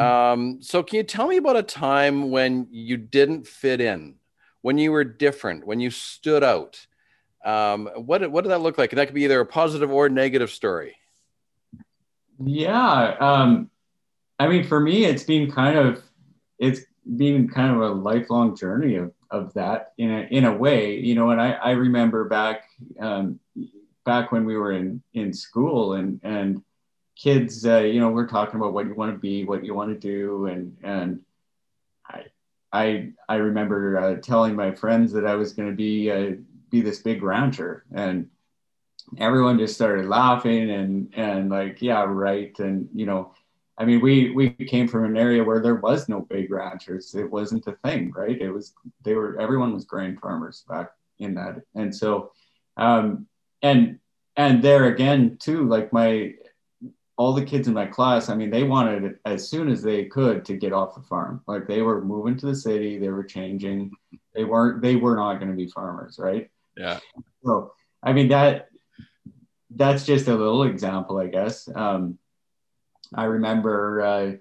Um, 0.00 0.58
so, 0.60 0.82
can 0.82 0.96
you 0.96 1.02
tell 1.04 1.28
me 1.28 1.36
about 1.36 1.56
a 1.56 1.62
time 1.62 2.30
when 2.30 2.66
you 2.72 2.96
didn't 2.96 3.46
fit 3.46 3.80
in, 3.80 4.16
when 4.62 4.76
you 4.76 4.90
were 4.90 5.04
different, 5.04 5.64
when 5.64 5.78
you 5.78 5.90
stood 5.90 6.42
out? 6.42 6.84
Um, 7.44 7.88
what 7.94 8.28
what 8.30 8.42
did 8.42 8.50
that 8.50 8.60
look 8.60 8.76
like? 8.76 8.90
And 8.90 8.98
that 8.98 9.06
could 9.06 9.14
be 9.14 9.22
either 9.22 9.40
a 9.40 9.46
positive 9.46 9.92
or 9.92 10.08
negative 10.08 10.50
story. 10.50 10.96
Yeah, 12.44 13.16
um, 13.20 13.70
I 14.38 14.48
mean, 14.48 14.64
for 14.64 14.80
me, 14.80 15.04
it's 15.04 15.24
been 15.24 15.50
kind 15.50 15.78
of 15.78 16.02
it's 16.58 16.80
been 17.16 17.48
kind 17.48 17.74
of 17.74 17.80
a 17.82 17.88
lifelong 17.94 18.56
journey 18.56 18.96
of, 18.96 19.12
of 19.30 19.54
that 19.54 19.92
in 19.98 20.10
a, 20.10 20.20
in 20.30 20.44
a 20.44 20.54
way, 20.56 20.96
you 20.98 21.14
know, 21.14 21.30
and 21.30 21.40
I, 21.40 21.52
I 21.52 21.70
remember 21.72 22.28
back, 22.28 22.64
um, 23.00 23.38
back 24.04 24.32
when 24.32 24.44
we 24.44 24.56
were 24.56 24.72
in, 24.72 25.02
in 25.14 25.32
school 25.32 25.94
and, 25.94 26.20
and 26.22 26.62
kids, 27.16 27.64
uh, 27.64 27.78
you 27.78 28.00
know, 28.00 28.10
we're 28.10 28.26
talking 28.26 28.56
about 28.56 28.72
what 28.72 28.86
you 28.86 28.94
want 28.94 29.12
to 29.12 29.18
be, 29.18 29.44
what 29.44 29.64
you 29.64 29.74
want 29.74 29.90
to 29.90 29.98
do. 29.98 30.46
And, 30.46 30.76
and 30.82 31.20
I, 32.06 32.24
I, 32.72 33.10
I 33.28 33.36
remember 33.36 33.98
uh, 33.98 34.14
telling 34.16 34.56
my 34.56 34.72
friends 34.72 35.12
that 35.12 35.26
I 35.26 35.36
was 35.36 35.52
going 35.52 35.70
to 35.70 35.76
be, 35.76 36.10
uh, 36.10 36.32
be 36.70 36.80
this 36.80 36.98
big 36.98 37.22
rancher 37.22 37.84
and 37.94 38.28
everyone 39.16 39.58
just 39.58 39.74
started 39.74 40.06
laughing 40.06 40.70
and, 40.70 41.12
and 41.16 41.50
like, 41.50 41.80
yeah, 41.80 42.04
right. 42.04 42.56
And, 42.58 42.88
you 42.94 43.06
know, 43.06 43.32
I 43.78 43.84
mean, 43.84 44.00
we 44.00 44.30
we 44.30 44.50
came 44.50 44.88
from 44.88 45.04
an 45.04 45.16
area 45.16 45.44
where 45.44 45.60
there 45.60 45.76
was 45.76 46.08
no 46.08 46.22
big 46.22 46.50
ranchers. 46.50 47.14
It 47.14 47.30
wasn't 47.30 47.68
a 47.68 47.76
thing, 47.84 48.10
right? 48.10 48.38
It 48.40 48.50
was 48.50 48.74
they 49.04 49.14
were 49.14 49.40
everyone 49.40 49.72
was 49.72 49.84
grain 49.84 50.18
farmers 50.20 50.64
back 50.68 50.90
in 51.20 51.34
that, 51.34 51.62
and 51.76 51.94
so, 51.94 52.32
um, 52.76 53.28
and 53.62 54.00
and 54.36 54.62
there 54.62 54.86
again 54.86 55.38
too, 55.40 55.68
like 55.68 55.92
my 55.92 56.34
all 57.16 57.32
the 57.32 57.44
kids 57.44 57.68
in 57.68 57.74
my 57.74 57.86
class. 57.86 58.28
I 58.28 58.34
mean, 58.34 58.50
they 58.50 58.64
wanted 58.64 59.04
it 59.04 59.20
as 59.24 59.48
soon 59.48 59.68
as 59.68 59.80
they 59.80 60.06
could 60.06 60.44
to 60.46 60.56
get 60.56 60.72
off 60.72 60.96
the 60.96 61.02
farm. 61.02 61.42
Like 61.46 61.68
they 61.68 61.82
were 61.82 62.04
moving 62.04 62.36
to 62.38 62.46
the 62.46 62.56
city, 62.56 62.98
they 62.98 63.10
were 63.10 63.24
changing. 63.24 63.92
They 64.34 64.42
weren't. 64.42 64.82
They 64.82 64.96
were 64.96 65.14
not 65.14 65.36
going 65.36 65.50
to 65.50 65.56
be 65.56 65.68
farmers, 65.68 66.18
right? 66.18 66.50
Yeah. 66.76 66.98
So 67.44 67.74
I 68.02 68.12
mean 68.12 68.28
that 68.28 68.67
that's 69.70 70.06
just 70.06 70.28
a 70.28 70.34
little 70.34 70.64
example, 70.64 71.18
I 71.18 71.26
guess. 71.26 71.68
Um, 71.74 72.18
I 73.14 73.24
remember 73.24 74.02
uh, 74.02 74.32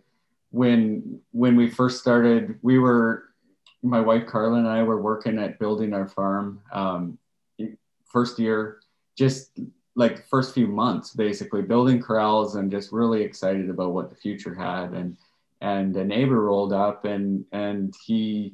when 0.52 1.22
when 1.32 1.56
we 1.56 1.70
first 1.70 2.00
started, 2.00 2.60
we 2.62 2.80
were 2.80 3.24
my 3.84 4.02
wife 4.02 4.26
Carla 4.26 4.58
and 4.58 4.68
I 4.68 4.84
were 4.84 5.02
working 5.02 5.40
at 5.40 5.60
building 5.60 5.94
our 5.94 6.08
farm. 6.08 6.62
Um, 6.72 7.18
first 8.06 8.40
year, 8.40 8.80
just 9.18 9.60
like 9.96 10.28
first 10.28 10.54
few 10.54 10.68
months, 10.68 11.14
basically 11.14 11.62
building 11.62 12.02
corrals 12.02 12.56
and 12.56 12.72
just 12.72 12.92
really 12.92 13.22
excited 13.24 13.70
about 13.70 13.94
what 13.94 14.10
the 14.10 14.16
future 14.16 14.54
had. 14.54 14.94
And 14.94 15.18
and 15.62 15.96
a 15.98 16.06
neighbor 16.06 16.42
rolled 16.42 16.74
up 16.74 17.06
and 17.06 17.46
and 17.52 17.94
he 18.06 18.54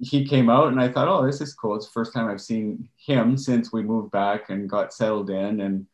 he 0.00 0.24
came 0.24 0.50
out 0.50 0.68
and 0.68 0.80
I 0.80 0.88
thought, 0.88 1.08
oh, 1.08 1.24
this 1.24 1.40
is 1.40 1.54
cool. 1.54 1.76
It's 1.76 1.86
the 1.86 1.92
first 1.92 2.12
time 2.12 2.28
I've 2.28 2.40
seen 2.40 2.88
him 2.96 3.36
since 3.36 3.72
we 3.72 3.82
moved 3.82 4.10
back 4.10 4.50
and 4.50 4.68
got 4.68 4.92
settled 4.92 5.30
in. 5.30 5.60
And 5.60 5.86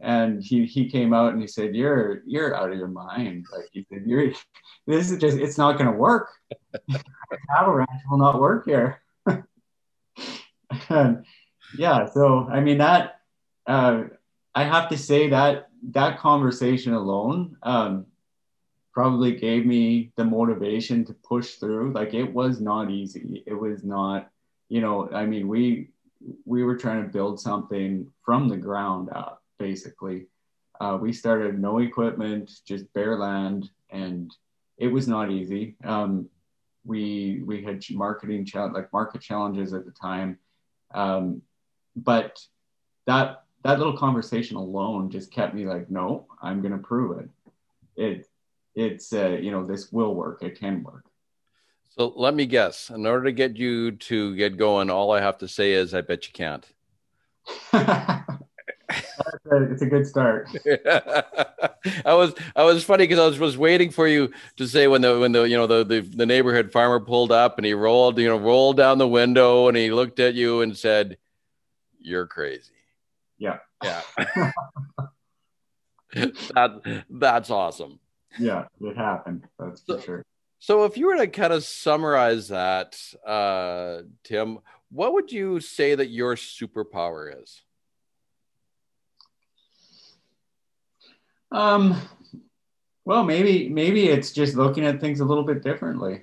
and 0.00 0.42
he 0.42 0.66
he 0.66 0.88
came 0.90 1.14
out 1.14 1.32
and 1.32 1.40
he 1.40 1.48
said 1.48 1.74
you're 1.74 2.22
you're 2.26 2.54
out 2.54 2.70
of 2.70 2.76
your 2.76 2.88
mind 2.88 3.46
like 3.52 3.68
he 3.72 3.86
said 3.90 4.02
you're 4.04 4.30
this 4.86 5.10
is 5.10 5.18
just 5.18 5.38
it's 5.38 5.56
not 5.56 5.78
going 5.78 5.90
to 5.90 5.96
work 5.96 6.28
cattle 7.54 7.72
ranch 7.72 8.02
will 8.10 8.18
not 8.18 8.38
work 8.38 8.66
here 8.66 9.00
and 10.90 11.24
yeah 11.78 12.04
so 12.06 12.46
i 12.50 12.60
mean 12.60 12.78
that 12.78 13.20
uh, 13.66 14.02
i 14.54 14.64
have 14.64 14.88
to 14.88 14.98
say 14.98 15.30
that 15.30 15.68
that 15.90 16.18
conversation 16.18 16.92
alone 16.92 17.56
um, 17.62 18.06
probably 18.96 19.32
gave 19.36 19.66
me 19.66 20.10
the 20.16 20.24
motivation 20.24 21.04
to 21.04 21.12
push 21.12 21.56
through 21.56 21.92
like 21.92 22.14
it 22.14 22.32
was 22.40 22.60
not 22.60 22.90
easy 22.90 23.42
it 23.46 23.54
was 23.54 23.84
not 23.84 24.30
you 24.70 24.80
know 24.80 25.08
i 25.12 25.24
mean 25.24 25.46
we 25.46 25.88
we 26.44 26.64
were 26.64 26.76
trying 26.76 27.02
to 27.02 27.12
build 27.12 27.38
something 27.38 28.10
from 28.24 28.48
the 28.48 28.56
ground 28.56 29.10
up 29.10 29.42
basically. 29.58 30.26
Uh, 30.80 30.98
we 31.00 31.12
started 31.12 31.58
no 31.58 31.78
equipment, 31.78 32.50
just 32.66 32.92
bare 32.92 33.16
land, 33.16 33.70
and 33.90 34.34
it 34.78 34.88
was 34.88 35.08
not 35.08 35.30
easy. 35.30 35.74
Um, 35.84 36.28
we 36.84 37.42
we 37.44 37.62
had 37.62 37.82
marketing 37.90 38.44
challenge 38.44 38.74
like 38.74 38.92
market 38.92 39.20
challenges 39.20 39.72
at 39.72 39.84
the 39.84 39.90
time, 39.90 40.38
um, 40.94 41.42
but 41.96 42.40
that 43.06 43.44
that 43.64 43.78
little 43.78 43.96
conversation 43.96 44.56
alone 44.56 45.10
just 45.10 45.32
kept 45.32 45.54
me 45.54 45.66
like, 45.66 45.90
no, 45.90 46.26
I'm 46.42 46.60
gonna 46.60 46.78
prove 46.78 47.18
it. 47.20 47.28
It 47.96 48.28
it's 48.76 49.12
uh, 49.12 49.38
you 49.40 49.50
know 49.50 49.66
this 49.66 49.90
will 49.90 50.14
work. 50.14 50.42
It 50.42 50.60
can 50.60 50.82
work. 50.82 51.04
So 51.96 52.12
let 52.14 52.34
me 52.34 52.46
guess. 52.46 52.90
In 52.90 53.06
order 53.06 53.24
to 53.24 53.32
get 53.32 53.56
you 53.56 53.92
to 53.92 54.36
get 54.36 54.58
going, 54.58 54.90
all 54.90 55.12
I 55.12 55.20
have 55.20 55.38
to 55.38 55.48
say 55.48 55.72
is, 55.72 55.94
I 55.94 56.02
bet 56.02 56.26
you 56.26 56.32
can't. 56.34 56.66
it's 57.72 57.82
a 59.82 59.86
good 59.86 60.06
start. 60.06 60.48
I 62.04 62.14
was 62.14 62.34
I 62.54 62.64
was 62.64 62.84
funny 62.84 63.04
because 63.04 63.18
I 63.18 63.26
was, 63.26 63.38
was 63.38 63.56
waiting 63.56 63.90
for 63.90 64.06
you 64.06 64.30
to 64.56 64.68
say 64.68 64.88
when 64.88 65.00
the 65.00 65.18
when 65.18 65.32
the 65.32 65.44
you 65.44 65.56
know 65.56 65.66
the, 65.66 65.84
the 65.84 66.00
the 66.00 66.26
neighborhood 66.26 66.70
farmer 66.70 67.00
pulled 67.00 67.32
up 67.32 67.56
and 67.56 67.64
he 67.64 67.72
rolled 67.72 68.18
you 68.18 68.28
know 68.28 68.36
rolled 68.36 68.76
down 68.76 68.98
the 68.98 69.08
window 69.08 69.68
and 69.68 69.76
he 69.76 69.90
looked 69.90 70.20
at 70.20 70.34
you 70.34 70.60
and 70.60 70.76
said, 70.76 71.16
"You're 72.00 72.26
crazy." 72.26 72.72
Yeah. 73.38 73.58
Yeah. 73.82 74.02
that 76.14 77.04
that's 77.08 77.50
awesome. 77.50 78.00
Yeah, 78.38 78.64
it 78.80 78.96
happened. 78.96 79.44
That's 79.58 79.82
for 79.82 80.00
sure. 80.00 80.22
So, 80.58 80.84
if 80.84 80.96
you 80.96 81.06
were 81.06 81.16
to 81.16 81.28
kind 81.28 81.52
of 81.52 81.64
summarize 81.64 82.48
that, 82.48 82.98
uh, 83.26 84.02
Tim, 84.24 84.58
what 84.90 85.12
would 85.12 85.30
you 85.30 85.60
say 85.60 85.94
that 85.94 86.08
your 86.08 86.34
superpower 86.34 87.42
is? 87.42 87.62
Um, 91.52 92.00
well, 93.04 93.22
maybe 93.22 93.68
maybe 93.68 94.08
it's 94.08 94.32
just 94.32 94.56
looking 94.56 94.84
at 94.84 95.00
things 95.00 95.20
a 95.20 95.24
little 95.24 95.44
bit 95.44 95.62
differently. 95.62 96.22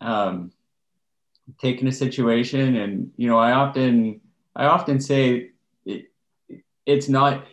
Um, 0.00 0.52
taking 1.60 1.88
a 1.88 1.92
situation, 1.92 2.76
and 2.76 3.12
you 3.16 3.28
know, 3.28 3.38
I 3.38 3.52
often 3.52 4.20
I 4.54 4.66
often 4.66 5.00
say 5.00 5.50
it, 5.84 6.12
it's 6.86 7.08
not 7.08 7.46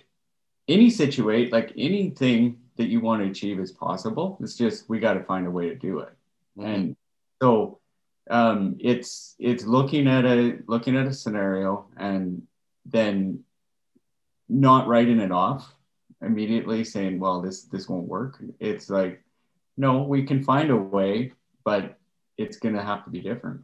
any 0.68 0.90
situate 0.90 1.52
like 1.52 1.72
anything 1.78 2.60
that 2.78 2.88
you 2.88 3.02
want 3.02 3.24
to 3.24 3.30
achieve 3.30 3.60
is 3.60 3.72
possible. 3.72 4.38
It's 4.42 4.56
just 4.56 4.90
we 4.90 5.00
got 5.00 5.14
to 5.14 5.24
find 5.24 5.46
a 5.48 5.52
way 5.52 5.70
to 5.70 5.76
do 5.76 6.00
it, 6.00 6.14
mm-hmm. 6.58 6.66
and 6.66 6.96
so 7.42 7.80
um, 8.30 8.78
it's 8.80 9.36
it's 9.40 9.66
looking 9.66 10.08
at 10.08 10.26
a 10.26 10.60
looking 10.68 10.98
at 10.98 11.08
a 11.08 11.14
scenario 11.14 11.88
and 11.98 12.44
then 12.86 13.44
not 14.50 14.88
writing 14.88 15.20
it 15.20 15.32
off 15.32 15.74
immediately 16.22 16.84
saying, 16.84 17.20
well, 17.20 17.42
this 17.42 17.64
this 17.64 17.88
won't 17.88 18.08
work. 18.08 18.42
It's 18.60 18.90
like, 18.90 19.24
no, 19.78 20.04
we 20.04 20.24
can 20.24 20.44
find 20.44 20.72
a 20.72 20.78
way, 20.78 21.34
but 21.64 21.98
it's 22.38 22.58
going 22.58 22.76
to 22.76 22.84
have 22.84 23.04
to 23.06 23.10
be 23.10 23.22
different. 23.22 23.62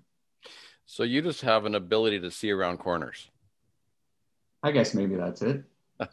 So 0.85 1.03
you 1.03 1.21
just 1.21 1.41
have 1.41 1.65
an 1.65 1.75
ability 1.75 2.19
to 2.19 2.31
see 2.31 2.51
around 2.51 2.77
corners. 2.77 3.29
I 4.61 4.71
guess 4.71 4.93
maybe 4.93 5.15
that's 5.15 5.41
it. 5.41 5.63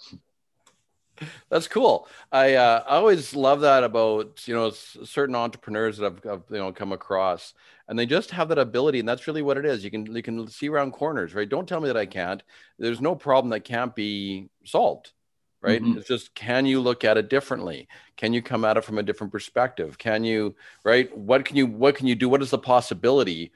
That's 1.49 1.68
cool. 1.68 2.09
I 2.33 2.55
uh, 2.55 2.83
I 2.87 2.97
always 2.97 3.35
love 3.35 3.61
that 3.61 3.85
about 3.85 4.47
you 4.47 4.55
know 4.55 4.71
certain 4.71 5.35
entrepreneurs 5.35 5.99
that 5.99 6.07
I've, 6.07 6.31
I've, 6.31 6.43
you 6.51 6.59
know 6.59 6.73
come 6.73 6.93
across, 6.93 7.55
and 7.89 7.99
they 7.99 8.07
just 8.07 8.31
have 8.31 8.49
that 8.49 8.59
ability, 8.59 9.01
and 9.01 9.09
that's 9.09 9.27
really 9.27 9.43
what 9.43 9.59
it 9.59 9.64
is. 9.64 9.85
You 9.85 9.91
can 9.91 10.14
you 10.14 10.23
can 10.23 10.49
see 10.49 10.68
around 10.68 10.93
corners, 10.93 11.35
right? 11.35 11.49
Don't 11.49 11.68
tell 11.68 11.81
me 11.81 11.89
that 11.89 11.97
I 11.97 12.07
can't. 12.07 12.43
There's 12.79 13.01
no 13.01 13.14
problem 13.14 13.51
that 13.51 13.64
can't 13.64 13.95
be 13.95 14.49
solved 14.64 15.12
right 15.62 15.83
mm-hmm. 15.83 15.99
it's 15.99 16.09
just 16.09 16.35
can 16.35 16.66
you 16.66 16.81
look 16.81 17.05
at 17.05 17.16
it 17.16 17.29
differently 17.29 17.89
can 18.16 18.33
you 18.33 18.43
come 18.43 18.64
at 18.64 18.77
it 18.77 18.85
from 18.85 18.99
a 18.99 19.03
different 19.03 19.33
perspective 19.33 19.99
can 19.99 20.25
you 20.25 20.55
right 20.85 21.16
what 21.16 21.45
can 21.45 21.57
you 21.57 21.66
what 21.66 21.95
can 21.95 22.07
you 22.07 22.14
do 22.14 22.29
what 22.29 22.43
is 22.43 22.51
the 22.51 22.59
possibility 22.59 23.53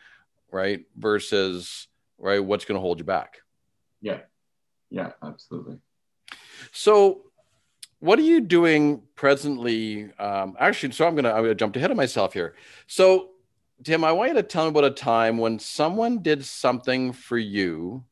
right 0.50 0.84
versus 0.96 1.88
right 2.18 2.44
what's 2.44 2.64
going 2.64 2.76
to 2.76 2.80
hold 2.80 2.98
you 2.98 3.04
back 3.04 3.38
yeah 4.00 4.20
yeah 4.90 5.12
absolutely 5.22 5.78
so 6.72 7.23
what 8.00 8.18
are 8.18 8.22
you 8.22 8.40
doing 8.40 9.02
presently 9.14 10.10
um, 10.18 10.56
actually 10.58 10.92
so 10.92 11.06
i'm 11.06 11.14
gonna 11.14 11.30
i'm 11.30 11.42
gonna 11.42 11.54
jump 11.54 11.74
ahead 11.76 11.90
of 11.90 11.96
myself 11.96 12.32
here 12.32 12.54
so 12.86 13.30
tim 13.82 14.04
i 14.04 14.12
want 14.12 14.28
you 14.28 14.34
to 14.34 14.42
tell 14.42 14.64
me 14.64 14.70
about 14.70 14.84
a 14.84 14.90
time 14.90 15.38
when 15.38 15.58
someone 15.58 16.22
did 16.22 16.44
something 16.44 17.12
for 17.12 17.38
you 17.38 18.04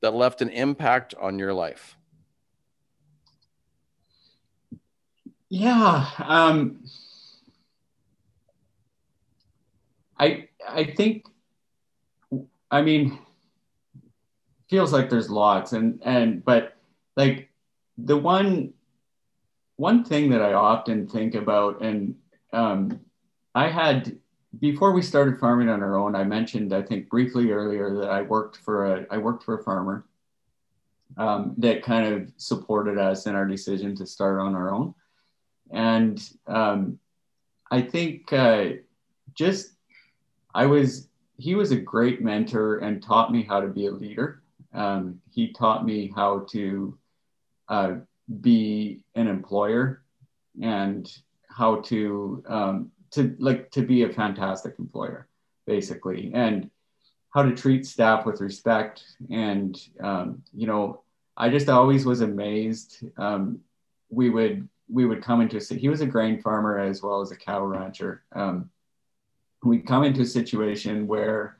that 0.00 0.14
left 0.14 0.42
an 0.42 0.48
impact 0.50 1.14
on 1.20 1.38
your 1.38 1.52
life 1.52 1.96
Yeah. 5.54 6.08
Um, 6.16 6.82
I 10.18 10.48
I 10.66 10.84
think 10.84 11.26
I 12.70 12.80
mean 12.80 13.18
feels 14.70 14.94
like 14.94 15.10
there's 15.10 15.28
lots 15.28 15.74
and 15.74 16.00
and 16.06 16.42
but 16.42 16.78
like 17.18 17.50
the 17.98 18.16
one 18.16 18.72
one 19.82 20.04
thing 20.04 20.30
that 20.30 20.40
I 20.40 20.52
often 20.52 21.08
think 21.08 21.34
about 21.34 21.82
and 21.82 22.14
um, 22.52 23.00
I 23.52 23.66
had 23.68 24.16
before 24.60 24.92
we 24.92 25.02
started 25.02 25.40
farming 25.40 25.68
on 25.68 25.82
our 25.82 25.96
own 25.96 26.14
I 26.14 26.22
mentioned 26.22 26.72
I 26.72 26.82
think 26.82 27.08
briefly 27.08 27.50
earlier 27.50 27.92
that 27.96 28.08
I 28.08 28.22
worked 28.22 28.58
for 28.58 28.94
a 28.94 29.06
I 29.10 29.18
worked 29.18 29.42
for 29.42 29.58
a 29.58 29.64
farmer 29.64 30.06
um, 31.16 31.54
that 31.58 31.82
kind 31.82 32.14
of 32.14 32.30
supported 32.36 32.96
us 32.96 33.26
in 33.26 33.34
our 33.34 33.44
decision 33.44 33.96
to 33.96 34.06
start 34.06 34.38
on 34.38 34.54
our 34.54 34.72
own 34.72 34.94
and 35.72 36.16
um, 36.46 37.00
I 37.72 37.82
think 37.82 38.32
uh, 38.32 38.66
just 39.34 39.72
I 40.54 40.66
was 40.66 41.08
he 41.38 41.56
was 41.56 41.72
a 41.72 41.76
great 41.76 42.22
mentor 42.22 42.78
and 42.78 43.02
taught 43.02 43.32
me 43.32 43.42
how 43.42 43.60
to 43.60 43.66
be 43.66 43.86
a 43.86 43.90
leader. 43.90 44.44
Um, 44.72 45.20
he 45.32 45.52
taught 45.52 45.84
me 45.84 46.12
how 46.14 46.46
to 46.52 46.96
uh, 47.68 47.94
be 48.40 49.04
an 49.14 49.28
employer 49.28 50.02
and 50.60 51.10
how 51.48 51.80
to 51.82 52.42
um, 52.46 52.90
to 53.10 53.36
like 53.38 53.70
to 53.72 53.82
be 53.82 54.02
a 54.02 54.12
fantastic 54.12 54.74
employer, 54.78 55.28
basically, 55.66 56.30
and 56.34 56.70
how 57.30 57.42
to 57.42 57.54
treat 57.54 57.86
staff 57.86 58.26
with 58.26 58.40
respect. 58.40 59.04
And 59.30 59.78
um, 60.02 60.42
you 60.54 60.66
know, 60.66 61.02
I 61.36 61.48
just 61.48 61.68
always 61.68 62.04
was 62.04 62.20
amazed. 62.20 63.04
Um, 63.16 63.60
we 64.10 64.30
would 64.30 64.68
we 64.88 65.04
would 65.04 65.22
come 65.22 65.40
into 65.40 65.58
he 65.74 65.88
was 65.88 66.00
a 66.00 66.06
grain 66.06 66.40
farmer 66.40 66.78
as 66.78 67.02
well 67.02 67.20
as 67.20 67.30
a 67.30 67.36
cow 67.36 67.64
rancher. 67.64 68.22
Um, 68.32 68.70
we'd 69.62 69.86
come 69.86 70.04
into 70.04 70.22
a 70.22 70.26
situation 70.26 71.06
where, 71.06 71.56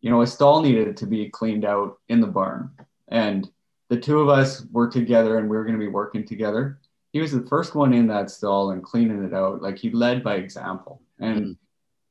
you 0.00 0.10
know, 0.10 0.22
a 0.22 0.26
stall 0.26 0.60
needed 0.60 0.96
to 0.98 1.06
be 1.06 1.28
cleaned 1.30 1.64
out 1.64 1.98
in 2.08 2.20
the 2.20 2.26
barn, 2.26 2.70
and 3.08 3.50
the 3.88 3.98
two 3.98 4.20
of 4.20 4.28
us 4.28 4.64
were 4.72 4.90
together 4.90 5.38
and 5.38 5.48
we 5.48 5.56
were 5.56 5.64
going 5.64 5.78
to 5.78 5.84
be 5.84 5.90
working 5.90 6.26
together. 6.26 6.78
He 7.12 7.20
was 7.20 7.32
the 7.32 7.46
first 7.46 7.74
one 7.74 7.94
in 7.94 8.06
that 8.08 8.30
stall 8.30 8.72
and 8.72 8.82
cleaning 8.82 9.24
it 9.24 9.32
out. 9.32 9.62
Like 9.62 9.78
he 9.78 9.90
led 9.90 10.22
by 10.22 10.36
example, 10.36 11.00
and 11.18 11.40
mm-hmm. 11.40 11.52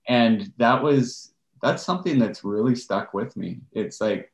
and 0.07 0.51
that 0.57 0.81
was 0.81 1.33
that's 1.61 1.83
something 1.83 2.17
that's 2.17 2.43
really 2.43 2.75
stuck 2.75 3.13
with 3.13 3.35
me. 3.37 3.59
It's 3.71 4.01
like 4.01 4.31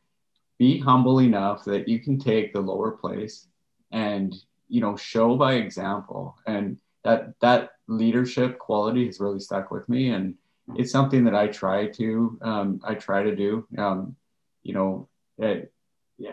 be 0.62 0.80
humble 0.80 1.22
enough 1.22 1.66
that 1.66 1.88
you 1.88 2.00
can 2.00 2.20
take 2.20 2.54
the 2.54 2.62
lower 2.62 2.92
place 2.92 3.48
and 3.92 4.36
you 4.70 4.80
know 4.80 4.96
show 4.96 5.36
by 5.36 5.54
example 5.56 6.38
and 6.46 6.78
that 7.04 7.34
that 7.40 7.72
leadership 7.88 8.60
quality 8.60 9.08
has 9.08 9.20
really 9.20 9.40
stuck 9.40 9.72
with 9.72 9.90
me 9.90 10.10
and 10.10 10.36
it's 10.76 10.92
something 10.92 11.24
that 11.24 11.34
i 11.34 11.48
try 11.48 11.88
to 11.88 12.38
um, 12.44 12.80
i 12.84 12.94
try 12.94 13.24
to 13.24 13.36
do 13.36 13.68
um, 13.80 14.16
you 14.62 14.74
know 14.74 15.10
it, 15.40 15.74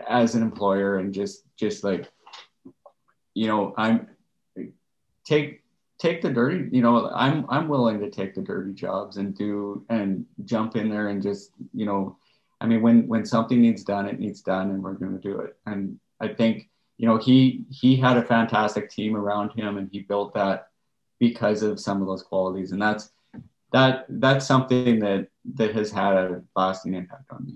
as 0.07 0.35
an 0.35 0.41
employer 0.41 0.97
and 0.97 1.13
just 1.13 1.43
just 1.57 1.83
like 1.83 2.09
you 3.33 3.47
know 3.47 3.73
i'm 3.77 4.07
take 5.25 5.63
take 5.99 6.21
the 6.21 6.29
dirty 6.29 6.67
you 6.71 6.81
know 6.81 7.09
i'm 7.11 7.45
i'm 7.49 7.67
willing 7.67 7.99
to 7.99 8.09
take 8.09 8.33
the 8.33 8.41
dirty 8.41 8.73
jobs 8.73 9.17
and 9.17 9.37
do 9.37 9.85
and 9.89 10.25
jump 10.45 10.75
in 10.75 10.89
there 10.89 11.09
and 11.09 11.21
just 11.21 11.51
you 11.73 11.85
know 11.85 12.17
i 12.61 12.65
mean 12.65 12.81
when 12.81 13.07
when 13.07 13.25
something 13.25 13.61
needs 13.61 13.83
done 13.83 14.07
it 14.07 14.19
needs 14.19 14.41
done 14.41 14.71
and 14.71 14.83
we're 14.83 14.93
going 14.93 15.13
to 15.13 15.19
do 15.19 15.39
it 15.39 15.55
and 15.65 15.99
i 16.19 16.27
think 16.27 16.69
you 16.99 17.07
know, 17.07 17.17
he 17.17 17.63
he 17.71 17.95
had 17.95 18.17
a 18.17 18.21
fantastic 18.21 18.91
team 18.91 19.15
around 19.15 19.51
him, 19.51 19.77
and 19.77 19.89
he 19.89 19.99
built 19.99 20.33
that 20.33 20.67
because 21.17 21.63
of 21.63 21.79
some 21.79 22.01
of 22.01 22.07
those 22.07 22.23
qualities, 22.23 22.73
and 22.73 22.81
that's 22.81 23.09
that 23.71 24.05
that's 24.09 24.45
something 24.45 24.99
that 24.99 25.29
that 25.55 25.73
has 25.73 25.91
had 25.91 26.17
a 26.17 26.43
lasting 26.57 26.95
impact 26.95 27.31
on 27.31 27.45
me. 27.45 27.53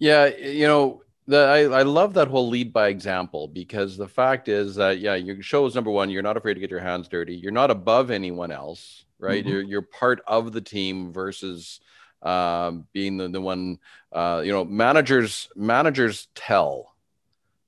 Yeah, 0.00 0.26
you 0.26 0.66
know, 0.66 1.02
the, 1.28 1.38
I, 1.38 1.80
I 1.80 1.82
love 1.82 2.14
that 2.14 2.26
whole 2.26 2.48
lead 2.48 2.72
by 2.72 2.88
example 2.88 3.46
because 3.46 3.96
the 3.96 4.08
fact 4.08 4.48
is 4.48 4.74
that 4.74 4.98
yeah, 4.98 5.14
your 5.14 5.40
show 5.42 5.64
is 5.66 5.76
number 5.76 5.90
one. 5.90 6.10
You're 6.10 6.22
not 6.22 6.36
afraid 6.36 6.54
to 6.54 6.60
get 6.60 6.70
your 6.70 6.80
hands 6.80 7.06
dirty. 7.06 7.36
You're 7.36 7.52
not 7.52 7.70
above 7.70 8.10
anyone 8.10 8.50
else, 8.50 9.04
right? 9.18 9.44
Mm-hmm. 9.44 9.48
You're 9.48 9.62
you're 9.62 9.82
part 9.82 10.22
of 10.26 10.52
the 10.52 10.60
team 10.60 11.12
versus 11.12 11.80
um, 12.22 12.86
being 12.92 13.16
the, 13.16 13.28
the 13.28 13.40
one. 13.40 13.78
Uh, 14.10 14.42
you 14.44 14.50
know, 14.50 14.64
managers 14.64 15.48
managers 15.54 16.26
tell 16.34 16.96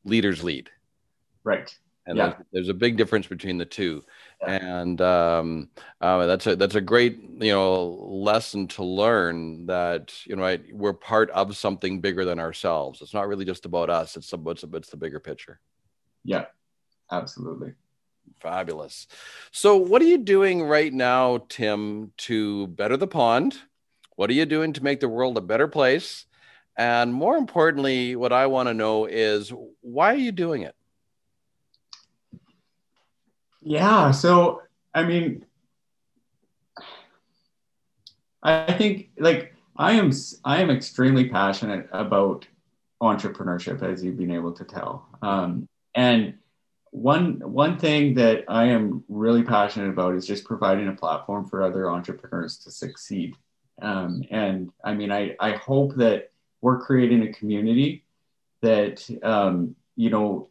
leaders 0.05 0.43
lead. 0.43 0.71
Right. 1.45 1.73
And 2.07 2.19
yeah. 2.19 2.31
there's, 2.31 2.47
there's, 2.53 2.69
a 2.69 2.75
big 2.75 2.97
difference 2.97 3.29
between 3.29 3.59
the 3.59 3.65
two. 3.65 4.03
And 4.47 5.01
um, 5.01 5.71
uh, 6.01 6.27
that's 6.27 6.47
a 6.47 6.57
that's 6.57 6.75
a 6.75 6.81
great 6.81 7.21
you 7.39 7.53
know 7.53 7.85
lesson 8.09 8.67
to 8.69 8.85
learn 8.85 9.67
that 9.67 10.13
you 10.27 10.35
know 10.35 10.43
right, 10.43 10.63
we're 10.73 10.93
part 10.93 11.31
of 11.31 11.57
something 11.57 12.01
bigger 12.01 12.25
than 12.25 12.41
ourselves. 12.41 13.03
It's 13.03 13.15
not 13.15 13.29
really 13.29 13.45
just 13.45 13.67
about 13.67 13.89
us. 13.89 14.17
It's 14.17 14.31
the 14.31 14.39
it's, 14.49 14.65
it's 14.65 14.91
the 14.91 14.97
bigger 14.97 15.21
picture. 15.21 15.61
Yeah, 16.25 16.47
absolutely. 17.11 17.75
Fabulous. 18.41 19.07
So, 19.53 19.77
what 19.77 20.03
are 20.03 20.07
you 20.07 20.19
doing 20.19 20.63
right 20.63 20.93
now, 20.93 21.47
Tim, 21.49 22.13
to 22.19 22.67
better 22.69 22.97
the 22.97 23.07
pond? 23.07 23.57
What 24.17 24.31
are 24.31 24.35
you 24.35 24.47
doing 24.47 24.73
to 24.73 24.83
make 24.83 25.01
the 25.01 25.09
world 25.09 25.39
a 25.39 25.41
better 25.41 25.69
place? 25.69 26.27
And 26.77 27.13
more 27.13 27.37
importantly, 27.37 28.17
what 28.17 28.33
I 28.33 28.47
want 28.47 28.69
to 28.69 28.75
know 28.75 29.07
is 29.07 29.53
why 29.81 30.15
are 30.15 30.19
you 30.19 30.33
doing 30.33 30.63
it? 30.63 30.75
Yeah. 33.63 34.11
So, 34.11 34.63
I 34.95 35.05
mean, 35.05 35.45
I 38.43 38.73
think 38.73 39.11
like 39.19 39.55
I 39.77 39.93
am, 39.93 40.11
I 40.45 40.61
am 40.61 40.71
extremely 40.71 41.29
passionate 41.29 41.89
about 41.93 42.47
entrepreneurship, 43.01 43.83
as 43.83 44.05
you've 44.05 44.19
been 44.19 44.31
able 44.31 44.53
to 44.53 44.65
tell. 44.65 45.09
Um, 45.23 45.69
and 45.95 46.35
one 46.91 47.41
one 47.41 47.79
thing 47.79 48.15
that 48.15 48.45
I 48.49 48.65
am 48.65 49.03
really 49.09 49.43
passionate 49.43 49.89
about 49.89 50.15
is 50.15 50.27
just 50.27 50.45
providing 50.45 50.89
a 50.89 50.93
platform 50.93 51.49
for 51.49 51.63
other 51.63 51.91
entrepreneurs 51.91 52.59
to 52.59 52.71
succeed. 52.71 53.35
Um, 53.81 54.23
and 54.31 54.71
I 54.85 54.95
mean, 54.95 55.11
I 55.11 55.35
I 55.41 55.53
hope 55.53 55.95
that 55.97 56.31
we're 56.61 56.81
creating 56.81 57.23
a 57.23 57.33
community 57.33 58.05
that 58.61 59.09
um, 59.23 59.75
you 59.97 60.11
know 60.11 60.49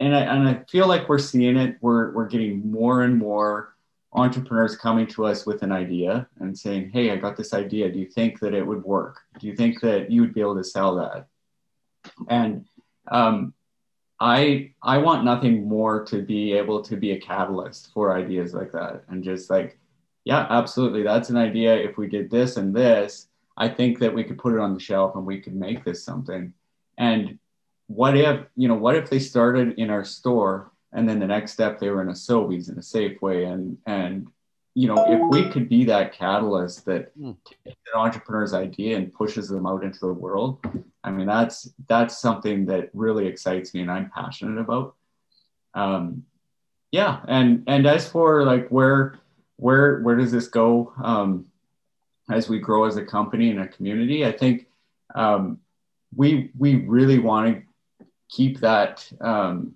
and 0.00 0.14
I, 0.14 0.20
and 0.20 0.48
I 0.48 0.64
feel 0.70 0.86
like 0.86 1.08
we're 1.08 1.18
seeing 1.18 1.56
it. 1.56 1.76
We're, 1.80 2.12
we're 2.12 2.28
getting 2.28 2.70
more 2.70 3.02
and 3.02 3.16
more 3.18 3.74
entrepreneurs 4.14 4.76
coming 4.76 5.06
to 5.08 5.26
us 5.26 5.44
with 5.44 5.62
an 5.62 5.72
idea 5.72 6.28
and 6.38 6.56
saying 6.56 6.88
hey 6.90 7.10
i 7.10 7.16
got 7.16 7.36
this 7.36 7.52
idea. 7.52 7.90
Do 7.90 7.98
you 7.98 8.06
think 8.06 8.38
that 8.40 8.54
it 8.54 8.64
would 8.64 8.84
work? 8.84 9.20
Do 9.40 9.46
you 9.46 9.56
think 9.56 9.80
that 9.80 10.10
you 10.10 10.20
would 10.20 10.34
be 10.34 10.40
able 10.40 10.56
to 10.56 10.64
sell 10.64 10.94
that? 10.96 11.26
And 12.28 12.66
um, 13.10 13.54
i 14.20 14.70
i 14.82 14.96
want 14.98 15.24
nothing 15.24 15.68
more 15.68 16.04
to 16.04 16.22
be 16.22 16.52
able 16.52 16.80
to 16.82 16.96
be 16.96 17.10
a 17.10 17.20
catalyst 17.20 17.90
for 17.92 18.16
ideas 18.16 18.54
like 18.54 18.70
that. 18.72 19.04
And 19.08 19.24
just 19.24 19.50
like 19.50 19.78
yeah 20.24 20.46
absolutely. 20.48 21.02
That's 21.02 21.30
an 21.30 21.36
idea. 21.36 21.74
If 21.74 21.96
we 21.96 22.06
did 22.06 22.30
this 22.30 22.56
and 22.56 22.74
this 22.74 23.28
I 23.56 23.68
think 23.68 23.98
that 23.98 24.14
we 24.14 24.24
could 24.24 24.38
put 24.38 24.54
it 24.54 24.60
on 24.60 24.74
the 24.74 24.80
shelf 24.80 25.16
and 25.16 25.26
we 25.26 25.40
could 25.40 25.54
make 25.54 25.84
this 25.84 26.04
something. 26.04 26.52
And 26.98 27.38
what 27.86 28.16
if, 28.16 28.46
you 28.56 28.68
know, 28.68 28.74
what 28.74 28.96
if 28.96 29.10
they 29.10 29.18
started 29.18 29.78
in 29.78 29.90
our 29.90 30.04
store 30.04 30.72
and 30.92 31.08
then 31.08 31.18
the 31.18 31.26
next 31.26 31.52
step 31.52 31.78
they 31.78 31.90
were 31.90 32.02
in 32.02 32.08
a 32.08 32.12
Sobeys 32.12 32.70
in 32.70 32.78
a 32.78 32.80
Safeway 32.80 33.52
and 33.52 33.78
and 33.86 34.28
you 34.76 34.88
know, 34.88 35.04
if 35.06 35.20
we 35.30 35.48
could 35.50 35.68
be 35.68 35.84
that 35.84 36.12
catalyst 36.12 36.84
that 36.86 37.16
mm. 37.16 37.36
takes 37.44 37.78
an 37.94 38.00
entrepreneur's 38.00 38.52
idea 38.52 38.96
and 38.96 39.12
pushes 39.12 39.48
them 39.48 39.66
out 39.66 39.84
into 39.84 40.00
the 40.00 40.12
world, 40.12 40.66
I 41.04 41.12
mean, 41.12 41.28
that's 41.28 41.72
that's 41.86 42.18
something 42.18 42.66
that 42.66 42.90
really 42.92 43.28
excites 43.28 43.72
me 43.72 43.82
and 43.82 43.90
I'm 43.90 44.10
passionate 44.10 44.60
about. 44.60 44.96
Um, 45.74 46.24
yeah, 46.90 47.20
and 47.28 47.62
and 47.68 47.86
as 47.86 48.08
for 48.08 48.42
like 48.42 48.68
where 48.68 49.20
where 49.56 50.00
where 50.00 50.16
does 50.16 50.32
this 50.32 50.48
go? 50.48 50.92
Um, 51.00 51.46
as 52.30 52.48
we 52.48 52.58
grow 52.58 52.84
as 52.84 52.96
a 52.96 53.04
company 53.04 53.50
and 53.50 53.60
a 53.60 53.68
community. 53.68 54.24
I 54.24 54.32
think 54.32 54.66
um, 55.14 55.58
we 56.14 56.50
we 56.58 56.76
really 56.76 57.18
want 57.18 57.54
to 57.54 57.62
keep 58.34 58.60
that 58.60 59.08
um, 59.20 59.74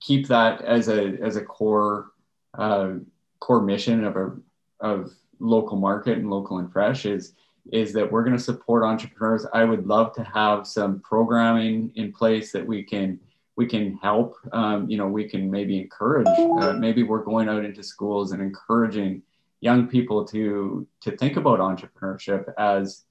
keep 0.00 0.26
that 0.28 0.62
as 0.62 0.88
a 0.88 1.16
as 1.22 1.36
a 1.36 1.44
core 1.44 2.10
uh, 2.58 2.94
core 3.40 3.62
mission 3.62 4.04
of 4.04 4.16
a 4.16 4.32
of 4.80 5.12
local 5.38 5.78
market 5.78 6.18
and 6.18 6.30
local 6.30 6.58
and 6.58 6.72
fresh 6.72 7.06
is 7.06 7.34
is 7.72 7.92
that 7.94 8.10
we're 8.10 8.24
going 8.24 8.36
to 8.36 8.42
support 8.42 8.84
entrepreneurs. 8.84 9.46
I 9.54 9.64
would 9.64 9.86
love 9.86 10.14
to 10.14 10.24
have 10.24 10.66
some 10.66 11.00
programming 11.00 11.92
in 11.94 12.12
place 12.12 12.52
that 12.52 12.66
we 12.66 12.82
can 12.82 13.20
we 13.56 13.66
can 13.66 13.96
help. 13.98 14.36
Um, 14.52 14.90
you 14.90 14.98
know, 14.98 15.06
we 15.06 15.28
can 15.28 15.50
maybe 15.50 15.78
encourage. 15.80 16.26
Uh, 16.26 16.72
maybe 16.72 17.04
we're 17.04 17.22
going 17.22 17.48
out 17.48 17.64
into 17.64 17.82
schools 17.82 18.32
and 18.32 18.42
encouraging 18.42 19.22
young 19.60 19.86
people 19.86 20.24
to 20.26 20.86
to 21.00 21.16
think 21.16 21.36
about 21.36 21.60
entrepreneurship 21.60 22.52
as 22.58 23.04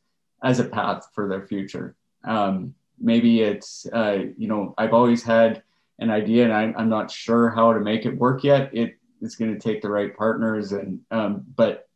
as 0.44 0.60
a 0.60 0.66
path 0.66 1.08
for 1.14 1.28
their 1.28 1.48
future. 1.48 1.96
Um, 2.26 2.76
maybe 3.04 3.42
it's 3.42 3.86
uh, 3.94 4.26
you 4.38 4.48
know 4.48 4.74
I've 4.78 4.94
always 4.94 5.24
had 5.24 5.62
an 6.00 6.10
idea 6.10 6.46
and 6.46 6.54
I, 6.54 6.74
I'm 6.78 6.90
not 6.90 7.12
sure 7.12 7.50
how 7.50 7.74
to 7.74 7.80
make 7.80 8.06
it 8.06 8.18
work 8.18 8.44
yet. 8.44 8.70
It 8.74 8.98
it's 9.22 9.36
going 9.36 9.54
to 9.54 9.60
take 9.60 9.82
the 9.82 9.90
right 9.90 10.16
partners 10.16 10.72
and 10.72 11.02
um, 11.12 11.44
but 11.56 11.88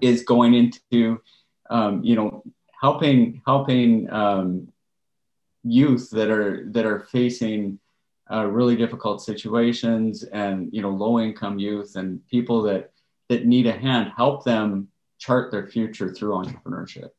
is 0.00 0.24
going 0.24 0.54
into 0.54 1.20
um, 1.68 2.02
you 2.02 2.16
know 2.16 2.42
helping 2.80 3.42
helping 3.46 4.10
um, 4.10 4.68
youth 5.64 6.10
that 6.10 6.30
are 6.30 6.66
that 6.70 6.86
are 6.86 7.00
facing 7.00 7.78
uh, 8.30 8.46
really 8.46 8.76
difficult 8.76 9.22
situations 9.22 10.22
and 10.24 10.72
you 10.72 10.80
know 10.80 10.90
low 10.90 11.20
income 11.20 11.58
youth 11.58 11.96
and 11.96 12.26
people 12.28 12.62
that 12.62 12.92
that 13.28 13.46
need 13.46 13.66
a 13.66 13.72
hand 13.72 14.12
help 14.16 14.44
them 14.44 14.88
chart 15.18 15.52
their 15.52 15.68
future 15.68 16.12
through 16.12 16.32
entrepreneurship? 16.32 17.10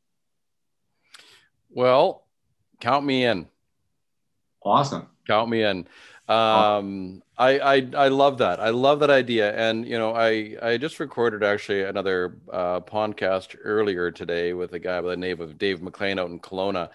Well, 1.70 2.23
count 2.80 3.06
me 3.06 3.26
in. 3.26 3.48
Awesome. 4.64 5.08
Count 5.28 5.50
me 5.50 5.64
in. 5.64 5.88
Um, 6.28 7.22
I, 7.38 7.60
I 7.60 7.88
I 7.96 8.08
love 8.08 8.38
that. 8.38 8.60
I 8.60 8.70
love 8.70 9.02
that 9.02 9.10
idea. 9.10 9.54
And 9.56 9.86
you 9.86 9.98
know, 9.98 10.14
I 10.16 10.56
I 10.62 10.78
just 10.78 11.00
recorded 11.00 11.44
actually 11.44 11.84
another 11.84 12.38
uh, 12.52 12.80
podcast 12.80 13.56
earlier 13.64 14.10
today 14.10 14.54
with 14.54 14.74
a 14.74 14.80
guy 14.80 15.02
by 15.02 15.10
the 15.10 15.18
name 15.18 15.42
of 15.42 15.58
Dave 15.58 15.82
McLean 15.82 16.20
out 16.20 16.30
in 16.30 16.40
Kelowna. 16.40 16.90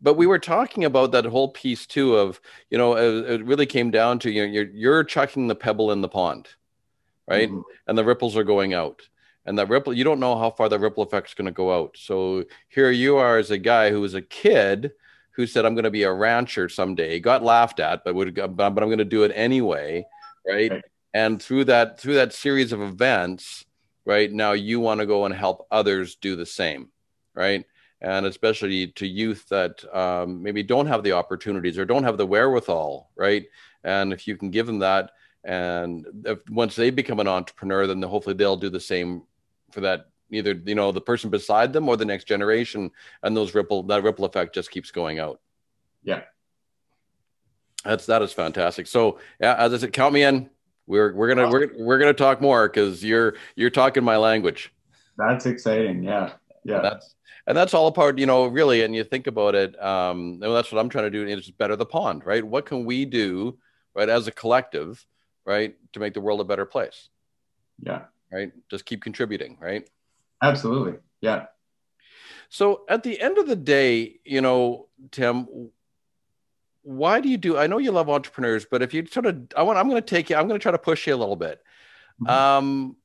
But 0.00 0.14
we 0.14 0.26
were 0.26 0.38
talking 0.38 0.84
about 0.84 1.12
that 1.12 1.24
whole 1.24 1.48
piece 1.48 1.86
too 1.86 2.16
of 2.16 2.40
you 2.70 2.76
know 2.76 2.96
it, 2.96 3.40
it 3.40 3.44
really 3.44 3.66
came 3.66 3.90
down 3.90 4.18
to 4.20 4.30
you 4.30 4.46
know 4.46 4.52
you're 4.52 4.70
you're 4.70 5.04
chucking 5.04 5.48
the 5.48 5.54
pebble 5.54 5.90
in 5.90 6.02
the 6.02 6.08
pond, 6.08 6.48
right? 7.26 7.48
Mm-hmm. 7.48 7.60
And 7.86 7.96
the 7.96 8.04
ripples 8.04 8.36
are 8.36 8.44
going 8.44 8.74
out 8.74 9.08
and 9.48 9.58
that 9.58 9.70
ripple 9.70 9.94
you 9.94 10.04
don't 10.04 10.20
know 10.20 10.38
how 10.38 10.50
far 10.50 10.68
the 10.68 10.78
ripple 10.78 11.02
effect 11.02 11.28
is 11.28 11.34
going 11.34 11.46
to 11.46 11.52
go 11.52 11.72
out 11.72 11.96
so 11.96 12.44
here 12.68 12.90
you 12.90 13.16
are 13.16 13.38
as 13.38 13.50
a 13.50 13.56
guy 13.56 13.90
who 13.90 14.00
was 14.00 14.14
a 14.14 14.20
kid 14.20 14.92
who 15.38 15.46
said 15.46 15.64
i'm 15.64 15.74
going 15.74 15.84
to 15.84 15.90
be 15.90 16.02
a 16.02 16.12
rancher 16.12 16.68
someday. 16.68 17.20
Got 17.20 17.44
laughed 17.44 17.78
at 17.78 18.02
but 18.04 18.14
would 18.14 18.34
but 18.34 18.66
i'm 18.66 18.74
going 18.74 18.98
to 18.98 19.04
do 19.04 19.22
it 19.22 19.32
anyway 19.34 20.04
right? 20.46 20.70
right. 20.70 20.84
And 21.14 21.40
through 21.40 21.64
that 21.66 21.98
through 21.98 22.14
that 22.14 22.34
series 22.34 22.72
of 22.72 22.82
events 22.82 23.64
right 24.04 24.30
now 24.30 24.52
you 24.52 24.80
want 24.80 25.00
to 25.00 25.06
go 25.06 25.24
and 25.24 25.34
help 25.34 25.66
others 25.70 26.16
do 26.16 26.36
the 26.36 26.44
same 26.44 26.90
right? 27.34 27.64
And 28.00 28.26
especially 28.26 28.88
to 28.88 29.06
youth 29.06 29.48
that 29.48 29.84
um, 29.94 30.42
maybe 30.42 30.64
don't 30.64 30.86
have 30.86 31.04
the 31.04 31.12
opportunities 31.12 31.78
or 31.78 31.84
don't 31.84 32.04
have 32.04 32.18
the 32.18 32.26
wherewithal 32.26 33.10
right? 33.16 33.46
And 33.84 34.12
if 34.12 34.26
you 34.26 34.36
can 34.36 34.50
give 34.50 34.66
them 34.66 34.80
that 34.80 35.12
and 35.44 36.04
if, 36.24 36.40
once 36.50 36.74
they 36.74 36.90
become 36.90 37.20
an 37.20 37.28
entrepreneur 37.28 37.86
then 37.86 38.02
hopefully 38.02 38.34
they'll 38.34 38.56
do 38.56 38.70
the 38.70 38.80
same 38.80 39.22
for 39.70 39.82
that 39.82 40.06
either 40.30 40.60
you 40.64 40.74
know 40.74 40.92
the 40.92 41.00
person 41.00 41.30
beside 41.30 41.72
them 41.72 41.88
or 41.88 41.96
the 41.96 42.04
next 42.04 42.24
generation 42.24 42.90
and 43.22 43.36
those 43.36 43.54
ripple 43.54 43.82
that 43.84 44.02
ripple 44.02 44.24
effect 44.24 44.54
just 44.54 44.70
keeps 44.70 44.90
going 44.90 45.18
out. 45.18 45.40
Yeah. 46.02 46.22
That's 47.84 48.06
that 48.06 48.22
is 48.22 48.32
fantastic. 48.32 48.86
So 48.86 49.18
yeah 49.40 49.54
as 49.56 49.72
i 49.72 49.78
said 49.78 49.92
count 49.92 50.14
me 50.14 50.22
in. 50.22 50.50
We're 50.86 51.12
we're 51.12 51.28
gonna 51.28 51.50
we're, 51.50 51.70
we're 51.78 51.98
gonna 51.98 52.14
talk 52.14 52.40
more 52.40 52.66
because 52.66 53.04
you're 53.04 53.34
you're 53.56 53.68
talking 53.68 54.02
my 54.02 54.16
language. 54.16 54.72
That's 55.18 55.44
exciting. 55.44 56.02
Yeah. 56.02 56.32
Yeah. 56.64 56.80
That's 56.80 57.14
and 57.46 57.56
that's 57.56 57.74
all 57.74 57.88
a 57.88 57.92
part 57.92 58.18
you 58.18 58.26
know 58.26 58.46
really 58.46 58.82
and 58.82 58.94
you 58.94 59.02
think 59.04 59.26
about 59.26 59.54
it 59.54 59.82
um 59.82 60.38
and 60.42 60.54
that's 60.54 60.70
what 60.70 60.78
i'm 60.78 60.90
trying 60.90 61.04
to 61.04 61.10
do 61.10 61.26
is 61.26 61.50
better 61.50 61.76
the 61.76 61.86
pond 61.86 62.24
right? 62.24 62.44
What 62.44 62.66
can 62.66 62.84
we 62.84 63.04
do 63.04 63.58
right 63.94 64.08
as 64.08 64.26
a 64.28 64.30
collective 64.30 65.04
right 65.44 65.74
to 65.94 66.00
make 66.00 66.14
the 66.14 66.20
world 66.20 66.40
a 66.40 66.44
better 66.44 66.66
place? 66.66 67.08
Yeah. 67.80 68.02
Right? 68.30 68.52
Just 68.70 68.84
keep 68.84 69.02
contributing, 69.02 69.56
right? 69.60 69.88
Absolutely. 70.42 70.94
Yeah. 71.20 71.46
So 72.48 72.84
at 72.88 73.02
the 73.02 73.20
end 73.20 73.38
of 73.38 73.46
the 73.46 73.56
day, 73.56 74.20
you 74.24 74.40
know, 74.40 74.88
Tim, 75.10 75.70
why 76.82 77.20
do 77.20 77.28
you 77.28 77.36
do? 77.36 77.58
I 77.58 77.66
know 77.66 77.78
you 77.78 77.92
love 77.92 78.08
entrepreneurs, 78.08 78.64
but 78.64 78.82
if 78.82 78.94
you 78.94 79.06
sort 79.06 79.26
of, 79.26 79.48
I 79.56 79.62
want, 79.62 79.78
I'm 79.78 79.88
going 79.88 80.02
to 80.02 80.06
take 80.06 80.30
you, 80.30 80.36
I'm 80.36 80.48
going 80.48 80.58
to 80.58 80.62
try 80.62 80.72
to 80.72 80.78
push 80.78 81.06
you 81.06 81.14
a 81.14 81.16
little 81.16 81.36
bit. 81.36 81.60
Mm-hmm. 82.20 82.30
Um, 82.30 82.96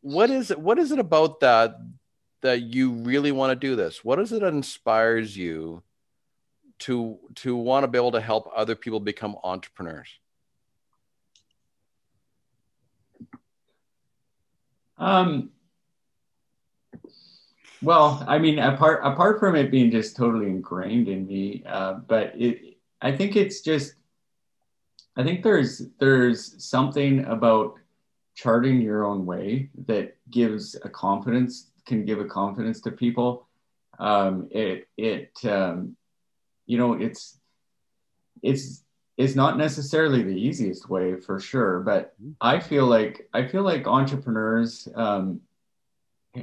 what 0.00 0.30
is 0.30 0.50
it? 0.50 0.58
What 0.58 0.78
is 0.78 0.92
it 0.92 0.98
about 0.98 1.40
that 1.40 1.76
that 2.42 2.60
you 2.62 2.92
really 2.92 3.32
want 3.32 3.50
to 3.50 3.56
do 3.56 3.76
this? 3.76 4.04
What 4.04 4.18
is 4.20 4.32
it 4.32 4.40
that 4.40 4.52
inspires 4.52 5.36
you 5.36 5.82
to 6.80 7.18
to 7.36 7.56
want 7.56 7.84
to 7.84 7.88
be 7.88 7.98
able 7.98 8.12
to 8.12 8.20
help 8.20 8.50
other 8.54 8.74
people 8.74 9.00
become 9.00 9.36
entrepreneurs? 9.42 10.08
Um, 14.98 15.50
well, 17.82 18.24
I 18.26 18.38
mean, 18.38 18.58
apart 18.58 19.00
apart 19.02 19.40
from 19.40 19.56
it 19.56 19.70
being 19.70 19.90
just 19.90 20.16
totally 20.16 20.46
ingrained 20.46 21.08
in 21.08 21.26
me, 21.26 21.62
uh, 21.66 21.94
but 21.94 22.32
it, 22.36 22.78
I 23.00 23.12
think 23.12 23.36
it's 23.36 23.60
just, 23.60 23.94
I 25.16 25.24
think 25.24 25.42
there's 25.42 25.82
there's 25.98 26.62
something 26.64 27.24
about 27.24 27.74
charting 28.34 28.80
your 28.80 29.04
own 29.04 29.26
way 29.26 29.68
that 29.86 30.16
gives 30.30 30.74
a 30.84 30.88
confidence 30.88 31.70
can 31.84 32.04
give 32.04 32.20
a 32.20 32.24
confidence 32.24 32.80
to 32.82 32.90
people. 32.90 33.46
Um, 33.98 34.48
it 34.50 34.88
it 34.96 35.32
um, 35.44 35.96
you 36.66 36.78
know 36.78 36.94
it's 36.94 37.38
it's 38.42 38.84
it's 39.16 39.34
not 39.34 39.58
necessarily 39.58 40.22
the 40.22 40.34
easiest 40.34 40.88
way 40.88 41.16
for 41.16 41.38
sure 41.38 41.80
but 41.80 42.14
mm-hmm. 42.14 42.32
i 42.40 42.58
feel 42.58 42.86
like 42.86 43.28
i 43.34 43.46
feel 43.46 43.62
like 43.62 43.86
entrepreneurs 43.86 44.88
um, 44.94 45.40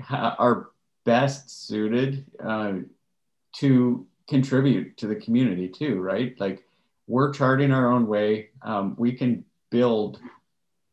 are 0.10 0.70
best 1.06 1.68
suited 1.68 2.26
uh, 2.43 2.74
to 3.56 4.06
contribute 4.28 4.95
to 4.97 5.08
the 5.08 5.16
community 5.16 5.68
too 5.68 6.00
right? 6.00 6.39
Like 6.39 6.64
we're 7.08 7.34
charting 7.34 7.72
our 7.72 7.91
own 7.91 8.08
way. 8.08 8.50
Um, 8.62 8.95
we 8.97 9.12
can 9.14 9.43
build 9.72 10.20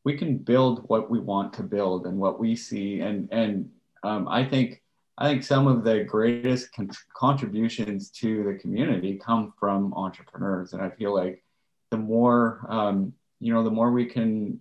we 0.04 0.16
can 0.16 0.38
build 0.38 0.88
what 0.88 1.10
we 1.10 1.18
want 1.18 1.52
to 1.54 1.62
build 1.62 2.06
and 2.06 2.16
what 2.16 2.40
we 2.40 2.56
see. 2.56 3.00
And 3.00 3.28
and 3.30 3.70
um, 4.02 4.26
i 4.28 4.44
think 4.44 4.82
i 5.18 5.28
think 5.28 5.42
some 5.42 5.66
of 5.66 5.84
the 5.84 6.04
greatest 6.04 6.72
con- 6.72 6.90
contributions 7.14 8.10
to 8.10 8.44
the 8.44 8.54
community 8.54 9.20
come 9.22 9.52
from 9.60 9.92
entrepreneurs. 9.94 10.72
And 10.72 10.82
i 10.82 10.90
feel 10.90 11.14
like 11.14 11.42
the 11.90 11.98
more 11.98 12.66
um, 12.68 13.12
you 13.40 13.52
know 13.52 13.62
the 13.62 13.70
more 13.70 13.90
we 13.92 14.06
can 14.06 14.60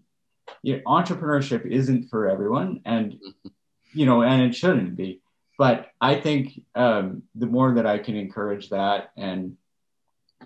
you 0.61 0.77
know, 0.77 0.81
entrepreneurship 0.85 1.65
isn't 1.65 2.09
for 2.09 2.29
everyone. 2.29 2.81
And 2.85 3.19
you 3.93 4.05
know 4.05 4.23
and 4.23 4.41
it 4.41 4.53
shouldn't 4.53 4.95
be 4.97 5.21
but 5.57 5.91
i 6.01 6.15
think 6.19 6.61
um, 6.75 7.23
the 7.35 7.47
more 7.47 7.73
that 7.73 7.85
i 7.85 7.97
can 7.97 8.15
encourage 8.15 8.69
that 8.69 9.11
and 9.17 9.55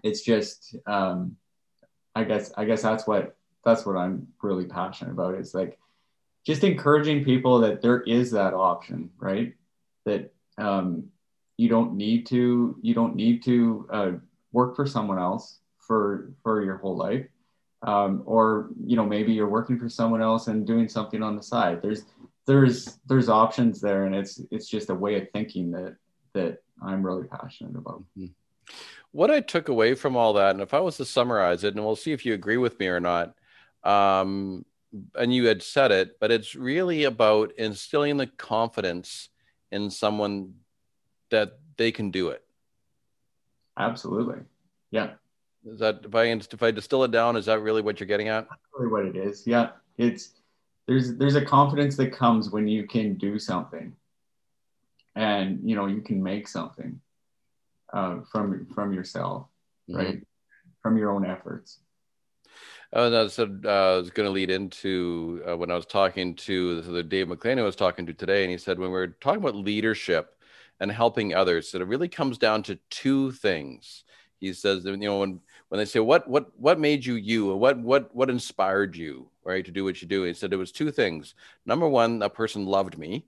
it's 0.04 0.22
just 0.22 0.76
um, 0.86 1.36
i 2.16 2.24
guess 2.24 2.52
i 2.58 2.66
guess 2.66 2.82
that's 2.82 3.08
what 3.08 3.36
that's 3.66 3.86
what 3.86 3.98
i'm 3.98 4.28
really 4.42 4.66
passionate 4.66 5.12
about 5.12 5.36
is 5.36 5.54
like 5.54 5.78
just 6.46 6.64
encouraging 6.64 7.24
people 7.24 7.60
that 7.60 7.82
there 7.82 8.02
is 8.02 8.32
that 8.32 8.54
option 8.54 9.10
right? 9.20 9.54
That 10.06 10.34
um, 10.58 11.06
you 11.58 11.70
don't 11.70 11.94
need 11.96 12.26
to 12.28 12.78
you 12.82 12.94
don't 12.94 13.16
need 13.16 13.44
to 13.44 13.88
uh, 13.92 14.12
work 14.52 14.76
for 14.76 14.86
someone 14.88 15.20
else 15.20 15.60
for 15.78 16.32
for 16.42 16.64
your 16.64 16.78
whole 16.78 16.98
life. 16.98 17.26
Um, 17.82 18.24
or 18.26 18.70
you 18.84 18.96
know 18.96 19.06
maybe 19.06 19.32
you're 19.32 19.48
working 19.48 19.80
for 19.80 19.90
someone 19.90 20.22
else 20.22 20.48
and 20.48 20.66
doing 20.66 20.90
something 20.90 21.22
on 21.22 21.36
the 21.36 21.44
side. 21.44 21.82
There's 21.82 22.04
there's 22.46 23.00
there's 23.08 23.30
options 23.30 23.80
there 23.80 24.06
and 24.06 24.16
it's 24.16 24.42
it's 24.52 24.68
just 24.68 24.90
a 24.90 24.96
way 24.96 25.22
of 25.22 25.30
thinking 25.32 25.72
that 25.72 25.96
that 26.34 26.60
i'm 26.82 27.06
really 27.06 27.28
passionate 27.28 27.76
about 27.76 28.04
mm-hmm. 28.18 28.28
what 29.12 29.30
i 29.30 29.40
took 29.40 29.70
away 29.70 29.94
from 29.94 30.16
all 30.16 30.34
that 30.34 30.52
and 30.52 30.62
if 30.62 30.74
i 30.74 30.80
was 30.80 30.98
to 30.98 31.06
summarize 31.06 31.64
it 31.64 31.76
and 31.76 31.84
we'll 31.84 31.96
see 31.96 32.12
if 32.12 32.26
you 32.26 32.34
agree 32.34 32.58
with 32.58 32.80
me 32.80 32.88
or 32.88 33.00
not 33.00 33.36
um, 33.84 34.66
and 35.16 35.34
you 35.34 35.46
had 35.46 35.62
said 35.62 35.92
it 35.92 36.20
but 36.20 36.32
it's 36.32 36.56
really 36.56 37.04
about 37.04 37.52
instilling 37.58 38.18
the 38.18 38.28
confidence 38.28 39.30
in 39.72 39.90
someone 39.90 40.54
that 41.30 41.60
they 41.78 41.92
can 41.92 42.10
do 42.12 42.30
it 42.30 42.44
absolutely 43.78 44.40
yeah 44.92 45.12
is 45.66 45.80
that 45.80 46.02
if 46.04 46.16
I 46.16 46.24
if 46.26 46.64
I 46.64 46.72
distill 46.72 47.04
it 47.04 47.12
down, 47.12 47.36
is 47.36 47.46
that 47.46 47.62
really 47.62 47.82
what 47.82 48.00
you're 48.00 48.08
getting 48.08 48.30
at? 48.30 48.48
That's 48.50 48.62
really 48.74 48.92
what 48.92 49.06
it 49.06 49.16
is. 49.16 49.46
Yeah, 49.46 49.72
it's 49.98 50.39
there's 50.90 51.16
there's 51.18 51.36
a 51.36 51.46
confidence 51.46 51.96
that 51.98 52.12
comes 52.12 52.50
when 52.50 52.68
you 52.68 52.88
can 52.88 53.14
do 53.14 53.38
something, 53.38 53.94
and 55.16 55.60
you 55.64 55.76
know 55.76 55.86
you 55.86 56.02
can 56.02 56.22
make 56.22 56.48
something 56.48 57.00
uh, 57.94 58.22
from 58.32 58.66
from 58.74 58.92
yourself, 58.92 59.48
mm-hmm. 59.88 60.00
right? 60.00 60.28
From 60.82 60.98
your 60.98 61.12
own 61.12 61.26
efforts. 61.26 61.78
Oh, 62.92 63.08
no, 63.08 63.28
so 63.28 63.44
uh, 63.66 63.70
I 63.70 63.98
was 63.98 64.10
going 64.10 64.26
to 64.26 64.32
lead 64.32 64.50
into 64.50 65.44
uh, 65.48 65.56
when 65.56 65.70
I 65.70 65.76
was 65.76 65.86
talking 65.86 66.34
to 66.36 66.82
the 66.82 67.04
Dave 67.04 67.28
McLean 67.28 67.60
I 67.60 67.62
was 67.62 67.76
talking 67.76 68.08
to 68.08 68.14
today, 68.14 68.42
and 68.44 68.52
he 68.52 68.58
said 68.58 68.80
when 68.80 68.90
we're 68.90 69.08
talking 69.08 69.44
about 69.44 69.54
leadership 69.54 70.36
and 70.80 70.92
helping 70.92 71.36
others, 71.36 71.72
that 71.72 71.84
it 71.84 71.88
really 71.88 72.08
comes 72.08 72.40
down 72.40 72.64
to 72.64 72.80
two 72.90 73.32
things. 73.32 74.06
He 74.40 74.54
says, 74.54 74.84
that, 74.84 74.92
you 74.92 75.08
know, 75.08 75.20
when 75.20 75.42
when 75.70 75.78
they 75.80 75.86
say 75.86 76.00
what 76.00 76.28
what 76.28 76.52
what 76.60 76.80
made 76.80 77.06
you 77.06 77.16
you? 77.16 77.56
What 77.56 77.80
what 77.80 78.14
what 78.14 78.30
inspired 78.30 78.96
you 78.96 79.30
right 79.44 79.64
to 79.66 79.72
do 79.72 79.84
what 79.84 80.02
you 80.02 80.08
do? 80.08 80.24
He 80.24 80.34
said 80.34 80.52
it 80.52 80.58
was 80.58 80.72
two 80.72 80.92
things. 80.92 81.36
Number 81.66 81.88
one 81.88 82.22
a 82.22 82.30
person 82.30 82.66
loved 82.66 82.98
me. 82.98 83.26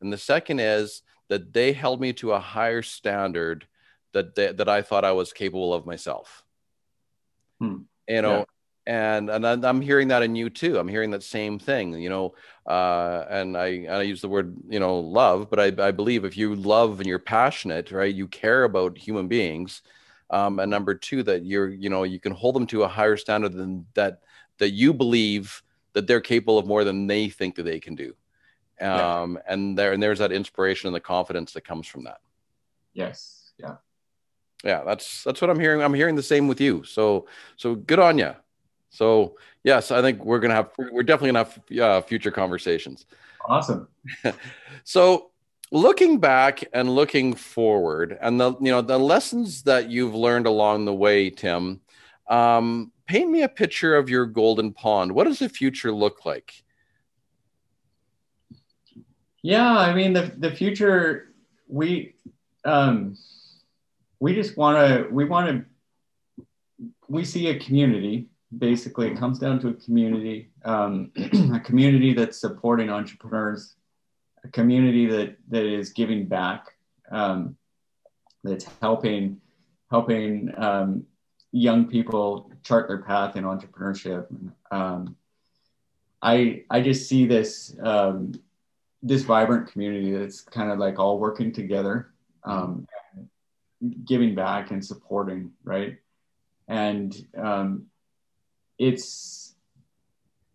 And 0.00 0.12
the 0.12 0.18
second 0.18 0.60
is 0.60 1.02
that 1.28 1.52
they 1.52 1.72
held 1.72 2.00
me 2.00 2.12
to 2.14 2.32
a 2.32 2.40
higher 2.40 2.82
standard 2.82 3.66
that 4.12 4.34
they, 4.34 4.52
that 4.52 4.68
i 4.68 4.82
thought 4.82 5.04
i 5.04 5.12
was 5.12 5.32
capable 5.32 5.72
of 5.72 5.86
myself. 5.86 6.44
Hmm. 7.60 7.82
you 8.08 8.22
know 8.22 8.46
yeah. 8.86 9.18
and 9.18 9.30
and 9.30 9.64
i'm 9.66 9.80
hearing 9.82 10.08
that 10.08 10.22
in 10.22 10.34
you 10.34 10.50
too. 10.50 10.78
I'm 10.78 10.88
hearing 10.88 11.10
that 11.10 11.22
same 11.22 11.58
thing 11.58 11.94
you 11.94 12.08
know 12.08 12.34
uh, 12.66 13.24
and 13.28 13.56
I, 13.56 13.66
and 13.66 13.90
I 13.96 14.02
use 14.02 14.20
the 14.20 14.28
word 14.28 14.56
you 14.68 14.80
know 14.80 14.98
love 14.98 15.48
but 15.50 15.60
I, 15.60 15.88
I 15.88 15.90
believe 15.90 16.24
if 16.24 16.36
you 16.36 16.54
love 16.54 17.00
and 17.00 17.06
you're 17.06 17.18
passionate 17.18 17.92
right 17.92 18.14
you 18.14 18.26
care 18.26 18.64
about 18.64 18.98
human 18.98 19.28
beings 19.28 19.82
um, 20.30 20.58
and 20.60 20.70
number 20.70 20.94
two 20.94 21.22
that 21.24 21.44
you're 21.44 21.68
you 21.68 21.90
know 21.90 22.04
you 22.04 22.20
can 22.20 22.32
hold 22.32 22.54
them 22.54 22.66
to 22.68 22.84
a 22.84 22.88
higher 22.88 23.16
standard 23.16 23.52
than 23.52 23.86
that 23.94 24.20
that 24.58 24.70
you 24.70 24.94
believe 24.94 25.62
that 25.92 26.06
they're 26.06 26.20
capable 26.20 26.58
of 26.58 26.66
more 26.66 26.84
than 26.84 27.06
they 27.06 27.28
think 27.28 27.56
that 27.56 27.64
they 27.64 27.80
can 27.80 27.94
do. 27.94 28.14
Um, 28.80 29.34
yeah. 29.34 29.52
and 29.52 29.78
there 29.78 29.92
and 29.92 30.02
there's 30.02 30.20
that 30.20 30.32
inspiration 30.32 30.86
and 30.86 30.94
the 30.94 31.00
confidence 31.00 31.52
that 31.52 31.62
comes 31.62 31.86
from 31.86 32.04
that. 32.04 32.20
Yes. 32.94 33.52
Yeah. 33.58 33.76
Yeah 34.64 34.84
that's 34.84 35.24
that's 35.24 35.40
what 35.40 35.50
i'm 35.50 35.60
hearing. 35.60 35.82
I'm 35.82 35.94
hearing 35.94 36.16
the 36.16 36.22
same 36.22 36.48
with 36.48 36.60
you. 36.60 36.84
So 36.84 37.26
so 37.56 37.74
good 37.74 37.98
on 37.98 38.18
you 38.18 38.34
So 38.90 39.36
yes, 39.64 39.90
I 39.90 40.00
think 40.00 40.24
we're 40.24 40.40
gonna 40.40 40.54
have 40.54 40.70
we're 40.78 41.02
definitely 41.02 41.32
gonna 41.32 41.44
have 41.44 41.78
uh, 41.78 42.00
future 42.02 42.30
conversations. 42.30 43.06
Awesome. 43.46 43.88
so 44.84 45.30
looking 45.70 46.18
back 46.18 46.64
and 46.72 46.94
looking 46.94 47.34
forward, 47.34 48.18
and 48.20 48.40
the 48.40 48.54
you 48.60 48.70
know 48.70 48.82
the 48.82 48.98
lessons 48.98 49.62
that 49.64 49.90
you've 49.90 50.14
learned 50.14 50.46
along 50.46 50.84
the 50.84 50.94
way, 50.94 51.30
Tim. 51.30 51.80
Um, 52.28 52.92
paint 53.06 53.28
me 53.28 53.42
a 53.42 53.48
picture 53.48 53.96
of 53.96 54.08
your 54.08 54.24
golden 54.24 54.72
pond. 54.72 55.12
What 55.12 55.24
does 55.24 55.40
the 55.40 55.48
future 55.48 55.92
look 55.92 56.24
like? 56.24 56.62
Yeah, 59.42 59.76
I 59.76 59.94
mean 59.94 60.12
the 60.12 60.32
the 60.38 60.50
future 60.50 61.34
we 61.66 62.14
um, 62.64 63.16
we 64.18 64.34
just 64.34 64.56
want 64.56 64.78
to 64.78 65.08
we 65.10 65.24
want 65.24 65.48
to 65.48 65.64
we 67.08 67.24
see 67.24 67.48
a 67.48 67.58
community 67.58 68.28
basically 68.58 69.06
it 69.06 69.16
comes 69.16 69.38
down 69.38 69.60
to 69.60 69.68
a 69.68 69.74
community 69.74 70.50
um, 70.64 71.10
a 71.54 71.60
community 71.60 72.12
that's 72.12 72.38
supporting 72.38 72.90
entrepreneurs 72.90 73.76
a 74.44 74.48
community 74.48 75.06
that 75.06 75.36
that 75.48 75.64
is 75.64 75.92
giving 75.92 76.26
back 76.26 76.66
um, 77.10 77.56
that's 78.44 78.66
helping 78.80 79.40
helping 79.90 80.52
um, 80.56 81.04
young 81.52 81.86
people 81.86 82.50
chart 82.62 82.88
their 82.88 83.02
path 83.02 83.36
in 83.36 83.44
entrepreneurship. 83.44 84.26
Um, 84.70 85.16
I 86.22 86.64
I 86.70 86.80
just 86.80 87.08
see 87.08 87.26
this 87.26 87.74
um, 87.82 88.32
this 89.02 89.22
vibrant 89.22 89.72
community 89.72 90.12
that's 90.12 90.42
kind 90.42 90.70
of 90.70 90.78
like 90.78 90.98
all 90.98 91.18
working 91.18 91.52
together 91.52 92.12
um, 92.44 92.86
giving 94.04 94.34
back 94.34 94.70
and 94.70 94.84
supporting 94.84 95.52
right? 95.64 95.96
And 96.68 97.14
um, 97.36 97.86
it's 98.78 99.54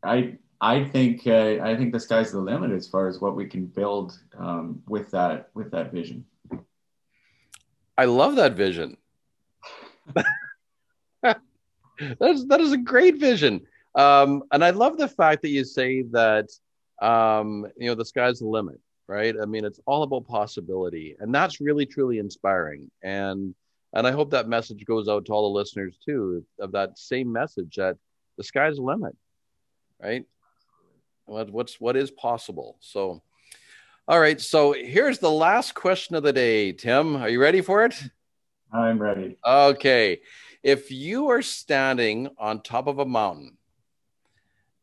i 0.03 0.37
i 0.61 0.83
think 0.83 1.25
uh, 1.27 1.57
i 1.61 1.75
think 1.75 1.91
the 1.91 1.99
sky's 1.99 2.31
the 2.31 2.39
limit 2.39 2.71
as 2.71 2.87
far 2.87 3.07
as 3.07 3.19
what 3.19 3.35
we 3.35 3.45
can 3.45 3.65
build 3.65 4.19
um, 4.37 4.81
with 4.87 5.11
that 5.11 5.49
with 5.53 5.71
that 5.71 5.91
vision. 5.91 6.25
I 7.97 8.05
love 8.05 8.35
that 8.35 8.55
vision. 8.55 8.97
That's 11.23 12.45
that 12.45 12.59
is 12.59 12.73
a 12.73 12.77
great 12.77 13.17
vision. 13.17 13.65
Um, 13.95 14.43
and 14.51 14.63
i 14.63 14.71
love 14.71 14.97
the 14.97 15.07
fact 15.07 15.41
that 15.43 15.49
you 15.49 15.63
say 15.63 16.03
that 16.11 16.49
um, 17.01 17.65
you 17.77 17.87
know 17.87 17.95
the 17.95 18.05
sky's 18.05 18.39
the 18.39 18.47
limit 18.47 18.79
right? 19.07 19.35
I 19.39 19.45
mean 19.45 19.65
it's 19.65 19.79
all 19.85 20.01
about 20.01 20.25
possibility 20.27 21.15
and 21.19 21.33
that's 21.33 21.61
really 21.61 21.85
truly 21.85 22.17
inspiring. 22.17 22.89
And 23.03 23.53
and 23.95 24.05
i 24.05 24.11
hope 24.11 24.29
that 24.29 24.47
message 24.47 24.85
goes 24.85 25.07
out 25.07 25.25
to 25.25 25.33
all 25.33 25.51
the 25.51 25.57
listeners 25.57 25.97
too 26.05 26.45
of 26.59 26.71
that 26.73 26.99
same 26.99 27.31
message 27.31 27.75
that 27.77 27.97
the 28.37 28.43
sky's 28.43 28.75
the 28.75 28.83
limit 28.83 29.15
right 30.01 30.25
what, 31.25 31.51
what's 31.51 31.79
what 31.79 31.95
is 31.95 32.11
possible? 32.11 32.77
So 32.79 33.21
all 34.07 34.19
right 34.19 34.39
so 34.39 34.73
here's 34.73 35.19
the 35.19 35.31
last 35.31 35.73
question 35.73 36.15
of 36.15 36.23
the 36.23 36.33
day 36.33 36.71
tim. 36.71 37.15
Are 37.15 37.29
you 37.29 37.41
ready 37.41 37.61
for 37.61 37.85
it? 37.85 37.95
I'm 38.71 38.99
ready. 38.99 39.37
Okay. 39.45 40.21
If 40.63 40.91
you 40.91 41.29
are 41.29 41.41
standing 41.41 42.29
on 42.37 42.61
top 42.61 42.87
of 42.87 42.99
a 42.99 43.05
mountain 43.05 43.57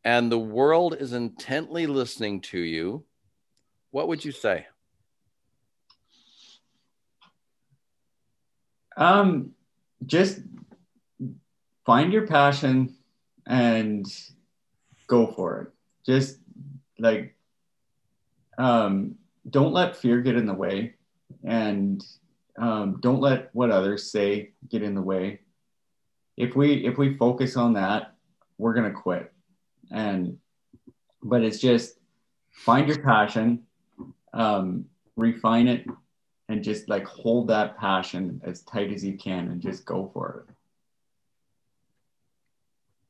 and 0.05 0.30
the 0.30 0.38
world 0.38 0.97
is 0.99 1.12
intently 1.12 1.86
listening 1.86 2.40
to 2.40 2.59
you 2.59 3.05
what 3.93 4.09
would 4.09 4.24
you 4.24 4.32
say? 4.32 4.66
Um, 8.97 9.53
just 10.05 10.40
find 11.86 12.12
your 12.12 12.26
passion 12.26 12.97
and 13.47 14.05
go 15.07 15.26
for 15.26 15.61
it. 15.61 15.68
Just 16.05 16.39
like, 16.99 17.35
um, 18.59 19.17
don't 19.49 19.73
let 19.73 19.97
fear 19.97 20.21
get 20.21 20.37
in 20.37 20.47
the 20.47 20.55
way 20.55 20.95
and 21.45 22.05
um, 22.59 22.99
don't 23.01 23.21
let 23.21 23.51
what 23.55 23.71
others 23.71 24.11
say 24.11 24.51
get 24.69 24.83
in 24.83 24.95
the 24.95 25.03
way. 25.03 25.41
If 26.37 26.55
we 26.55 26.87
if 26.87 26.99
we 26.99 27.17
focus 27.17 27.57
on 27.57 27.75
that, 27.75 28.15
we're 28.59 28.75
gonna 28.75 28.93
quit. 28.93 29.33
And 29.91 30.39
but 31.23 31.43
it's 31.43 31.59
just 31.59 31.99
find 32.51 32.89
your 32.89 33.03
passion 33.03 33.65
um, 34.33 34.87
refine 35.17 35.69
it 35.69 35.87
and 36.49 36.63
just 36.63 36.89
like 36.89 37.07
hold 37.07 37.49
that 37.49 37.79
passion 37.79 38.41
as 38.45 38.63
tight 38.63 38.93
as 38.93 39.05
you 39.05 39.17
can 39.17 39.49
and 39.49 39.61
just 39.61 39.85
go 39.85 40.11
for 40.13 40.47
it. 40.49 40.55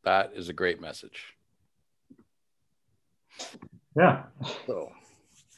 That 0.04 0.32
is 0.34 0.48
a 0.48 0.52
great 0.52 0.80
message. 0.80 1.34
Yeah. 3.96 4.22
So 4.66 4.92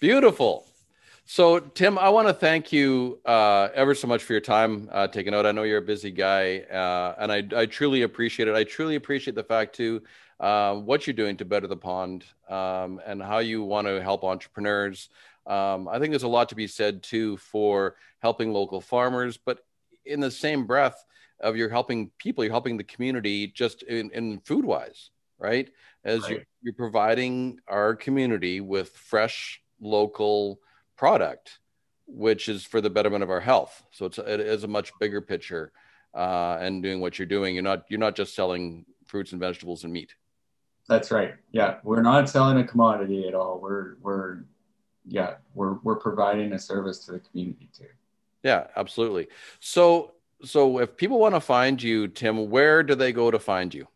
beautiful. 0.00 0.66
So, 1.26 1.58
Tim, 1.58 1.98
I 1.98 2.10
want 2.10 2.28
to 2.28 2.34
thank 2.34 2.70
you 2.70 3.18
uh, 3.24 3.68
ever 3.74 3.94
so 3.94 4.06
much 4.06 4.22
for 4.22 4.34
your 4.34 4.42
time 4.42 4.90
uh, 4.92 5.08
taking 5.08 5.34
out. 5.34 5.46
I 5.46 5.52
know 5.52 5.62
you're 5.62 5.78
a 5.78 5.82
busy 5.82 6.10
guy, 6.10 6.58
uh, 6.70 7.14
and 7.18 7.32
I, 7.32 7.42
I, 7.56 7.64
truly 7.64 8.02
appreciate 8.02 8.46
it. 8.46 8.54
I 8.54 8.64
truly 8.64 8.96
appreciate 8.96 9.34
the 9.34 9.42
fact 9.42 9.74
too 9.74 10.02
uh, 10.40 10.74
what 10.74 11.06
you're 11.06 11.14
doing 11.14 11.38
to 11.38 11.46
better 11.46 11.66
the 11.66 11.76
pond 11.76 12.24
um, 12.50 13.00
and 13.06 13.22
how 13.22 13.38
you 13.38 13.62
want 13.62 13.86
to 13.86 14.02
help 14.02 14.22
entrepreneurs. 14.22 15.08
Um, 15.46 15.88
I 15.88 15.98
think 15.98 16.10
there's 16.10 16.24
a 16.24 16.28
lot 16.28 16.50
to 16.50 16.54
be 16.54 16.66
said 16.66 17.02
too 17.02 17.38
for 17.38 17.96
helping 18.20 18.52
local 18.52 18.82
farmers, 18.82 19.38
but 19.38 19.60
in 20.04 20.20
the 20.20 20.30
same 20.30 20.66
breath 20.66 21.04
of 21.40 21.56
you're 21.56 21.70
helping 21.70 22.10
people, 22.18 22.44
you're 22.44 22.52
helping 22.52 22.76
the 22.76 22.84
community 22.84 23.46
just 23.46 23.82
in, 23.84 24.10
in 24.10 24.40
food 24.40 24.64
wise, 24.64 25.10
right? 25.38 25.70
As 26.04 26.22
right. 26.22 26.30
You're, 26.30 26.40
you're 26.64 26.74
providing 26.74 27.60
our 27.68 27.94
community 27.94 28.60
with 28.60 28.88
fresh 28.88 29.62
local 29.80 30.58
product, 30.96 31.58
which 32.06 32.48
is 32.48 32.64
for 32.64 32.80
the 32.80 32.88
betterment 32.88 33.22
of 33.22 33.30
our 33.30 33.40
health. 33.40 33.84
So 33.92 34.06
it's 34.06 34.18
it 34.18 34.40
is 34.40 34.64
a 34.64 34.68
much 34.68 34.90
bigger 34.98 35.20
picture, 35.20 35.72
uh, 36.14 36.56
and 36.60 36.82
doing 36.82 37.00
what 37.00 37.18
you're 37.18 37.26
doing, 37.26 37.54
you're 37.54 37.62
not 37.62 37.84
you're 37.88 38.00
not 38.00 38.16
just 38.16 38.34
selling 38.34 38.86
fruits 39.04 39.32
and 39.32 39.40
vegetables 39.40 39.84
and 39.84 39.92
meat. 39.92 40.14
That's 40.88 41.10
right. 41.10 41.34
Yeah, 41.52 41.76
we're 41.84 42.02
not 42.02 42.28
selling 42.30 42.56
a 42.58 42.64
commodity 42.64 43.28
at 43.28 43.34
all. 43.34 43.60
We're 43.60 43.96
we're 44.00 44.44
yeah, 45.06 45.34
we're 45.54 45.74
we're 45.82 45.96
providing 45.96 46.54
a 46.54 46.58
service 46.58 47.04
to 47.06 47.12
the 47.12 47.20
community 47.20 47.68
too. 47.76 47.88
Yeah, 48.42 48.68
absolutely. 48.74 49.28
So 49.60 50.12
so 50.44 50.78
if 50.78 50.96
people 50.96 51.18
want 51.18 51.34
to 51.34 51.40
find 51.40 51.82
you, 51.82 52.08
Tim, 52.08 52.48
where 52.48 52.82
do 52.82 52.94
they 52.94 53.12
go 53.12 53.30
to 53.30 53.38
find 53.38 53.72
you? 53.74 53.86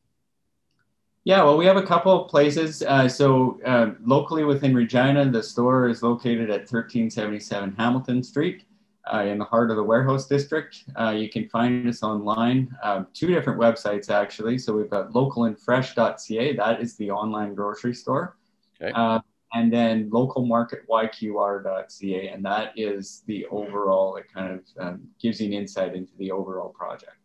Yeah, 1.28 1.44
well, 1.44 1.56
we 1.58 1.66
have 1.66 1.76
a 1.76 1.82
couple 1.82 2.24
of 2.24 2.30
places. 2.30 2.82
Uh, 2.82 3.06
so 3.06 3.60
uh, 3.66 3.90
locally 4.02 4.44
within 4.44 4.74
Regina, 4.74 5.30
the 5.30 5.42
store 5.42 5.90
is 5.90 6.02
located 6.02 6.48
at 6.48 6.60
1377 6.60 7.74
Hamilton 7.76 8.22
Street. 8.22 8.64
Uh, 9.12 9.24
in 9.24 9.38
the 9.38 9.44
heart 9.44 9.70
of 9.70 9.76
the 9.76 9.82
warehouse 9.82 10.26
district. 10.26 10.84
Uh, 10.98 11.10
you 11.10 11.28
can 11.30 11.48
find 11.48 11.88
us 11.88 12.02
online, 12.02 12.76
um, 12.82 13.06
two 13.14 13.28
different 13.28 13.58
websites 13.58 14.10
actually. 14.10 14.58
So 14.58 14.74
we've 14.74 14.90
got 14.90 15.12
localandfresh.ca, 15.12 16.56
that 16.56 16.82
is 16.82 16.94
the 16.96 17.10
online 17.10 17.54
grocery 17.54 17.94
store. 17.94 18.36
Okay. 18.78 18.92
Uh, 18.94 19.20
and 19.54 19.72
then 19.72 20.10
localmarketyqr.ca, 20.10 22.28
and 22.28 22.44
that 22.44 22.74
is 22.76 23.22
the 23.24 23.46
overall, 23.46 24.16
it 24.16 24.30
kind 24.30 24.52
of 24.52 24.60
um, 24.78 25.00
gives 25.18 25.40
you 25.40 25.46
an 25.46 25.54
insight 25.54 25.94
into 25.94 26.12
the 26.18 26.30
overall 26.30 26.68
project. 26.68 27.16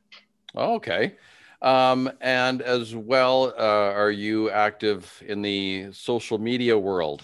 Okay. 0.55 1.15
Um, 1.64 2.11
and 2.20 2.61
as 2.61 2.93
well, 2.93 3.53
uh, 3.57 3.93
are 3.93 4.11
you 4.11 4.49
active 4.49 5.24
in 5.26 5.41
the 5.41 5.93
social 5.93 6.38
media 6.38 6.78
world? 6.78 7.24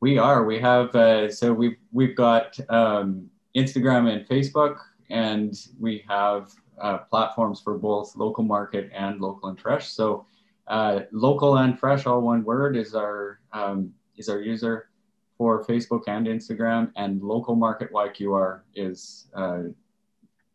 We 0.00 0.18
are. 0.18 0.44
We 0.44 0.60
have, 0.60 0.94
uh, 0.94 1.32
so 1.32 1.52
we've, 1.54 1.78
we've 1.90 2.14
got 2.14 2.58
um, 2.68 3.30
Instagram 3.56 4.12
and 4.12 4.28
Facebook, 4.28 4.76
and 5.08 5.58
we 5.80 6.04
have 6.06 6.52
uh, 6.80 6.98
platforms 6.98 7.60
for 7.60 7.78
both 7.78 8.14
local 8.16 8.44
market 8.44 8.90
and 8.94 9.18
local 9.18 9.48
and 9.48 9.58
fresh. 9.58 9.88
So 9.88 10.26
uh, 10.68 11.00
local 11.10 11.56
and 11.56 11.78
fresh, 11.78 12.04
all 12.04 12.20
one 12.20 12.44
word, 12.44 12.76
is 12.76 12.94
our 12.94 13.40
um, 13.54 13.92
is 14.18 14.28
our 14.28 14.40
user 14.40 14.90
for 15.38 15.64
Facebook 15.64 16.02
and 16.06 16.26
Instagram, 16.26 16.92
and 16.96 17.22
local 17.22 17.56
market 17.56 17.90
YQR 17.92 18.60
is 18.74 19.28
uh, 19.34 19.62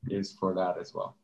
is 0.09 0.31
for 0.33 0.53
that 0.53 0.77
as 0.79 0.93
well. 0.93 1.17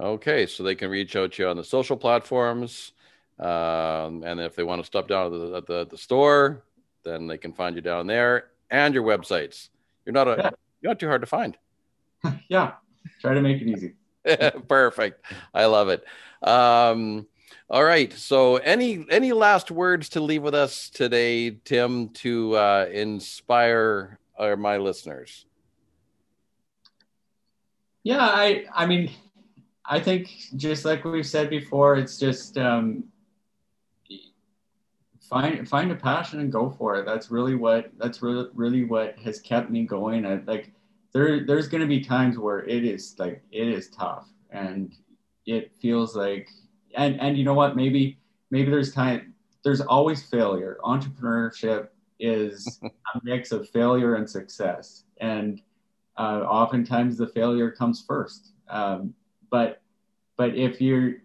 Okay, 0.00 0.46
so 0.46 0.62
they 0.62 0.74
can 0.74 0.90
reach 0.90 1.14
out 1.14 1.32
to 1.32 1.42
you 1.42 1.48
on 1.48 1.58
the 1.58 1.64
social 1.64 1.96
platforms, 1.96 2.92
um, 3.38 4.22
and 4.24 4.40
if 4.40 4.56
they 4.56 4.62
want 4.62 4.80
to 4.80 4.86
stop 4.86 5.08
down 5.08 5.26
at 5.26 5.32
the, 5.32 5.56
at 5.56 5.66
the, 5.66 5.86
the, 5.90 5.98
store, 5.98 6.62
then 7.04 7.26
they 7.26 7.36
can 7.36 7.52
find 7.52 7.76
you 7.76 7.82
down 7.82 8.06
there 8.06 8.48
and 8.70 8.94
your 8.94 9.02
websites. 9.02 9.68
You're 10.06 10.14
not 10.14 10.26
a 10.26 10.36
yeah. 10.38 10.50
you're 10.80 10.90
not 10.90 11.00
too 11.00 11.08
hard 11.08 11.20
to 11.20 11.26
find. 11.26 11.58
yeah, 12.48 12.72
try 13.20 13.34
to 13.34 13.42
make 13.42 13.60
it 13.60 13.68
easy. 13.68 13.94
Perfect. 14.68 15.22
I 15.52 15.66
love 15.66 15.90
it. 15.90 16.02
Um, 16.42 17.26
all 17.68 17.84
right. 17.84 18.12
So, 18.12 18.56
any 18.56 19.04
any 19.10 19.32
last 19.32 19.70
words 19.70 20.08
to 20.10 20.20
leave 20.20 20.42
with 20.42 20.54
us 20.54 20.88
today, 20.88 21.50
Tim, 21.50 22.08
to 22.10 22.56
uh, 22.56 22.88
inspire 22.90 24.18
our, 24.38 24.56
my 24.56 24.78
listeners? 24.78 25.44
Yeah, 28.02 28.20
I 28.20 28.64
I 28.74 28.86
mean, 28.86 29.10
I 29.90 29.98
think 29.98 30.30
just 30.54 30.84
like 30.84 31.04
we've 31.04 31.26
said 31.26 31.50
before, 31.50 31.96
it's 31.96 32.16
just 32.16 32.56
um, 32.56 33.04
find 35.28 35.68
find 35.68 35.90
a 35.90 35.96
passion 35.96 36.38
and 36.38 36.52
go 36.52 36.70
for 36.70 36.94
it. 36.94 37.04
That's 37.06 37.28
really 37.32 37.56
what 37.56 37.90
that's 37.98 38.22
really 38.22 38.48
really 38.54 38.84
what 38.84 39.18
has 39.18 39.40
kept 39.40 39.68
me 39.68 39.84
going. 39.84 40.24
I, 40.24 40.36
like 40.46 40.70
there 41.12 41.44
there's 41.44 41.66
going 41.66 41.80
to 41.80 41.88
be 41.88 42.00
times 42.00 42.38
where 42.38 42.60
it 42.60 42.84
is 42.84 43.16
like 43.18 43.42
it 43.50 43.66
is 43.66 43.90
tough 43.90 44.28
and 44.50 44.94
it 45.44 45.72
feels 45.82 46.14
like 46.14 46.48
and 46.94 47.20
and 47.20 47.36
you 47.36 47.42
know 47.42 47.54
what 47.54 47.74
maybe 47.74 48.16
maybe 48.52 48.70
there's 48.70 48.94
time 48.94 49.34
there's 49.64 49.80
always 49.80 50.22
failure. 50.22 50.78
Entrepreneurship 50.84 51.88
is 52.20 52.78
a 52.84 52.90
mix 53.24 53.50
of 53.50 53.68
failure 53.70 54.14
and 54.14 54.30
success 54.30 55.02
and 55.20 55.62
uh, 56.16 56.44
oftentimes 56.46 57.16
the 57.16 57.26
failure 57.26 57.72
comes 57.72 58.04
first. 58.06 58.52
Um, 58.68 59.14
but 59.50 59.82
but 60.36 60.56
if 60.56 60.80
you're 60.80 61.16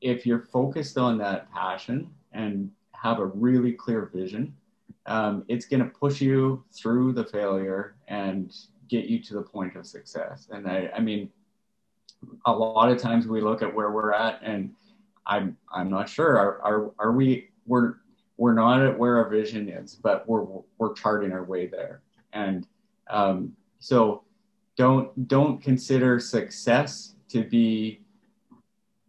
if 0.00 0.26
you're 0.26 0.40
focused 0.52 0.98
on 0.98 1.18
that 1.18 1.50
passion 1.52 2.10
and 2.32 2.70
have 2.92 3.18
a 3.18 3.26
really 3.26 3.72
clear 3.72 4.10
vision, 4.12 4.54
um, 5.06 5.44
it's 5.48 5.64
going 5.64 5.82
to 5.82 5.88
push 5.88 6.20
you 6.20 6.62
through 6.72 7.12
the 7.12 7.24
failure 7.24 7.94
and 8.08 8.54
get 8.88 9.06
you 9.06 9.22
to 9.22 9.34
the 9.34 9.42
point 9.42 9.76
of 9.76 9.86
success. 9.86 10.48
And 10.50 10.68
I, 10.68 10.90
I 10.94 11.00
mean, 11.00 11.30
a 12.44 12.52
lot 12.52 12.90
of 12.90 12.98
times 12.98 13.26
we 13.26 13.40
look 13.40 13.62
at 13.62 13.74
where 13.74 13.90
we're 13.90 14.12
at, 14.12 14.40
and 14.42 14.74
I'm 15.26 15.56
I'm 15.72 15.88
not 15.88 16.08
sure. 16.08 16.36
Are 16.36 16.60
are, 16.62 16.92
are 16.98 17.12
we 17.12 17.50
we're 17.66 17.94
we're 18.36 18.54
not 18.54 18.82
at 18.82 18.98
where 18.98 19.18
our 19.18 19.28
vision 19.28 19.68
is, 19.68 19.94
but 19.94 20.28
we're 20.28 20.44
we're 20.78 20.92
charting 20.94 21.32
our 21.32 21.44
way 21.44 21.66
there. 21.66 22.02
And 22.32 22.66
um, 23.08 23.54
so 23.78 24.24
don't 24.76 25.28
don't 25.28 25.62
consider 25.62 26.18
success 26.18 27.14
to 27.30 27.44
be 27.44 28.00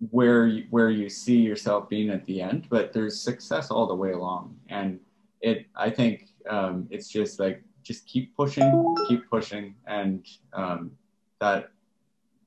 where 0.10 0.48
you, 0.48 0.66
where 0.70 0.90
you 0.90 1.10
see 1.10 1.38
yourself 1.38 1.88
being 1.90 2.10
at 2.10 2.26
the 2.26 2.42
end, 2.42 2.68
but 2.70 2.92
there's 2.92 3.20
success 3.20 3.70
all 3.70 3.86
the 3.88 3.96
way 3.96 4.12
along. 4.12 4.58
And 4.70 5.00
it, 5.42 5.68
I 5.76 5.90
think 5.90 6.30
um, 6.50 6.88
it's 6.90 7.10
just 7.10 7.40
like 7.40 7.64
just 7.84 8.06
keep 8.08 8.36
pushing, 8.36 8.96
keep 9.08 9.30
pushing, 9.30 9.76
and 9.88 10.26
um, 10.54 10.92
that 11.40 11.72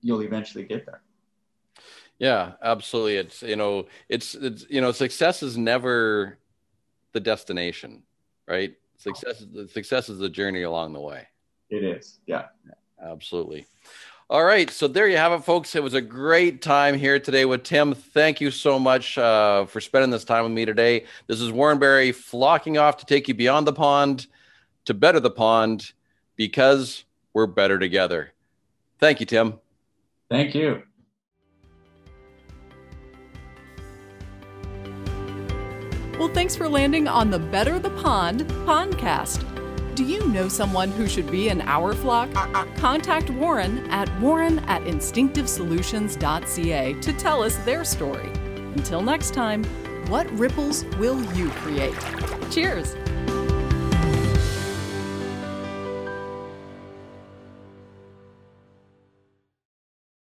you'll 0.01 0.23
eventually 0.23 0.65
get 0.65 0.87
there. 0.87 1.03
Yeah, 2.19 2.53
absolutely. 2.63 3.17
It's 3.17 3.43
you 3.43 3.57
know, 3.57 3.87
it's 4.09 4.35
it's 4.35 4.67
you 4.69 4.81
know, 4.81 4.93
success 4.93 5.43
is 5.43 5.57
never 5.57 6.39
the 7.13 7.21
destination, 7.21 8.03
right? 8.47 8.75
Success 8.97 9.45
success 9.71 10.09
is 10.09 10.19
the 10.19 10.29
journey 10.29 10.63
along 10.63 10.93
the 10.93 11.01
way. 11.01 11.27
It 11.71 11.85
is. 11.85 12.21
Yeah. 12.27 12.47
Absolutely. 13.03 13.67
All 14.31 14.43
right, 14.43 14.71
so 14.71 14.89
there 14.89 15.07
you 15.07 15.19
have 15.19 15.33
it, 15.33 15.45
folks. 15.45 15.77
It 15.77 15.83
was 15.83 15.93
a 15.93 16.01
great 16.01 16.63
time 16.63 16.97
here 16.97 17.21
today 17.21 17.45
with 17.45 17.63
Tim. 17.63 17.95
Thank 17.95 18.41
you 18.41 18.51
so 18.51 18.79
much 18.79 19.19
uh, 19.19 19.67
for 19.67 19.83
spending 19.83 20.11
this 20.11 20.25
time 20.25 20.45
with 20.45 20.53
me 20.53 20.65
today. 20.65 21.05
This 21.27 21.43
is 21.43 21.53
Warren 21.53 21.79
Barry 21.79 22.11
flocking 22.11 22.79
off 22.79 22.97
to 22.99 23.07
take 23.07 23.29
you 23.29 23.35
beyond 23.35 23.67
the 23.67 23.75
pond 23.75 24.27
to 24.87 24.95
better 24.95 25.21
the 25.21 25.31
pond 25.31 25.93
because 26.37 27.05
we're 27.35 27.47
better 27.47 27.79
together. 27.79 28.33
Thank 28.99 29.21
you, 29.21 29.27
Tim. 29.27 29.61
Thank 30.31 30.55
you. 30.55 30.83
Well, 36.19 36.29
thanks 36.33 36.57
for 36.57 36.67
landing 36.67 37.09
on 37.09 37.31
the 37.31 37.39
Better 37.39 37.79
the 37.79 37.91
Pond 37.91 38.41
podcast. 38.65 39.54
Do 39.95 40.05
you 40.05 40.27
know 40.27 40.49
someone 40.49 40.91
who 40.91 41.07
should 41.07 41.31
be 41.31 41.51
in 41.51 41.61
our 41.61 41.95
flock? 41.95 42.35
Uh, 42.35 42.49
uh. 42.53 42.65
Contact 42.77 43.31
Warren 43.31 43.89
at 43.91 44.11
warren 44.21 44.59
at 44.61 44.83
instinctivesolutions.ca 44.83 46.95
to 46.95 47.13
tell 47.13 47.45
us 47.45 47.57
their 47.59 47.85
story. 47.85 48.29
Until 48.75 49.03
next 49.03 49.35
time, 49.35 49.63
what 50.09 50.29
ripples 50.37 50.85
will 50.99 51.23
you 51.37 51.49
create? 51.51 51.95
Cheers! 52.51 52.97